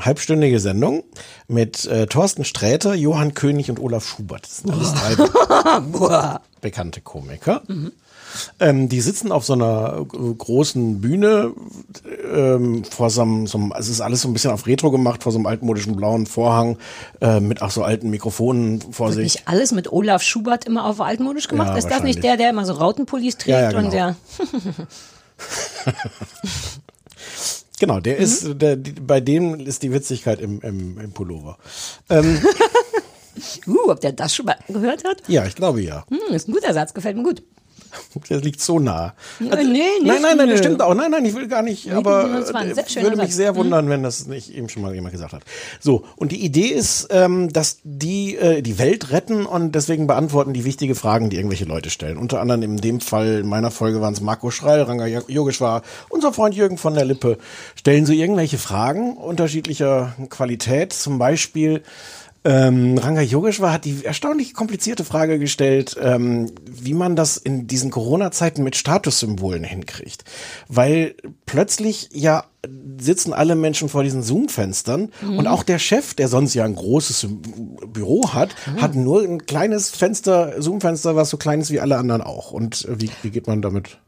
[0.00, 1.04] halbstündige Sendung
[1.46, 4.44] mit äh, Thorsten Sträter, Johann König und Olaf Schubert.
[4.44, 6.40] Das sind alles drei Boah.
[6.60, 7.62] bekannte Komiker.
[8.60, 11.52] Ähm, die sitzen auf so einer großen Bühne
[12.30, 15.22] ähm, vor so einem, so einem, es ist alles so ein bisschen auf Retro gemacht,
[15.22, 16.76] vor so einem altmodischen blauen Vorhang
[17.22, 19.34] äh, mit auch so alten Mikrofonen vor Wird sich.
[19.36, 21.70] nicht alles mit Olaf Schubert immer auf altmodisch gemacht?
[21.70, 23.90] Ja, ist das nicht der, der immer so Rautenpullis trägt Ja, ja, und genau.
[23.90, 24.16] der
[27.78, 28.22] Genau, der Mhm.
[28.22, 31.58] ist, der, die, bei dem ist die Witzigkeit im, im, im Pullover.
[32.10, 32.40] Ähm,
[33.68, 35.22] Uh, ob der das schon mal gehört hat?
[35.28, 36.04] ja, ich glaube ja.
[36.10, 37.42] Hm, ist ein guter Satz, gefällt mir gut.
[38.30, 39.14] Der liegt so nah.
[39.40, 40.94] Also- nee, nicht, nein, nein, nein, das stimmt auch.
[40.94, 43.56] Nein, nein, ich will gar nicht, aber das ein äh, würde mich sehr Mhm.
[43.56, 45.42] wundern, wenn das nicht eben schon mal jemand gesagt hat.
[45.80, 50.52] So, und die Idee ist, ähm, dass die äh, die Welt retten und deswegen beantworten
[50.52, 52.18] die wichtige Fragen, die irgendwelche Leute stellen.
[52.18, 56.32] Unter anderem in dem Fall in meiner Folge waren es Marco Schreil, Ranga Yogeshwar, unser
[56.32, 57.38] Freund Jürgen von der Lippe.
[57.74, 61.82] Stellen so irgendwelche Fragen unterschiedlicher Qualität, zum Beispiel
[62.48, 67.90] ähm, Ranga Yogeshwar hat die erstaunlich komplizierte Frage gestellt, ähm, wie man das in diesen
[67.90, 70.24] Corona-Zeiten mit Statussymbolen hinkriegt.
[70.68, 72.44] Weil plötzlich ja
[72.98, 75.38] sitzen alle Menschen vor diesen Zoom-Fenstern Mhm.
[75.38, 77.26] und auch der Chef, der sonst ja ein großes
[77.92, 82.22] Büro hat, hat nur ein kleines Fenster, Zoom-Fenster, was so klein ist wie alle anderen
[82.22, 82.50] auch.
[82.50, 83.98] Und äh, wie, wie geht man damit?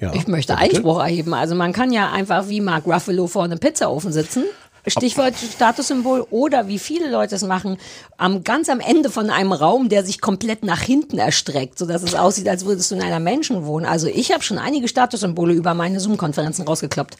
[0.00, 0.64] Ja, Ich möchte bitte?
[0.64, 1.32] Einspruch erheben.
[1.34, 4.44] Also man kann ja einfach wie Mark Ruffalo vor einem Pizzaofen sitzen.
[4.86, 7.76] Stichwort Statussymbol oder wie viele Leute es machen,
[8.16, 12.14] am ganz am Ende von einem Raum, der sich komplett nach hinten erstreckt, sodass es
[12.14, 13.86] aussieht, als würdest du in einer Menschen wohnen.
[13.86, 17.16] Also ich habe schon einige Statussymbole über meine Zoom-Konferenzen rausgekloppt.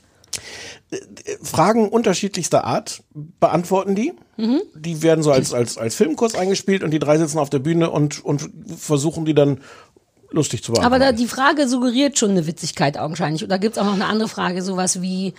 [1.43, 3.03] Fragen unterschiedlichster Art
[3.41, 4.12] beantworten die.
[4.37, 4.61] Mhm.
[4.75, 7.91] Die werden so als, als, als Filmkurs eingespielt und die drei sitzen auf der Bühne
[7.91, 9.61] und, und versuchen die dann
[10.31, 11.03] lustig zu beantworten.
[11.03, 13.43] Aber da die Frage suggeriert schon eine Witzigkeit augenscheinlich.
[13.43, 15.35] Oder gibt es auch noch eine andere Frage, sowas wie,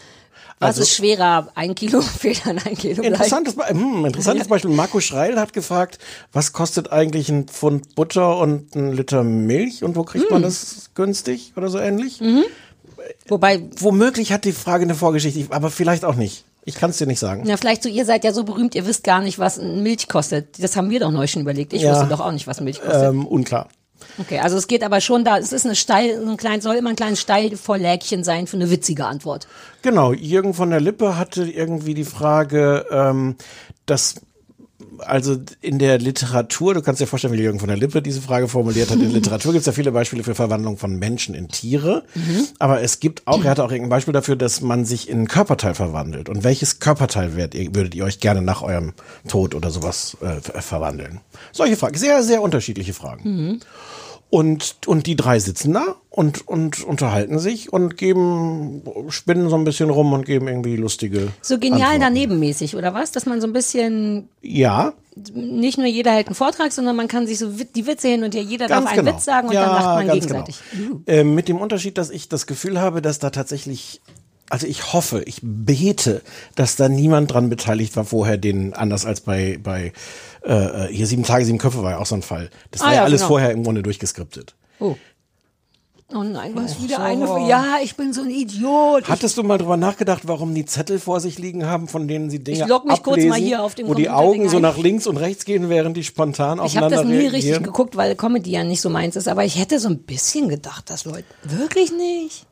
[0.60, 3.04] was Also- ist schwerer, ein Kilo Federn, ein Kilo?
[3.04, 4.72] Interessantes, Be- hm, interessantes Beispiel.
[4.72, 6.00] Marco Schreil hat gefragt,
[6.34, 10.90] was kostet eigentlich ein Pfund Butter und ein Liter Milch und wo kriegt man das
[10.96, 12.20] günstig oder so ähnlich?
[13.28, 16.44] Wobei, Womöglich hat die Frage eine Vorgeschichte, aber vielleicht auch nicht.
[16.66, 17.46] Ich kann es dir nicht sagen.
[17.48, 20.62] Ja, vielleicht so, ihr seid ja so berühmt, ihr wisst gar nicht, was Milch kostet.
[20.62, 21.72] Das haben wir doch neu schon überlegt.
[21.72, 21.92] Ich Ja.
[21.94, 23.04] wusste doch auch nicht, was Milch kostet.
[23.04, 23.70] Ähm, unklar.
[24.20, 26.90] Okay, also es geht aber schon da, es ist eine steil, ein klein, soll immer
[26.90, 29.48] ein kleines Steilvorlägchen sein für eine witzige Antwort.
[29.82, 33.36] Genau, Jürgen von der Lippe hatte irgendwie die Frage, ähm,
[33.86, 34.16] dass
[35.00, 38.48] also in der Literatur, du kannst dir vorstellen, wie Jürgen von der Lippe diese Frage
[38.48, 42.04] formuliert hat, in Literatur gibt es ja viele Beispiele für Verwandlung von Menschen in Tiere,
[42.60, 45.28] aber es gibt auch, er hatte auch irgendein Beispiel dafür, dass man sich in ein
[45.28, 46.30] Körperteil verwandelt.
[46.30, 48.94] Und welches Körperteil ihr, würdet ihr euch gerne nach eurem
[49.28, 51.22] Tod oder sowas äh, ver- verwandeln?
[51.52, 53.60] Solche Fragen, sehr, sehr unterschiedliche Fragen.
[54.30, 59.64] Und, und die drei sitzen da und, und unterhalten sich und geben, spinnen so ein
[59.66, 61.28] bisschen rum und geben irgendwie lustige.
[61.44, 62.02] So genial Antworten.
[62.02, 63.12] daneben mäßig, oder was?
[63.12, 64.94] Dass man so ein bisschen, Ja,
[65.36, 68.34] nicht nur jeder hält einen Vortrag, sondern man kann sich so die Witze hin und
[68.34, 69.16] her, jeder ganz darf einen genau.
[69.16, 70.56] Witz sagen und ja, dann lacht man ganz gegenseitig.
[70.72, 71.02] Genau.
[71.06, 74.02] Äh, mit dem Unterschied, dass ich das Gefühl habe, dass da tatsächlich,
[74.50, 76.24] also ich hoffe, ich bete,
[76.56, 79.94] dass da niemand dran beteiligt war vorher, den anders als bei, bei
[80.42, 82.50] äh, hier sieben Tage, sieben Köpfe war ja auch so ein Fall.
[82.72, 83.28] Das Ah, war ja, ja, alles genau.
[83.28, 84.56] vorher im Grunde durchgeskriptet.
[84.80, 84.96] Oh.
[86.14, 87.02] Oh nein, du hast wieder so.
[87.02, 87.50] eine.
[87.50, 89.10] Ja, ich bin so ein Idiot.
[89.10, 92.40] Hattest du mal drüber nachgedacht, warum die Zettel vor sich liegen haben, von denen sie
[92.40, 94.78] Dinge Ich log mich kurz ablesen, mal hier auf dem wo die Augen so nach
[94.78, 97.64] links und rechts gehen, während die spontan Ich habe aufeinander das nie richtig reagieren?
[97.64, 100.90] geguckt, weil Comedy ja nicht so meins ist, aber ich hätte so ein bisschen gedacht,
[100.90, 102.46] dass Leute wirklich nicht.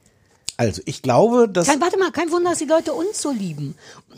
[0.57, 3.75] Also ich glaube, dass Kein, warte mal, kein Wunder, dass die Leute uns so lieben.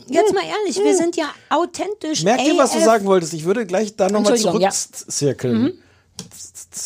[0.08, 2.22] Jetzt mal ehrlich, wir sind ja authentisch.
[2.24, 3.34] Merk dir, was du sagen wolltest.
[3.34, 5.50] Ich würde gleich da nochmal Entschuldigung, zurück ja.
[5.50, 5.72] Mhm.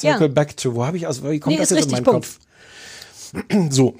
[0.01, 0.32] Circle Ja.
[0.32, 0.74] back to.
[0.74, 1.22] Wo habe ich aus?
[1.22, 2.26] Wie kommt Nee, das jetzt in meinen Punkt.
[2.26, 2.38] Kopf?
[3.70, 3.95] So.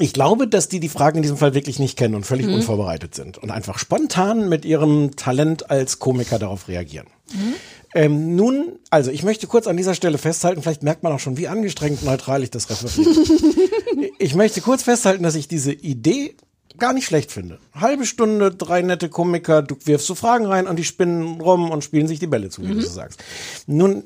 [0.00, 2.54] Ich glaube, dass die die Fragen in diesem Fall wirklich nicht kennen und völlig Mhm.
[2.54, 7.08] unvorbereitet sind und einfach spontan mit ihrem Talent als Komiker darauf reagieren.
[7.32, 7.54] Mhm.
[7.94, 11.36] Ähm, nun, also ich möchte kurz an dieser Stelle festhalten, vielleicht merkt man auch schon,
[11.36, 13.10] wie angestrengt neutral ich das referiere.
[14.18, 16.36] ich möchte kurz festhalten, dass ich diese Idee
[16.78, 17.58] gar nicht schlecht finde.
[17.74, 21.84] Halbe Stunde, drei nette Komiker, du wirfst so Fragen rein und die spinnen rum und
[21.84, 23.22] spielen sich die Bälle zu, wie du so sagst.
[23.66, 24.02] Nun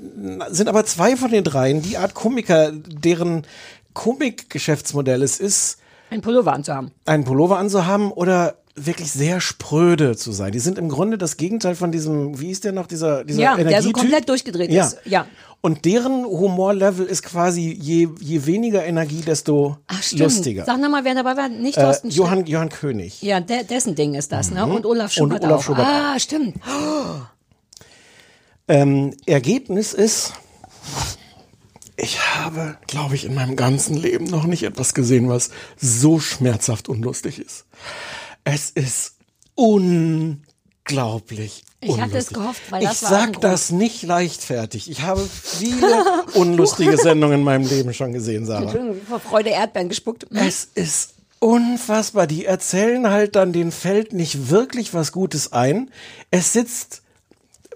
[0.50, 3.46] sind aber zwei von den dreien die Art Komiker, deren
[3.94, 5.78] Komikgeschäftsmodell es ist,
[6.10, 6.90] Ein Pullover anzuhaben.
[7.06, 10.52] einen Pullover anzuhaben oder wirklich sehr spröde zu sein.
[10.52, 13.56] Die sind im Grunde das Gegenteil von diesem, wie ist der noch, dieser, dieser Ja,
[13.56, 14.86] der so komplett durchgedreht ja.
[14.86, 14.98] ist.
[15.04, 15.26] Ja.
[15.60, 20.22] Und deren Humorlevel ist quasi je, je weniger Energie, desto Ach, stimmt.
[20.22, 20.64] lustiger.
[20.64, 21.48] Sag nochmal, wer dabei war.
[21.48, 22.24] Nicht Äh, Thorsten Sträter.
[22.30, 23.22] Johann, Johann König.
[23.22, 24.66] Ja, der, dessen Ding ist das, ne?
[24.66, 24.72] Mhm.
[24.72, 25.62] Und Olaf Und Schubert Olaf auch.
[25.62, 26.56] Schubert ah, stimmt.
[28.68, 30.32] Ähm, Ergebnis ist,
[31.96, 36.88] ich habe, glaube ich, in meinem ganzen Leben noch nicht etwas gesehen, was so schmerzhaft
[36.88, 37.66] unlustig ist.
[38.44, 39.16] Es ist
[39.54, 40.42] unglaublich.
[41.80, 42.36] Ich hatte es unlustig.
[42.36, 44.90] gehofft, weil das ich war sag das nicht leichtfertig.
[44.90, 48.62] Ich habe viele unlustige Sendungen in meinem Leben schon gesehen, Sarah.
[48.62, 50.26] Entschuldigung, vor Freude Erdbeeren gespuckt.
[50.30, 52.28] Es ist unfassbar.
[52.28, 55.90] Die erzählen halt dann den Feld nicht wirklich was Gutes ein.
[56.30, 57.02] Es sitzt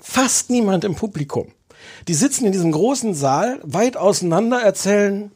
[0.01, 1.49] fast niemand im Publikum.
[2.07, 5.33] Die sitzen in diesem großen Saal, weit auseinander, erzählen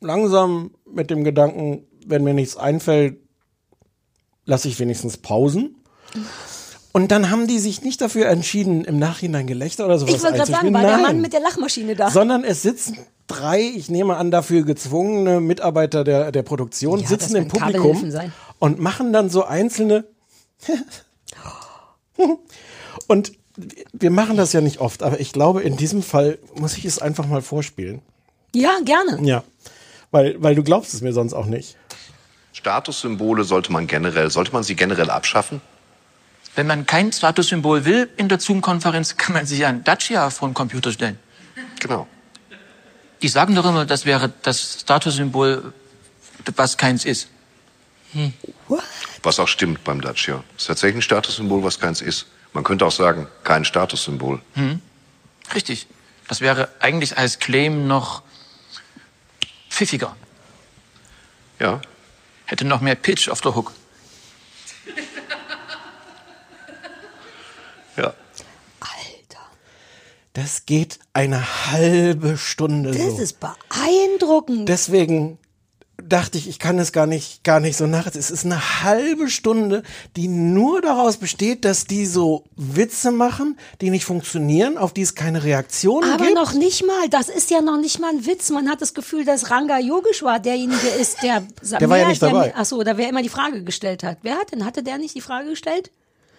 [0.00, 3.18] langsam mit dem Gedanken, wenn mir nichts einfällt,
[4.44, 5.76] lasse ich wenigstens Pausen.
[6.92, 10.36] Und dann haben die sich nicht dafür entschieden, im Nachhinein Gelächter oder sowas Ich wollte
[10.36, 12.10] gerade sagen, war der Nein Mann mit der Lachmaschine da.
[12.10, 17.36] sondern es sitzen drei, ich nehme an, dafür gezwungene Mitarbeiter der, der Produktion Ja, sitzen
[17.36, 18.32] im Publikum Kabelhilfen sein.
[18.58, 20.04] und machen dann so einzelne.
[23.08, 23.32] und
[23.92, 26.98] wir machen das ja nicht oft, aber ich glaube, in diesem Fall muss ich es
[26.98, 28.02] einfach mal vorspielen.
[28.54, 29.18] Ja, gerne.
[29.26, 29.44] Ja.
[30.10, 31.76] Weil, weil du glaubst es mir sonst auch nicht.
[32.52, 35.60] Statussymbole sollte man generell, sollte man sie generell abschaffen?
[36.54, 40.54] Wenn man kein Statussymbol will in der Zoom-Konferenz, kann man sich ein Dacia vor den
[40.54, 41.18] Computer stellen.
[41.80, 42.06] Genau.
[43.22, 45.72] Die sagen doch immer, das wäre das Statussymbol,
[46.56, 47.28] was keins ist.
[48.12, 48.32] Hm.
[49.22, 50.42] Was auch stimmt beim Dacia.
[50.56, 52.26] Ist tatsächlich ein Statussymbol, was keins ist.
[52.52, 54.42] Man könnte auch sagen, kein Statussymbol.
[54.54, 54.80] Hm.
[55.54, 55.86] Richtig.
[56.28, 58.22] Das wäre eigentlich als Claim noch
[59.70, 60.16] pfiffiger.
[61.58, 61.80] Ja.
[62.52, 63.72] Hätte noch mehr Pitch auf der Hook.
[67.96, 68.14] Ja.
[70.34, 73.22] Das geht eine halbe Stunde Das so.
[73.22, 74.66] ist beeindruckend.
[74.66, 75.36] Deswegen
[76.08, 78.06] dachte ich, ich kann es gar nicht, gar nicht so nach.
[78.06, 79.82] Es ist eine halbe Stunde,
[80.16, 85.14] die nur daraus besteht, dass die so Witze machen, die nicht funktionieren, auf die es
[85.14, 86.34] keine Reaktion Aber gibt.
[86.34, 88.50] noch nicht mal, das ist ja noch nicht mal ein Witz.
[88.50, 91.42] Man hat das Gefühl, dass Ranga Yogeshwar derjenige ist, der.
[91.62, 92.52] Der war ja nicht dabei.
[92.56, 94.18] Ach so, da wer immer die Frage gestellt hat.
[94.22, 94.64] Wer hat denn?
[94.64, 95.90] Hatte der nicht die Frage gestellt?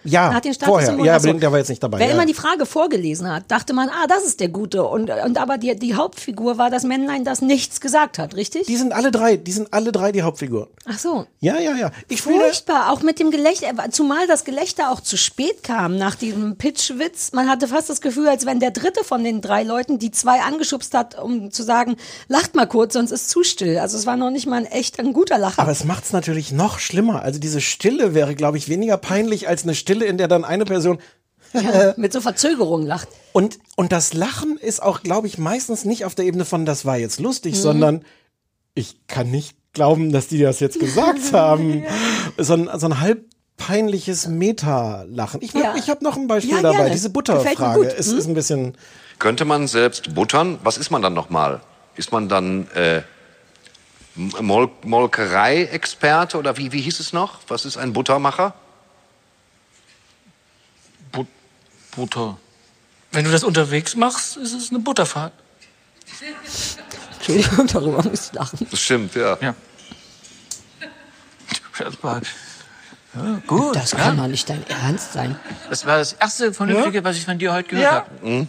[0.04, 0.96] Ja, hat den vorher.
[1.04, 1.30] Ja, Ach so.
[1.30, 1.98] aber der war jetzt nicht dabei.
[1.98, 2.12] Wer ja.
[2.12, 4.84] immer die Frage vorgelesen hat, dachte man, ah, das ist der Gute.
[4.84, 8.66] Und, und aber die, die Hauptfigur war das Männlein, das nichts gesagt hat, richtig?
[8.66, 10.68] Die sind alle drei, die sind alle drei die Hauptfiguren.
[10.86, 11.26] Ach so.
[11.40, 11.90] Ja, ja, ja.
[12.08, 16.56] Ich Furchtbar, auch mit dem Gelächter, zumal das Gelächter auch zu spät kam nach diesem
[16.56, 17.32] Pitchwitz.
[17.32, 20.40] Man hatte fast das Gefühl, als wenn der dritte von den drei Leuten die zwei
[20.40, 21.96] angeschubst hat, um zu sagen,
[22.28, 23.78] lacht mal kurz, sonst ist zu still.
[23.78, 25.60] Also es war noch nicht mal ein echt ein guter Lacher.
[25.62, 27.22] aber es macht's natürlich noch schlimmer.
[27.22, 30.64] Also diese Stille wäre, glaube ich, weniger peinlich als eine Stille, in der dann eine
[30.64, 30.98] Person
[31.52, 33.08] ja, mit so Verzögerung lacht.
[33.32, 36.84] Und, und das Lachen ist auch, glaube ich, meistens nicht auf der Ebene von, das
[36.84, 37.58] war jetzt lustig, Mhm.
[37.60, 38.04] sondern
[38.74, 41.84] ich kann nicht glauben, dass die das jetzt gesagt haben.
[42.38, 43.24] So ein, so ein halb
[43.56, 45.40] peinliches Meta-Lachen.
[45.42, 45.74] Ich, Ja.
[45.76, 46.76] ich habe noch ein Beispiel Ja, dabei.
[46.78, 46.90] gerne.
[46.90, 47.92] Diese Butterfrage gut.
[47.92, 48.18] ist, Hm?
[48.18, 48.76] ist ein bisschen.
[49.20, 50.58] Könnte man selbst buttern?
[50.64, 51.60] Was ist man dann nochmal?
[51.94, 53.02] Ist man dann äh,
[54.16, 57.38] Mol Molkerei-Experte oder wie, wie hieß es noch?
[57.48, 58.54] Was ist ein Buttermacher?
[61.96, 62.38] Butter.
[63.12, 65.32] Wenn du das unterwegs machst, ist es eine Butterfahrt.
[67.14, 68.66] Entschuldigung, darüber muss ich lachen.
[68.70, 69.38] Das stimmt, ja.
[69.40, 69.54] Ja.
[71.78, 72.20] Das war
[73.14, 73.76] ja, gut.
[73.76, 73.98] Das ja.
[73.98, 75.38] kann doch nicht dein Ernst sein.
[75.70, 77.92] Das war das erste Vernünftige, was ich von dir heute gehört Ja.
[77.92, 78.28] habe.
[78.28, 78.48] Mhm.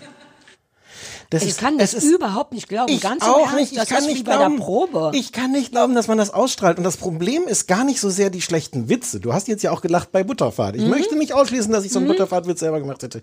[1.29, 2.91] Das ich ist- kann das ist- überhaupt nicht glauben.
[2.91, 3.81] Ich Ganz auch Ernst, nicht.
[3.81, 4.57] Ich kann nicht glauben.
[4.57, 5.11] der Probe.
[5.13, 6.77] Ich kann nicht glauben, dass man das ausstrahlt.
[6.77, 9.19] Und das Problem ist gar nicht so sehr die schlechten Witze.
[9.19, 10.75] Du hast jetzt ja auch gelacht bei Butterfahrt.
[10.75, 10.89] Ich Mhm.
[10.89, 12.11] möchte nicht ausschließen, dass ich so einen Mhm.
[12.13, 13.21] Butterfahrtwitz selber gemacht hätte.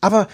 [0.00, 0.28] Aber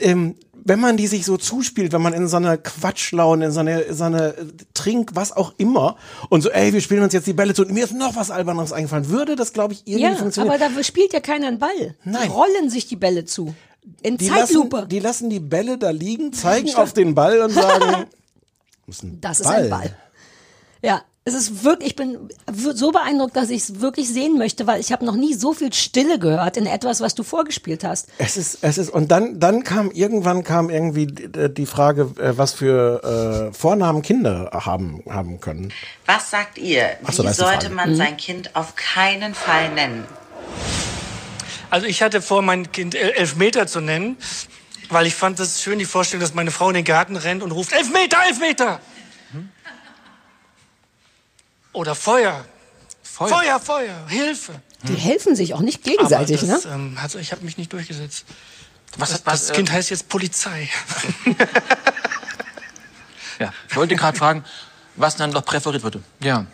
[0.00, 0.34] ähm,
[0.66, 3.92] wenn man die sich so zuspielt, wenn man in so einer Quatschlaune, in so einer,
[3.94, 5.96] so einer äh, Trink, was auch immer,
[6.30, 8.30] und so, ey, wir spielen uns jetzt die Bälle zu, und mir ist noch was
[8.32, 10.60] Albernes eingefallen, würde das, glaube ich, irgendwie Ja, funktionieren.
[10.60, 11.94] aber da spielt ja keiner einen Ball.
[12.04, 12.22] Nein.
[12.24, 13.54] Die rollen sich die Bälle zu.
[14.02, 14.76] In die, Zeitlupe.
[14.76, 18.06] lassen, die lassen die Bälle da liegen, zeigen auf den Ball und sagen,
[18.86, 19.96] das ist ein Das ist ein Ball.
[20.82, 24.78] Ja, es ist wirklich, ich bin so beeindruckt, dass ich es wirklich sehen möchte, weil
[24.78, 28.08] ich habe noch nie so viel Stille gehört in etwas, was du vorgespielt hast.
[28.18, 32.52] Es ist, es ist, und dann, dann kam irgendwann kam irgendwie die, Frage, äh, was
[32.52, 35.72] für äh, Vornamen Kinder haben, haben können.
[36.04, 36.90] Was sagt ihr?
[37.06, 37.96] Ach so, Wie die sollte man Mhm.
[37.96, 40.04] sein Kind auf keinen Fall nennen?
[41.74, 44.16] Also ich hatte vor, mein Kind El- Elfmeter zu nennen,
[44.90, 47.50] weil ich fand es schön, die Vorstellung, dass meine Frau in den Garten rennt und
[47.50, 48.80] ruft, Elfmeter, Elfmeter!
[51.72, 52.44] Oder Feuer.
[53.02, 53.28] Feuer.
[53.28, 54.52] Feuer, Feuer, Hilfe.
[54.84, 56.70] Die helfen sich auch nicht gegenseitig, Aber das, ne?
[56.74, 58.24] Ähm, also ich habe mich nicht durchgesetzt.
[58.96, 60.68] Was das, was, das äh, Kind heißt jetzt Polizei.
[63.40, 64.44] Ja, ich wollte gerade fragen,
[64.94, 66.00] was dann noch präferiert würde.
[66.20, 66.46] Ja.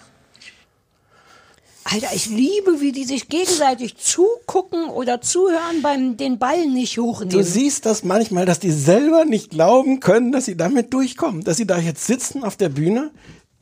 [1.85, 7.31] Alter, ich liebe, wie die sich gegenseitig zugucken oder zuhören beim den Ball nicht hochnehmen.
[7.31, 11.57] Du siehst das manchmal, dass die selber nicht glauben können, dass sie damit durchkommen, dass
[11.57, 13.11] sie da jetzt sitzen auf der Bühne,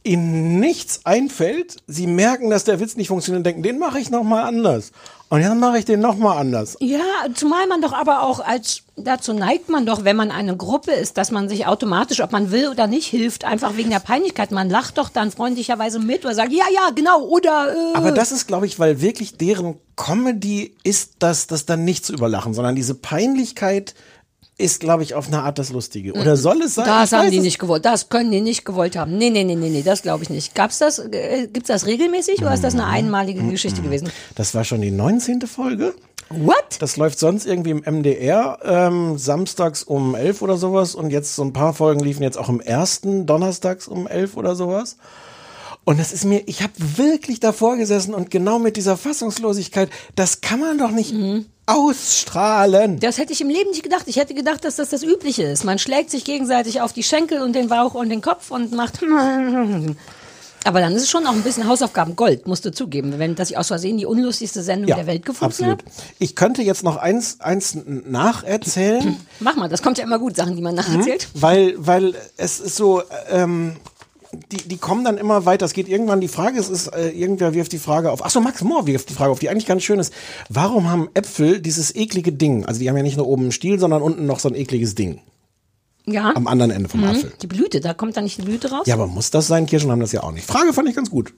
[0.09, 4.11] ihnen nichts einfällt, sie merken, dass der Witz nicht funktioniert und denken, den mache ich
[4.11, 4.93] noch mal anders.
[5.31, 6.79] Und dann mache ich den noch mal anders.
[6.81, 6.99] Ja,
[7.35, 11.19] zumal man doch aber auch als, dazu neigt man doch, wenn man eine Gruppe ist,
[11.19, 14.53] dass man sich automatisch, ob man will oder nicht, hilft, einfach wegen der Peinlichkeit.
[14.53, 18.33] Man lacht doch dann freundlicherweise mit oder sagt, ja, ja, genau, oder, äh, Aber das
[18.33, 22.75] ist, glaube ich, weil wirklich deren Comedy ist, das, das dann nicht zu überlachen, sondern
[22.75, 23.95] diese Peinlichkeit
[24.59, 26.13] ist, glaube ich, auf eine Art das Lustige.
[26.15, 26.87] Oder soll es sein?
[26.87, 27.85] Das haben die nicht gewollt.
[27.85, 29.17] Das können die nicht gewollt haben.
[29.17, 30.57] Nee, nee, nee, nee, nee, das glaube ich nicht.
[30.57, 34.11] Gab's das, äh, gibt's das regelmäßig oder ist das eine einmalige Geschichte gewesen?
[34.35, 35.43] Das war schon die 19.
[35.43, 35.95] Folge.
[36.31, 36.77] What?
[36.81, 40.95] Das läuft sonst irgendwie im MDR, ähm, samstags um 11 oder sowas.
[40.97, 44.57] Und jetzt so ein paar Folgen liefen jetzt auch im ersten, donnerstags um 11 oder
[44.57, 44.97] sowas.
[45.89, 50.43] Und das ist mir, ich habe wirklich davor gesessen und genau mit dieser Fassungslosigkeit, das
[50.43, 51.15] kann man doch nicht
[51.65, 53.01] ausstrahlen.
[53.01, 54.03] Das hätte ich im Leben nicht gedacht.
[54.05, 55.65] Ich hätte gedacht, dass das das Übliche ist.
[55.65, 59.01] Man schlägt sich gegenseitig auf die Schenkel und den Bauch und den Kopf und macht.
[60.65, 63.49] Aber dann ist es schon auch ein bisschen Hausaufgaben Gold, musst du zugeben, wenn dass
[63.49, 65.85] ich aus Versehen die unlustigste Sendung der Welt gefunden habe.
[66.19, 69.17] Ich könnte jetzt noch eins, eins nacherzählen.
[69.41, 71.29] Mach mal, das kommt ja immer gut, Sachen, die man nacherzählt.
[71.33, 73.77] Weil, weil es ist so, ähm,
[74.53, 75.65] die, die kommen dann immer weiter.
[75.67, 78.25] Es geht irgendwann die Frage, es ist, äh, irgendwer wirft die Frage auf.
[78.25, 80.13] Achso, Max Mohr wirft die Frage auf, die eigentlich ganz schön ist.
[80.49, 82.65] Warum haben Äpfel dieses eklige Ding?
[82.67, 84.95] Also die haben ja nicht nur oben einen Stiel, sondern unten noch so ein ekliges
[84.95, 85.21] Ding.
[86.07, 86.35] Ja.
[86.35, 87.07] Am anderen Ende vom Mhm.
[87.09, 87.33] Apfel.
[87.43, 88.87] Die Blüte, da kommt dann nicht die Blüte raus?
[88.87, 89.67] Ja, aber muss das sein?
[89.67, 90.47] Kirschen haben das ja auch nicht.
[90.47, 91.33] Frage fand ich ganz gut.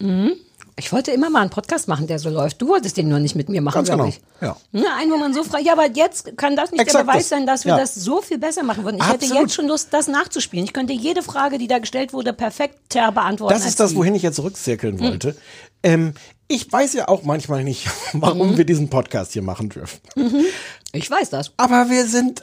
[0.00, 0.32] Mhm.
[0.78, 2.62] Ich wollte immer mal einen Podcast machen, der so läuft.
[2.62, 4.14] Du wolltest den nur nicht mit mir machen, Ganz glaube genau.
[4.14, 4.20] ich.
[4.40, 4.56] Ja.
[4.72, 7.24] Ja, einen, wo man so fragt, ja, aber jetzt kann das nicht der Exakt Beweis
[7.24, 7.28] das.
[7.28, 7.78] sein, dass wir Ja.
[7.78, 8.96] das so viel besser machen würden.
[8.96, 9.42] Ich hätte Absolut.
[9.42, 10.64] jetzt schon Lust, das nachzuspielen.
[10.64, 13.54] Ich könnte jede Frage, die da gestellt wurde, perfekter beantworten.
[13.54, 15.06] Das ist das, wohin ich jetzt zurückzirkeln Hm.
[15.08, 15.36] wollte.
[15.82, 16.14] Ähm,
[16.48, 18.56] ich weiß ja auch manchmal nicht, warum Mhm.
[18.58, 20.00] wir diesen Podcast hier machen dürfen.
[20.16, 20.44] Mhm.
[20.92, 21.52] Ich weiß das.
[21.58, 22.42] Aber wir sind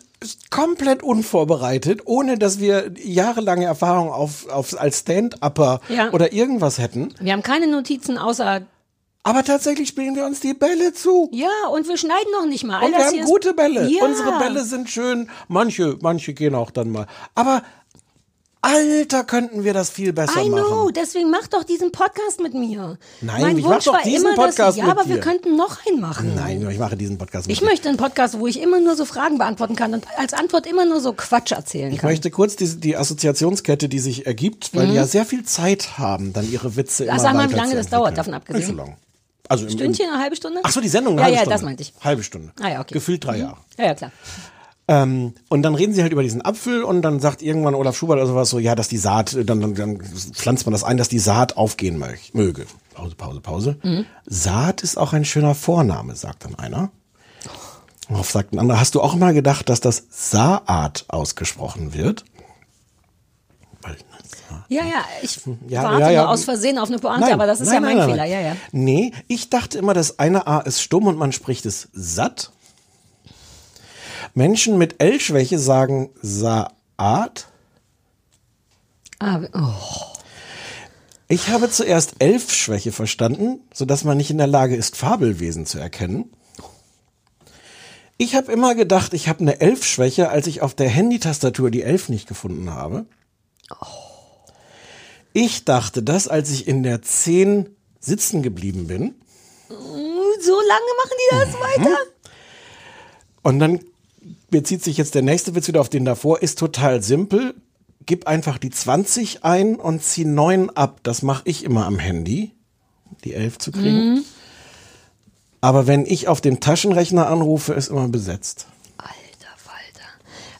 [0.49, 6.11] komplett unvorbereitet, ohne dass wir jahrelange Erfahrung auf, auf als Stand-Upper Ja.
[6.11, 7.13] oder irgendwas hätten.
[7.19, 8.61] Wir haben keine Notizen außer.
[9.23, 11.29] Aber tatsächlich spielen wir uns die Bälle zu.
[11.33, 12.79] Ja, und wir schneiden noch nicht mal.
[12.79, 13.87] All Und wir das haben gute Bälle.
[13.89, 14.03] Ja.
[14.05, 15.29] Unsere Bälle sind schön.
[15.47, 17.05] Manche, manche gehen auch dann mal.
[17.35, 17.61] Aber
[18.61, 20.93] Alter, könnten wir das viel besser I know, machen.
[20.93, 22.97] deswegen mach doch diesen Podcast mit mir.
[23.21, 25.15] Nein, mein ich mach Wunsch doch war diesen immer, Podcast dass, ja, mit aber wir
[25.15, 25.21] dir.
[25.21, 26.35] könnten noch einen machen.
[26.35, 27.65] Nein, ich mache diesen Podcast mit Ich dir.
[27.65, 30.83] möchte einen Podcast, wo ich immer nur so Fragen beantworten kann und als Antwort immer
[30.83, 32.09] nur so Quatsch erzählen Ich kann.
[32.09, 34.89] möchte kurz die, die Assoziationskette, die sich ergibt, weil Mhm.
[34.91, 37.87] die ja sehr viel Zeit haben, dann ihre Witze Sag immer mal, wie lange das
[37.87, 38.59] dauert, davon abgesehen.
[38.59, 38.97] Nicht so lang.
[39.47, 40.59] Also im, Stündchen, eine halbe Stunde?
[40.63, 41.55] Ach so, die Sendung eine Ja, halbe ja, Stunde.
[41.55, 41.93] das meinte ich.
[42.01, 42.51] Halbe Stunde.
[42.61, 42.93] Ah ja, okay.
[42.93, 43.57] Gefühlt drei Jahre.
[43.77, 44.11] Ja, ja, klar.
[44.89, 48.17] Ähm, und dann reden sie halt über diesen Apfel und dann sagt irgendwann Olaf Schubert
[48.17, 51.09] oder sowas so, ja, dass die Saat, dann, dann, dann pflanzt man das ein, dass
[51.09, 52.03] die Saat aufgehen
[52.33, 52.65] möge.
[52.95, 53.77] Pause, Pause, Pause.
[53.83, 54.05] Mhm.
[54.25, 56.89] Saat ist auch ein schöner Vorname, sagt dann einer.
[58.09, 62.25] Darauf sagt ein anderer, hast du auch mal gedacht, dass das Saat ausgesprochen wird?
[64.69, 66.21] Ja, ja, ich Ja, warte ja, ja.
[66.23, 68.25] nur aus Versehen auf eine Pointe, Nein, aber das ist nein, ja mein nein, Fehler.
[68.25, 68.55] Ja, ja.
[68.71, 72.51] Nee, ich dachte immer, das eine A ist stumm und man spricht es satt.
[74.33, 77.47] Menschen mit L-Schwäche sagen Saat.
[79.19, 79.73] Ah, oh.
[81.27, 86.31] Ich habe zuerst Elfschwäche verstanden, sodass man nicht in der Lage ist, Fabelwesen zu erkennen.
[88.17, 92.09] Ich habe immer gedacht, ich habe eine Elfschwäche, als ich auf der Handytastatur die Elf
[92.09, 93.05] nicht gefunden habe.
[95.33, 97.69] Ich dachte das, als ich in der 10
[97.99, 99.15] sitzen geblieben bin.
[99.69, 101.83] So lange machen die das Mhm.
[101.85, 101.97] weiter?
[103.43, 103.79] Und dann
[104.49, 107.55] bezieht sich jetzt der nächste Witz wieder auf den davor, ist total simpel.
[108.05, 110.99] Gib einfach die 20 ein und zieh 9 ab.
[111.03, 112.51] Das mache ich immer am Handy,
[113.23, 114.13] die 11 zu kriegen.
[114.13, 114.21] Mhm.
[115.61, 118.67] Aber wenn ich auf dem Taschenrechner anrufe, ist immer besetzt.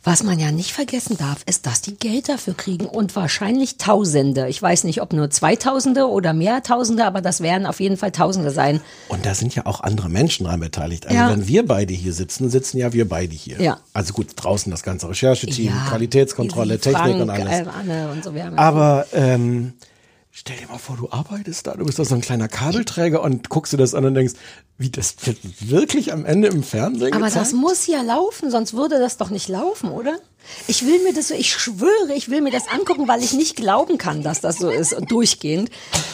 [0.04, 4.48] Was man ja nicht vergessen darf, ist, dass die Geld dafür kriegen und wahrscheinlich Tausende.
[4.48, 8.12] Ich weiß nicht, ob nur Zweitausende oder mehr Tausende, aber das werden auf jeden Fall
[8.12, 8.80] Tausende sein.
[9.10, 11.06] Und da sind ja auch andere Menschen dran beteiligt.
[11.06, 11.30] Also Ja.
[11.30, 13.62] wenn wir beide hier sitzen, sitzen ja wir beide hier.
[13.62, 13.80] Ja.
[13.94, 17.60] Also gut, draußen das ganze Rechercheteam, Ja, Qualitätskontrolle, Easy, Technik Frank, und alles.
[17.60, 18.34] Äh, Anne und so.
[18.34, 19.74] Wir Aber ähm,
[20.32, 23.50] stell dir mal vor, du arbeitest da, du bist da so ein kleiner Kabelträger und
[23.50, 24.34] guckst dir das an und denkst,
[24.78, 25.38] wie das wird
[25.70, 27.46] wirklich am Ende im Fernsehen Aber gezeigt?
[27.48, 30.18] das muss ja laufen, sonst würde das doch nicht laufen, oder?
[30.68, 33.56] Ich will mir das so, ich schwöre, ich will mir das angucken, weil ich nicht
[33.58, 35.70] glauben kann, dass das so ist und durchgehend.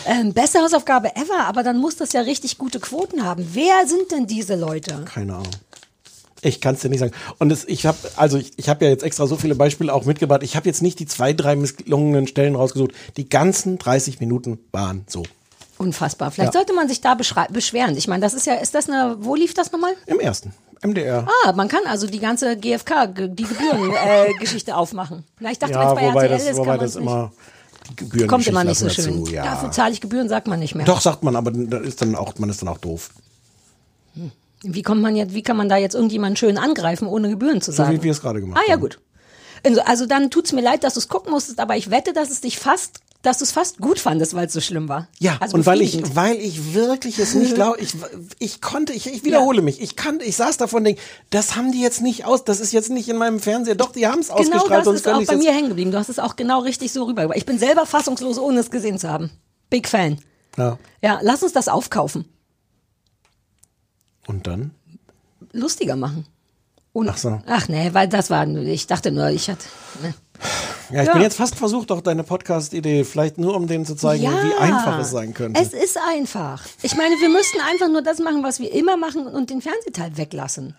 [0.07, 3.47] Ähm, beste Hausaufgabe ever, aber dann muss das ja richtig gute Quoten haben.
[3.53, 5.05] Wer sind denn diese Leute?
[5.05, 5.51] Keine Ahnung.
[6.45, 7.13] Ich kann es dir nicht sagen.
[7.39, 10.05] Und es, ich habe also ich, ich habe ja jetzt extra so viele Beispiele auch
[10.05, 10.43] mitgebracht.
[10.43, 12.91] Ich habe jetzt nicht die zwei, drei misslungenen Stellen rausgesucht.
[13.17, 15.23] Die ganzen 30 Minuten waren so.
[15.77, 16.31] Unfassbar.
[16.31, 16.59] Vielleicht Ja.
[16.59, 17.97] sollte man sich da beschweren.
[17.97, 19.93] Ich meine, das ist ja, ist das eine, wo lief das nochmal?
[20.05, 20.53] Im ersten.
[20.81, 21.27] MDR.
[21.45, 25.23] Ah, man kann also die ganze GfK, die Gebühren-Geschichte äh, aufmachen.
[25.39, 26.95] Na, ich dachte, ja, wenn es bei wobei RTL das, ist, wobei kann man das
[26.95, 27.31] immer
[27.89, 29.19] die Gebühren Kommt immer nicht so schön.
[29.22, 29.43] Dazu, ja.
[29.43, 30.85] Dafür zahle ich Gebühren, sagt man nicht mehr.
[30.85, 33.09] Doch sagt man, aber da ist dann auch man ist dann auch doof.
[34.64, 37.72] Wie kommt man jetzt, wie kann man da jetzt irgendjemanden schön angreifen, ohne Gebühren zu
[37.72, 37.98] So sagen?
[37.98, 38.82] wie wir es gerade gemacht Ah ja, haben.
[38.82, 38.99] gut.
[39.64, 42.30] Also, also dann tut's mir leid, dass du es gucken musstest, aber ich wette, dass
[42.30, 45.07] es dich fast, dass du es fast gut fandest, weil es so schlimm war.
[45.19, 47.94] Ja, also und weil ich, weil ich wirklich es nicht glaube, ich,
[48.38, 50.99] ich konnte, ich, ich wiederhole mich, ich kann, ich saß davon und denk,
[51.32, 54.06] das haben die jetzt nicht aus, das ist jetzt nicht in meinem Fernseher, doch, die
[54.06, 55.91] haben es Genau ausgestrahlt, das sonst ist auch bei mir hängen geblieben.
[55.91, 57.38] Du hast es auch genau richtig so rübergebracht.
[57.38, 59.32] Ich bin selber fassungslos, ohne es gesehen zu haben.
[59.72, 60.19] Big Fan.
[60.57, 60.77] Ja.
[61.02, 62.26] Ja, lass uns das aufkaufen.
[64.27, 64.72] Und dann?
[65.52, 66.26] lustiger machen.
[66.91, 67.41] Und, Ach so.
[67.45, 69.65] Ach nee, weil das war, ich dachte nur, ich hatte.
[70.02, 70.14] Ne.
[70.91, 71.14] Ja, ich Ja.
[71.14, 74.53] bin jetzt fast versucht, auch deine Podcast-Idee, vielleicht nur um denen zu zeigen, Ja, wie
[74.56, 75.60] einfach es sein könnte.
[75.61, 76.64] Es ist einfach.
[76.84, 80.15] Ich meine, wir müssten einfach nur das machen, was wir immer machen und den Fernsehteil
[80.18, 80.76] weglassen.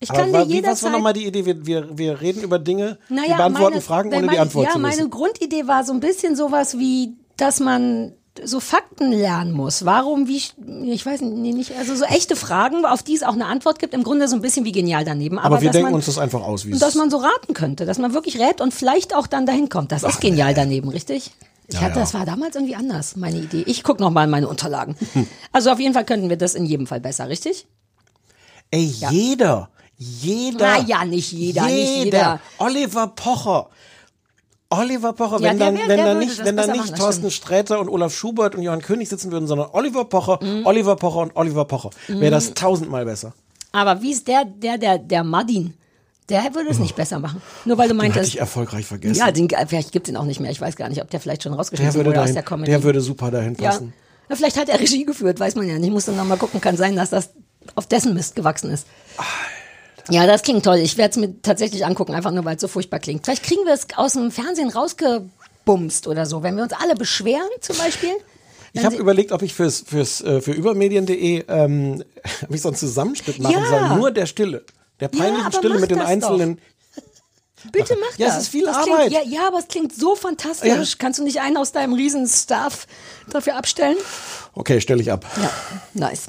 [0.00, 1.44] Ich Aber kann wa- dir wie, was war jederzeit nochmal die Idee?
[1.46, 4.66] Wir, wir, wir reden über Dinge, Naja, wir beantworten meine- Fragen, ohne die mein- Antwort
[4.66, 5.10] ja, zu meine wissen.
[5.10, 8.12] Grundidee war so ein bisschen sowas wie, dass man
[8.42, 9.84] so Fakten lernen muss.
[9.84, 13.46] Warum, wie, ich weiß nicht, nee, also so echte Fragen, auf die es auch eine
[13.46, 13.94] Antwort gibt.
[13.94, 15.38] Im Grunde so ein bisschen wie genial daneben.
[15.38, 17.18] Aber, wir dass denken man, uns das einfach aus, wie und es dass man so
[17.18, 19.92] raten könnte, dass man wirklich rät und vielleicht auch dann dahin kommt.
[19.92, 21.30] Das ist genial daneben, richtig?
[21.68, 22.00] Ich Ja, hatte, ja.
[22.00, 23.62] das war damals irgendwie anders, meine Idee.
[23.66, 24.96] Ich gucke nochmal in meine Unterlagen.
[25.52, 27.66] Also auf jeden Fall könnten wir das in jedem Fall besser, richtig?
[28.72, 30.58] Ey, jeder, jeder.
[30.58, 32.40] Na ja, nicht jeder, nicht jeder.
[32.58, 33.68] Oliver Pocher.
[34.78, 36.72] Oliver Pocher, Ja, wenn der dann, wär- wenn der da würde nicht, wenn da besser
[36.72, 37.30] nicht machen, Thorsten.
[37.30, 40.66] Sträter und Olaf Schubert und Johann König sitzen würden, sondern Oliver Pocher, Mhm.
[40.66, 42.54] Oliver Pocher und Oliver Pocher, wäre das Mhm.
[42.54, 43.32] tausendmal besser.
[43.72, 45.74] Aber wie ist der, der, der, der Madin?
[46.30, 47.42] Der würde es nicht besser machen.
[47.66, 48.32] Nur weil du Den hatte meintest.
[48.34, 49.16] ich erfolgreich vergessen.
[49.18, 50.50] Ja, den, vielleicht gibt es ihn auch nicht mehr.
[50.50, 52.70] Ich weiß gar nicht, ob der vielleicht schon rausgeschmissen wurde aus dahin, der Comedy.
[52.70, 53.68] der würde super dahin ja.
[53.70, 53.92] passen.
[54.30, 55.84] ja, vielleicht hat er Regie geführt, weiß man ja nicht.
[55.84, 56.62] Ich muss dann nochmal gucken.
[56.62, 57.28] Kann sein, dass das
[57.74, 58.86] auf dessen Mist gewachsen ist.
[60.10, 60.76] Ja, das klingt toll.
[60.78, 63.24] Ich werde es mir tatsächlich angucken, einfach nur, weil es so furchtbar klingt.
[63.24, 66.42] Vielleicht kriegen wir es aus dem Fernsehen rausgebumst oder so.
[66.42, 68.10] Wenn wir uns alle beschweren, zum Beispiel.
[68.72, 72.02] Ich habe überlegt, ob ich fürs, fürs, äh, für übermedien.de ähm,
[72.48, 73.88] ob ich so einen Zusammenschnitt machen Ja.
[73.88, 74.64] soll, nur der Stille.
[75.00, 76.60] Der peinlichen aber Stille mit den einzelnen.
[77.72, 78.42] Bitte mach Ja, es das.
[78.44, 79.08] ist viel das Arbeit.
[79.08, 80.98] Klingt, ja, ja, aber es klingt so fantastisch.
[80.98, 82.86] Kannst du nicht einen aus deinem Riesen-Staff
[83.30, 83.96] dafür abstellen?
[84.52, 85.24] Okay, stelle ich ab.
[85.40, 85.50] Ja,
[85.94, 86.26] nice.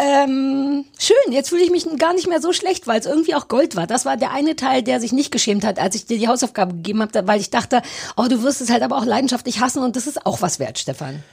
[0.00, 3.48] Ähm, schön, jetzt fühle ich mich gar nicht mehr so schlecht, weil es irgendwie auch
[3.48, 3.88] Gold war.
[3.88, 6.74] Das war der eine Teil, der sich nicht geschämt hat, als ich dir die Hausaufgabe
[6.74, 7.82] gegeben habe, weil ich dachte,
[8.16, 10.78] oh, du wirst es halt aber auch leidenschaftlich hassen und das ist auch was wert,
[10.78, 11.24] Stefan.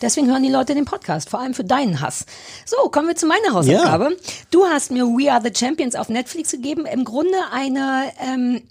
[0.00, 2.26] Deswegen hören die Leute den Podcast, vor allem für deinen Hass.
[2.64, 4.16] So, kommen wir zu meiner Hausaufgabe.
[4.50, 6.86] Du hast mir We Are the Champions auf Netflix gegeben.
[6.86, 8.62] Im Grunde eine ähm,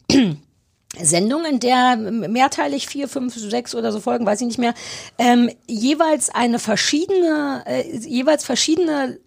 [1.01, 4.73] Sendung, in der mehrteilig vier, fünf, sechs oder so Folgen, weiß ich nicht mehr,
[5.17, 9.19] ähm, jeweils eine verschiedene, äh, jeweils verschiedene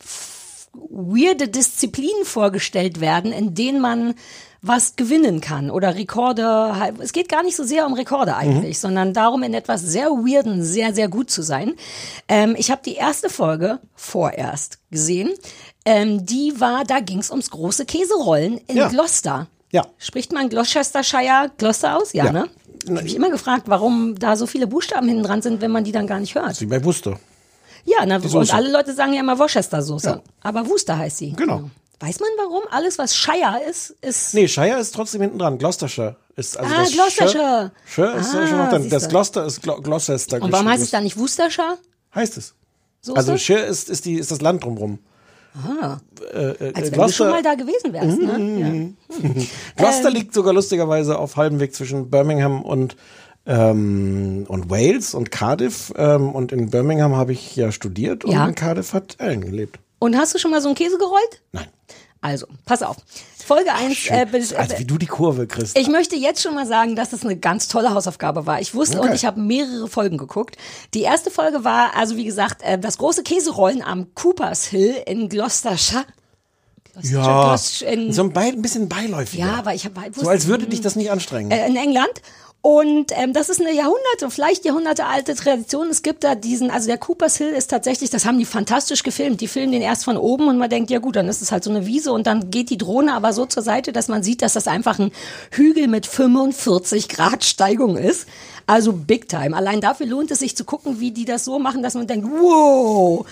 [0.72, 4.14] weirde Disziplinen vorgestellt werden, in denen man
[4.60, 6.72] was gewinnen kann oder Rekorde.
[6.98, 10.64] Es geht gar nicht so sehr um Rekorde eigentlich, sondern darum, in etwas sehr weirden
[10.64, 11.74] sehr, sehr gut zu sein.
[12.28, 15.30] Ähm, ich habe die erste Folge vorerst gesehen.
[15.84, 18.88] Ähm, die war, da ging es ums große Käserollen in Ja.
[18.88, 19.46] Gloucester.
[19.70, 19.84] Ja.
[19.98, 22.12] Spricht man Gloucestershire Gloucester aus?
[22.12, 22.32] Ja, Ja.
[22.32, 22.48] ne?
[22.84, 25.84] Ich habe mich immer gefragt, warum da so viele Buchstaben hinten dran sind, wenn man
[25.84, 26.58] die dann gar nicht hört.
[26.60, 27.18] Wie bei Wuster.
[27.84, 30.08] Ja, na, und alle Leute sagen ja immer Worcestersoße.
[30.08, 30.20] Ja.
[30.42, 31.32] Aber Worcester heißt sie.
[31.32, 31.70] Genau.
[32.00, 32.62] Weiß man warum?
[32.70, 34.32] Alles, was Shire ist, ist.
[34.34, 35.58] Nee, Shire ist trotzdem hinten dran.
[35.58, 37.72] Gloucestershire ist also Ah, das Gloucestershire.
[37.86, 38.88] Shire ist Ah, schon noch dann.
[38.88, 40.40] Das Gloucester ist Glo Gloucester.
[40.40, 41.76] Und warum heißt es dann nicht Worcestershire?
[42.14, 42.54] Heißt es.
[43.00, 43.16] Soße?
[43.18, 45.00] Also Shire ist, ist, die, ist das Land drumrum.
[45.54, 45.98] Ah,
[46.32, 46.38] Äh,
[46.68, 48.18] äh, als wenn du schon mal da gewesen wärst.
[48.20, 48.94] Ne?
[49.18, 49.22] Ja.
[49.76, 50.14] Gloucester Ähm.
[50.14, 52.96] liegt sogar lustigerweise auf halbem Weg zwischen Birmingham und,
[53.46, 55.92] ähm, und Wales und Cardiff.
[55.96, 58.46] Ähm, und in Birmingham habe ich ja studiert und Ja.
[58.46, 59.78] in Cardiff hat Ellen gelebt.
[59.98, 61.42] Und hast du schon mal so einen Käse gerollt?
[61.52, 61.66] Nein.
[62.20, 62.96] Also, pass auf.
[63.48, 64.06] Folge 1.
[64.10, 65.76] Äh, be- Also wie du die Kurve kriegst.
[65.76, 68.60] Ich möchte jetzt schon mal sagen, dass es eine ganz tolle Hausaufgabe war.
[68.60, 69.08] Ich wusste Okay.
[69.08, 70.56] und ich habe mehrere Folgen geguckt.
[70.94, 75.28] Die erste Folge war, also wie gesagt, äh, das große Käserollen am Coopers Hill in
[75.28, 76.04] Gloucestershire.
[77.02, 79.38] ja, so ein, ein bisschen beiläufig.
[79.40, 81.50] Ja, aber ich habe So als würde dich das nicht anstrengen.
[81.50, 82.12] äh, in England.
[82.60, 85.88] Und ähm, das ist eine Jahrhunderte, vielleicht Jahrhunderte alte Tradition.
[85.90, 89.40] Es gibt da diesen, also der Coopers Hill ist tatsächlich, das haben die fantastisch gefilmt.
[89.40, 91.62] Die filmen den erst von oben und man denkt, ja gut, dann ist es halt
[91.62, 94.42] so eine Wiese und dann geht die Drohne aber so zur Seite, dass man sieht,
[94.42, 95.12] dass das einfach ein
[95.52, 98.26] Hügel mit 45 Grad Steigung ist.
[98.66, 99.56] Also big time.
[99.56, 102.26] Allein dafür lohnt es sich zu gucken, wie die das so machen, dass man denkt,
[102.28, 103.24] wow.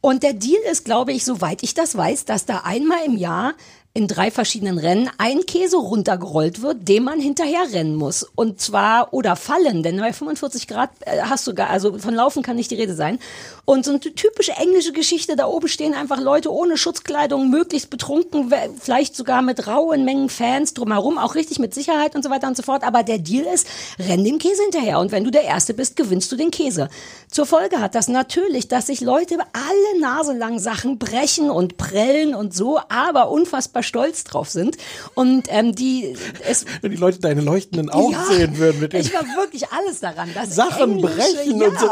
[0.00, 3.52] Und der Deal ist, glaube ich, soweit ich das weiß, dass da einmal im Jahr
[3.92, 8.24] in drei verschiedenen Rennen ein Käse runtergerollt wird, dem man hinterher rennen muss.
[8.36, 12.44] Und zwar, oder fallen, denn bei 45 Grad äh, hast du gar, also von Laufen
[12.44, 13.18] kann nicht die Rede sein.
[13.64, 18.52] Und so eine typische englische Geschichte, da oben stehen einfach Leute ohne Schutzkleidung, möglichst betrunken,
[18.80, 22.56] vielleicht sogar mit rauen Mengen Fans drumherum, auch richtig mit Sicherheit und so weiter und
[22.56, 22.84] so fort.
[22.84, 23.66] Aber der Deal ist,
[23.98, 25.00] renn dem Käse hinterher.
[25.00, 26.90] Und wenn du der Erste bist, gewinnst du den Käse.
[27.28, 32.36] Zur Folge hat das natürlich, dass sich Leute alle Nase lang Sachen brechen und prellen
[32.36, 34.76] und so, aber unfassbar super stolz drauf sind.
[35.14, 36.16] Und ähm, die
[36.46, 40.30] es Wenn die Leute deine leuchtenden Augen sehen würden mit ich war wirklich alles daran.
[40.34, 41.68] Das Sachen Englische, brechen ja.
[41.68, 41.88] und so.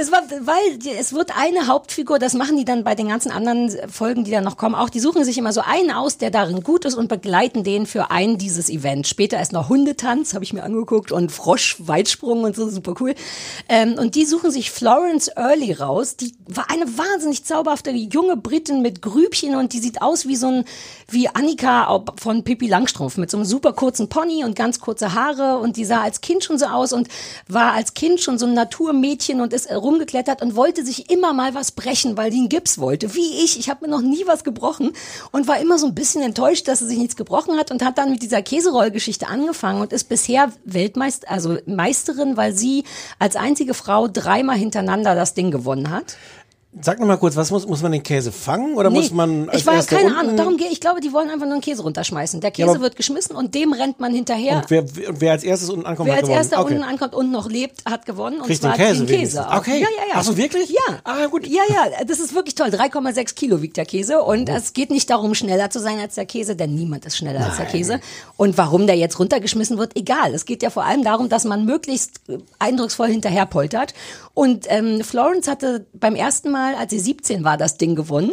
[0.00, 3.30] Es war, weil die- es wird eine Hauptfigur, das machen die dann bei den ganzen
[3.32, 6.30] anderen Folgen, die dann noch kommen, auch die suchen sich immer so einen aus, der
[6.30, 9.06] darin gut ist und begleiten den für ein dieses Event.
[9.06, 13.14] Später ist noch Hundetanz, habe ich mir angeguckt, und Frosch-Weitsprung und so, super cool.
[13.68, 16.16] Ähm, und die suchen sich Florence Early raus.
[16.16, 20.48] Die war eine wahnsinnig zauberhafte junge Britin mit Grübchen und die sieht aus wie so
[20.48, 20.64] ein,
[21.08, 25.14] wie Annika au- von Pippi Langstrumpf mit so einem super kurzen Pony und ganz kurze
[25.14, 27.08] Haare und die sah als Kind schon so aus und
[27.48, 31.54] war als Kind schon so ein Naturmädchen und ist rumgeklettert und wollte sich immer mal
[31.54, 33.14] was brechen, weil die einen Gips wollte.
[33.14, 34.92] Wie ich, ich habe mir noch nie was gebrochen
[35.30, 37.98] und war immer so ein bisschen enttäuscht, dass sie sich nichts gebrochen hat und hat
[37.98, 42.84] dann mit dieser Käserollgeschichte angefangen und ist bisher Weltmeister, also Meisterin, weil sie
[43.18, 46.16] als einzige Frau dreimal hintereinander das Ding gewonnen hat.
[46.80, 49.60] Sag noch mal kurz, was muss, muss man den Käse fangen oder muss man als
[49.60, 50.18] ich war erster keine unten?
[50.20, 52.40] Ahnung, darum gehe ich glaube, die wollen einfach nur einen Käse runterschmeißen.
[52.40, 54.56] Der Käse Ja, wird geschmissen und dem rennt man hinterher.
[54.56, 54.84] Und wer,
[55.20, 56.38] wer als erstes unten ankommt, Wer hat als gewonnen.
[56.42, 56.72] erster okay.
[56.72, 58.40] unten ankommt und noch lebt, hat gewonnen.
[58.40, 59.46] Und Kriegt zwar den Käse den Käse.
[59.54, 59.80] Okay.
[59.82, 60.14] Ja, ja, ja.
[60.14, 60.70] Ach so, wirklich?
[60.70, 61.00] Ja.
[61.04, 61.46] Ah, gut.
[61.46, 62.68] Ja, ja, das ist wirklich toll.
[62.68, 64.22] 3,6 Kilo wiegt der Käse.
[64.22, 64.54] Und Oh.
[64.56, 67.58] es geht nicht darum, schneller zu sein als der Käse, denn niemand ist schneller als
[67.58, 68.00] der Käse.
[68.38, 70.32] Und warum der jetzt runtergeschmissen wird, egal.
[70.32, 72.22] Es geht ja vor allem darum, dass man möglichst
[72.58, 73.92] eindrucksvoll hinterher poltert.
[74.32, 78.32] Und ähm, Florence hatte beim ersten Mal, als sie 17 war, das Ding gewonnen.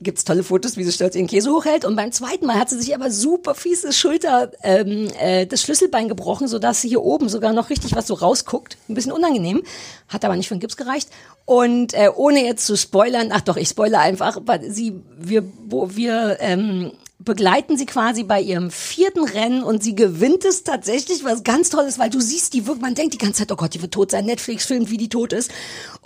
[0.00, 1.84] Gibt's tolle Fotos, wie sie stolz ihren Käse hochhält.
[1.84, 6.08] Und beim zweiten Mal hat sie sich aber super fiese Schulter, ähm, äh, das Schlüsselbein
[6.08, 8.76] gebrochen, sodass sie hier oben sogar noch richtig was so rausguckt.
[8.88, 9.62] Ein bisschen unangenehm.
[10.08, 11.08] Hat aber nicht für den Gips gereicht.
[11.44, 16.38] Und äh, ohne jetzt zu spoilern, ach doch, ich spoilere einfach, sie, wir, wo wir
[16.40, 21.70] ähm, begleiten sie quasi bei ihrem vierten Rennen und sie gewinnt es tatsächlich, was ganz
[21.70, 23.82] toll ist, weil du siehst die wirklich, man denkt die ganze Zeit, oh Gott, die
[23.82, 25.50] wird tot sein, Netflix filmt, wie die tot ist.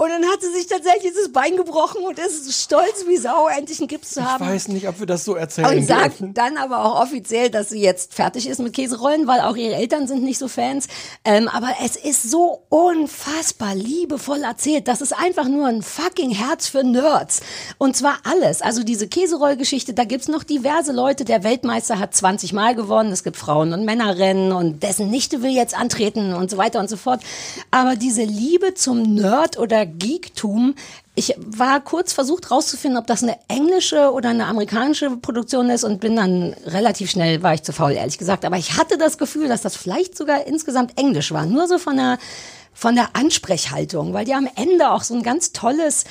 [0.00, 3.80] Und dann hat sie sich tatsächlich das Bein gebrochen und ist stolz wie Sau, endlich
[3.80, 4.42] einen Gips zu haben.
[4.44, 6.32] Ich weiß nicht, ob wir das so erzählen Und sagt dürfen.
[6.32, 10.08] dann aber auch offiziell, dass sie jetzt fertig ist mit Käserollen, weil auch ihre Eltern
[10.08, 10.88] sind nicht so Fans.
[11.22, 14.88] Ähm, aber es ist so unfassbar liebevoll erzählt.
[14.88, 17.42] Das ist einfach nur ein fucking Herz für Nerds.
[17.76, 18.62] Und zwar alles.
[18.62, 21.26] Also diese Käserollgeschichte, da gibt's noch diverse Leute.
[21.26, 23.12] Der Weltmeister hat 20 Mal gewonnen.
[23.12, 26.88] Es gibt Frauen- und Männerrennen und dessen Nichte will jetzt antreten und so weiter und
[26.88, 27.20] so fort.
[27.70, 30.74] Aber diese Liebe zum Nerd oder Geektum,
[31.14, 36.00] ich war kurz versucht rauszufinden, ob das eine englische oder eine amerikanische Produktion ist und
[36.00, 38.44] bin dann relativ schnell, war ich zu faul, ehrlich gesagt.
[38.44, 41.44] Aber ich hatte das Gefühl, dass das vielleicht sogar insgesamt Englisch war.
[41.44, 42.18] Nur so von der,
[42.72, 46.04] von der Ansprechhaltung, weil die am Ende auch so ein ganz tolles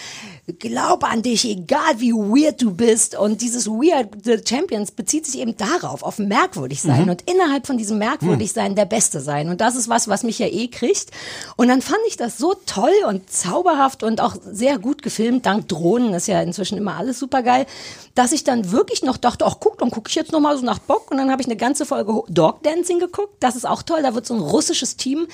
[0.57, 3.15] Glaub an dich, egal wie weird du bist.
[3.17, 7.09] Und dieses Weird the Champions bezieht sich eben darauf, auf merkwürdig sein Mhm.
[7.09, 9.49] und innerhalb von diesem merkwürdig sein der Beste sein.
[9.49, 11.11] Und das ist was, was mich ja eh kriegt.
[11.57, 15.45] Und dann fand ich das so toll und zauberhaft und auch sehr gut gefilmt.
[15.45, 17.65] Dank Drohnen ist ja inzwischen immer alles super geil,
[18.15, 20.65] dass ich dann wirklich noch dachte, ach guck, dann gucke ich jetzt noch mal so
[20.65, 21.11] nach Bock.
[21.11, 23.35] Und dann habe ich eine ganze Folge Dog Dancing geguckt.
[23.39, 24.01] Das ist auch toll.
[24.01, 25.27] Da wird so ein russisches Team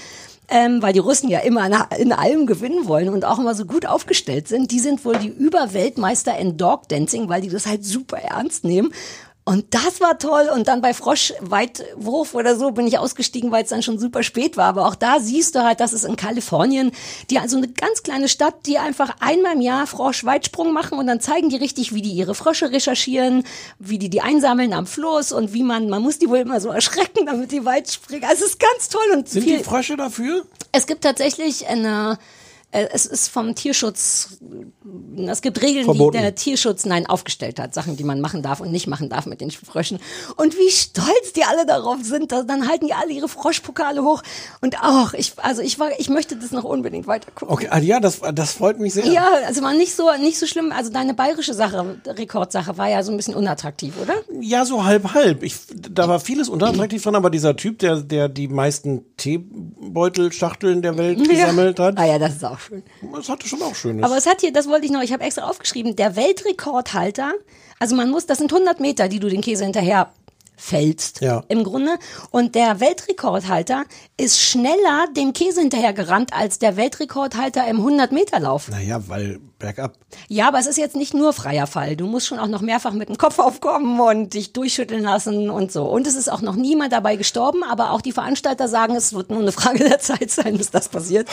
[0.48, 3.66] ähm, weil die Russen ja immer in, in allem gewinnen wollen und auch immer so
[3.66, 4.72] gut aufgestellt sind.
[4.72, 8.91] Die sind wohl die Überweltmeister in Dog Dancing, weil die das halt super ernst nehmen.
[9.48, 10.49] Und das war toll.
[10.52, 14.57] Und dann bei Froschweitwurf oder so bin ich ausgestiegen, weil es dann schon super spät
[14.57, 14.65] war.
[14.65, 16.91] Aber auch da siehst du halt, dass es in Kalifornien,
[17.30, 21.19] die also eine ganz kleine Stadt, die einfach einmal im Jahr Froschweitsprung machen und dann
[21.19, 23.44] zeigen die richtig, wie die ihre Frösche recherchieren,
[23.77, 26.69] wie die die einsammeln am Fluss und wie man, man muss die wohl immer so
[26.69, 28.23] erschrecken, damit die weit springen.
[28.23, 30.44] Also es ist ganz toll und Sind viel, die Frösche dafür?
[30.72, 32.18] es gibt tatsächlich eine,
[32.91, 34.38] es ist vom Tierschutz,
[35.27, 36.18] es gibt Regeln, Verboten.
[36.18, 39.26] die der Tierschutz nein aufgestellt hat, Sachen, die man machen darf und nicht machen darf
[39.26, 39.99] mit den Fröschen.
[40.35, 44.22] Und wie stolz die alle darauf sind, da- dann halten die alle ihre Froschpokale hoch.
[44.61, 47.53] Und auch, ich, also ich war, ich möchte das noch unbedingt weiter gucken.
[47.53, 49.06] Okay, ah, ja, das, das freut mich sehr.
[49.07, 50.72] Ja, also war nicht so, nicht so schlimm.
[50.72, 54.15] Also deine bayerische Sache, Rekordsache, war ja so ein bisschen unattraktiv, oder?
[54.41, 55.43] Ja, so halb halb.
[55.43, 55.56] Ich,
[55.91, 61.27] da war vieles unattraktiv dran, aber dieser Typ, der, der die meisten Teebeutelschachteln der Welt
[61.27, 61.97] gesammelt hat.
[61.97, 62.84] Ah ja, das ist auch schön.
[63.14, 64.04] Das hatte schon auch Schönes.
[64.04, 67.34] Aber es hat hier, das wollte ich noch, ich habe extra aufgeschrieben, der Weltrekordhalter,
[67.80, 70.12] also man muss, das sind 100 Meter, die du den Käse hinterher
[70.57, 71.44] fällst Ja.
[71.48, 71.91] im Grunde.
[72.32, 73.84] Und der Weltrekordhalter
[74.18, 78.69] ist schneller dem Käse hinterher gerannt als der Weltrekordhalter im 100-Meter-Lauf.
[78.69, 79.94] naja, weil bergab.
[80.27, 81.95] Ja, aber es ist jetzt nicht nur freier Fall.
[81.95, 85.72] Du musst schon auch noch mehrfach mit dem Kopf aufkommen und dich durchschütteln lassen und
[85.72, 85.86] so.
[85.86, 89.30] Und es ist auch noch niemand dabei gestorben, aber auch die Veranstalter sagen, es wird
[89.30, 91.27] nur eine Frage der Zeit sein, bis das passiert.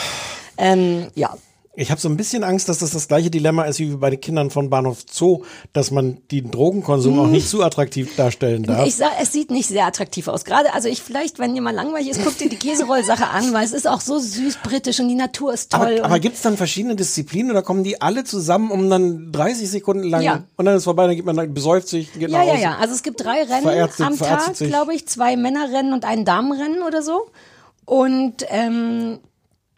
[0.57, 1.35] Ähm, ja.
[1.75, 4.21] Ich habe so ein bisschen Angst, dass das das gleiche Dilemma ist wie bei den
[4.21, 5.43] Kindern von Bahnhof Zoo,
[5.73, 8.85] dass man den Drogenkonsum auch nicht zu attraktiv darstellen darf.
[8.85, 10.45] Ich sag, es sieht nicht sehr attraktiv aus.
[10.45, 13.65] Gerade, also ich vielleicht, wenn ihr mal langweilig ist, guckt ihr die Käserollsache an, weil
[13.65, 15.97] es ist auch so süß britisch und die Natur ist toll.
[15.97, 19.67] aber aber gibt es dann verschiedene Disziplinen oder kommen die alle zusammen, um dann 30
[19.67, 20.43] Sekunden lang Ja.
[20.57, 22.77] und dann ist vorbei, dann geht man dann besäuft sich, geht ja, ja, ja.
[22.79, 25.07] Also es gibt drei Rennen Verärztet- am verarztet Tag, glaube ich.
[25.07, 27.21] Zwei Männerrennen und ein Damenrennen oder so.
[27.85, 29.17] Und ähm,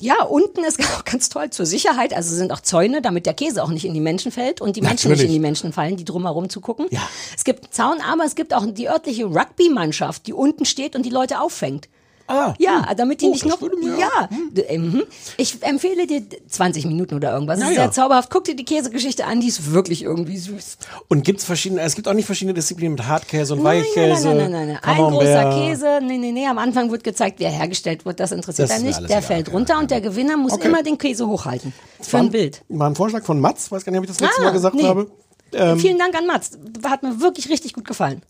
[0.02, 2.14] ja, unten ist auch ganz toll zur Sicherheit.
[2.14, 4.82] Also sind auch Zäune, damit der Käse auch nicht in die Menschen fällt und die
[4.82, 5.26] Menschen nicht Natürlich.
[5.26, 6.88] in die Menschen fallen, die drumherum zugucken.
[6.92, 7.08] Ja.
[7.36, 11.06] Es gibt einen Zaun, aber es gibt auch die örtliche Rugby-Mannschaft, die unten steht und
[11.06, 11.88] die Leute auffängt.
[12.28, 13.62] Ah, ja, damit die Oh, nicht noch.
[13.62, 15.04] mir- Ja, D- ähm,
[15.38, 17.60] ich empfehle dir 20 Minuten oder irgendwas.
[17.60, 17.84] Das Ja, ist ja.
[17.84, 18.30] sehr zauberhaft.
[18.32, 20.78] Guck dir die Käsegeschichte an, die ist wirklich irgendwie süß.
[21.08, 24.28] Und gibt's verschiedene, es gibt auch nicht verschiedene Disziplinen mit Hartkäse und Nein, Weichkäse.
[24.30, 24.76] nein, nein, nein, nein.
[24.78, 25.14] Ein Camembert.
[25.14, 26.00] großer Käse.
[26.02, 26.48] Nee, nee, nee.
[26.48, 28.20] Am Anfang wird gezeigt, wie er hergestellt wird.
[28.20, 29.00] Das interessiert Das er nicht.
[29.02, 30.68] Der egal, fällt runter und der Gewinner muss Okay.
[30.68, 31.74] immer den Käse hochhalten.
[32.02, 32.64] Für ein Bild.
[32.70, 34.76] War ein Vorschlag von Mats, weiß gar nicht, ob ich das letzte Ah, Mal gesagt
[34.76, 34.84] nee.
[34.84, 35.12] habe.
[35.54, 36.52] Ähm, Vielen Dank an Mats.
[36.86, 38.24] Hat mir wirklich richtig gut gefallen.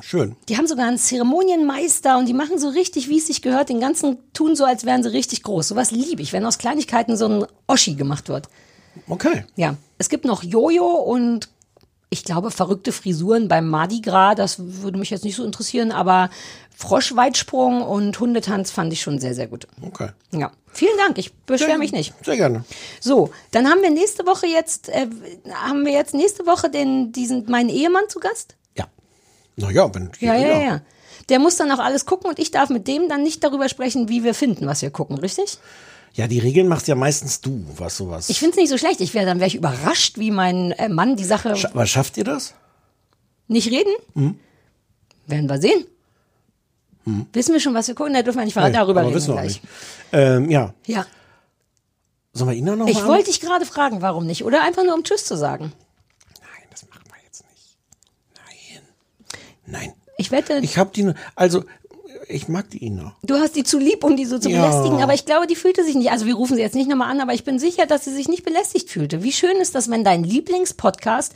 [0.00, 0.36] Schön.
[0.48, 3.68] Die haben sogar einen Zeremonienmeister und die machen so richtig, wie es sich gehört.
[3.68, 5.68] Den ganzen tun so, als wären sie richtig groß.
[5.68, 8.48] Sowas liebe ich, wenn aus Kleinigkeiten so ein Oschi gemacht wird.
[9.08, 9.44] Okay.
[9.56, 11.48] Ja, es gibt noch Jojo und
[12.08, 14.36] ich glaube verrückte Frisuren beim Mardi Gras.
[14.36, 16.30] Das würde mich jetzt nicht so interessieren, aber
[16.76, 19.66] Froschweitsprung und Hundetanz fand ich schon sehr, sehr gut.
[19.80, 20.08] Okay.
[20.30, 21.16] Ja, vielen Dank.
[21.18, 22.12] Ich beschwere mich nicht.
[22.24, 22.64] Sehr gerne.
[23.00, 25.06] So, dann haben wir nächste Woche jetzt, äh,
[25.54, 28.56] haben wir jetzt nächste Woche den, diesen, meinen Ehemann zu Gast?
[29.56, 30.10] Naja, wenn.
[30.20, 30.80] Ja, ja, ja,
[31.28, 34.08] Der muss dann auch alles gucken und ich darf mit dem dann nicht darüber sprechen,
[34.08, 35.58] wie wir finden, was wir gucken, richtig?
[36.14, 38.28] Ja, die Regeln machst ja meistens du, was sowas.
[38.28, 39.00] Ich finde es nicht so schlecht.
[39.00, 42.16] Ich wäre dann wäre ich überrascht, wie mein äh, Mann die Sache Scha aber schafft
[42.18, 42.54] ihr das?
[43.48, 43.92] nicht reden.
[44.14, 44.38] Hm?
[45.26, 45.84] Werden wir sehen.
[47.04, 47.26] Hm.
[47.32, 48.14] Wissen wir schon, was wir gucken?
[48.14, 48.72] Da dürfen wir nicht verraten.
[48.72, 49.62] Nee, Darüber aber reden wissen wir gleich.
[49.62, 49.72] nicht.
[50.12, 50.74] Ähm, ja.
[50.86, 51.06] Ja.
[52.32, 54.44] Sollen wir Ina noch Ich wollte dich gerade fragen, warum nicht?
[54.44, 55.72] Oder einfach nur um Tschüss zu sagen.
[59.66, 59.92] Nein.
[60.18, 61.64] Ich wette, Ich habe die, also
[62.28, 63.14] ich mag die Ina.
[63.22, 64.60] du hast die zu lieb, um die so zu Ja.
[64.66, 66.10] belästigen, aber ich glaube, die fühlte sich nicht.
[66.10, 68.28] Also wir rufen sie jetzt nicht nochmal an, aber ich bin sicher, dass sie sich
[68.28, 69.22] nicht belästigt fühlte.
[69.22, 71.32] Wie schön ist das, wenn dein Lieblingspodcast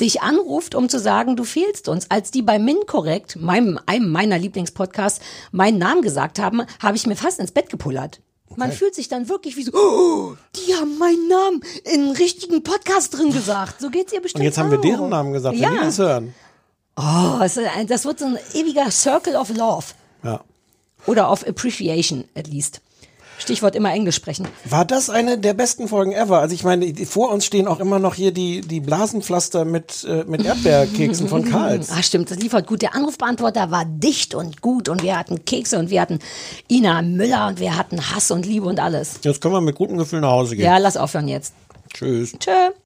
[0.00, 2.10] dich anruft, um zu sagen, du fehlst uns.
[2.10, 5.20] Als die bei Minkorrekt, meinem, einem meiner Lieblingspodcasts,
[5.52, 8.20] meinen Namen gesagt haben, habe ich mir fast ins Bett gepullert.
[8.56, 13.16] Man fühlt sich dann wirklich wie so, oh, die haben meinen Namen in richtigen Podcast
[13.16, 13.80] drin gesagt.
[13.80, 15.68] So geht's ihr bestimmt Und jetzt haben wir deren Namen gesagt, Ja.
[15.70, 16.34] wenn die das hören.
[17.00, 19.86] Oh, das wird so ein ewiger Circle of Love.
[20.22, 20.40] Ja.
[21.06, 22.80] Oder of Appreciation, at least.
[23.38, 24.46] Stichwort immer Englisch sprechen.
[24.68, 26.40] War das eine der besten Folgen ever?
[26.40, 30.24] Also ich meine, vor uns stehen auch immer noch hier die, die Blasenpflaster mit, äh,
[30.24, 31.90] mit Erdbeerkeksen von Karls.
[31.90, 32.82] Ah, stimmt, das liefert gut.
[32.82, 36.18] Der Anrufbeantworter war dicht und gut und wir hatten Kekse und wir hatten
[36.68, 39.20] Ina Müller und wir hatten Hass und Liebe und alles.
[39.22, 40.66] Jetzt können wir mit gutem Gefühl nach Hause gehen.
[40.66, 41.54] Ja, lass aufhören jetzt.
[41.94, 42.32] Tschüss.
[42.38, 42.70] Tschö.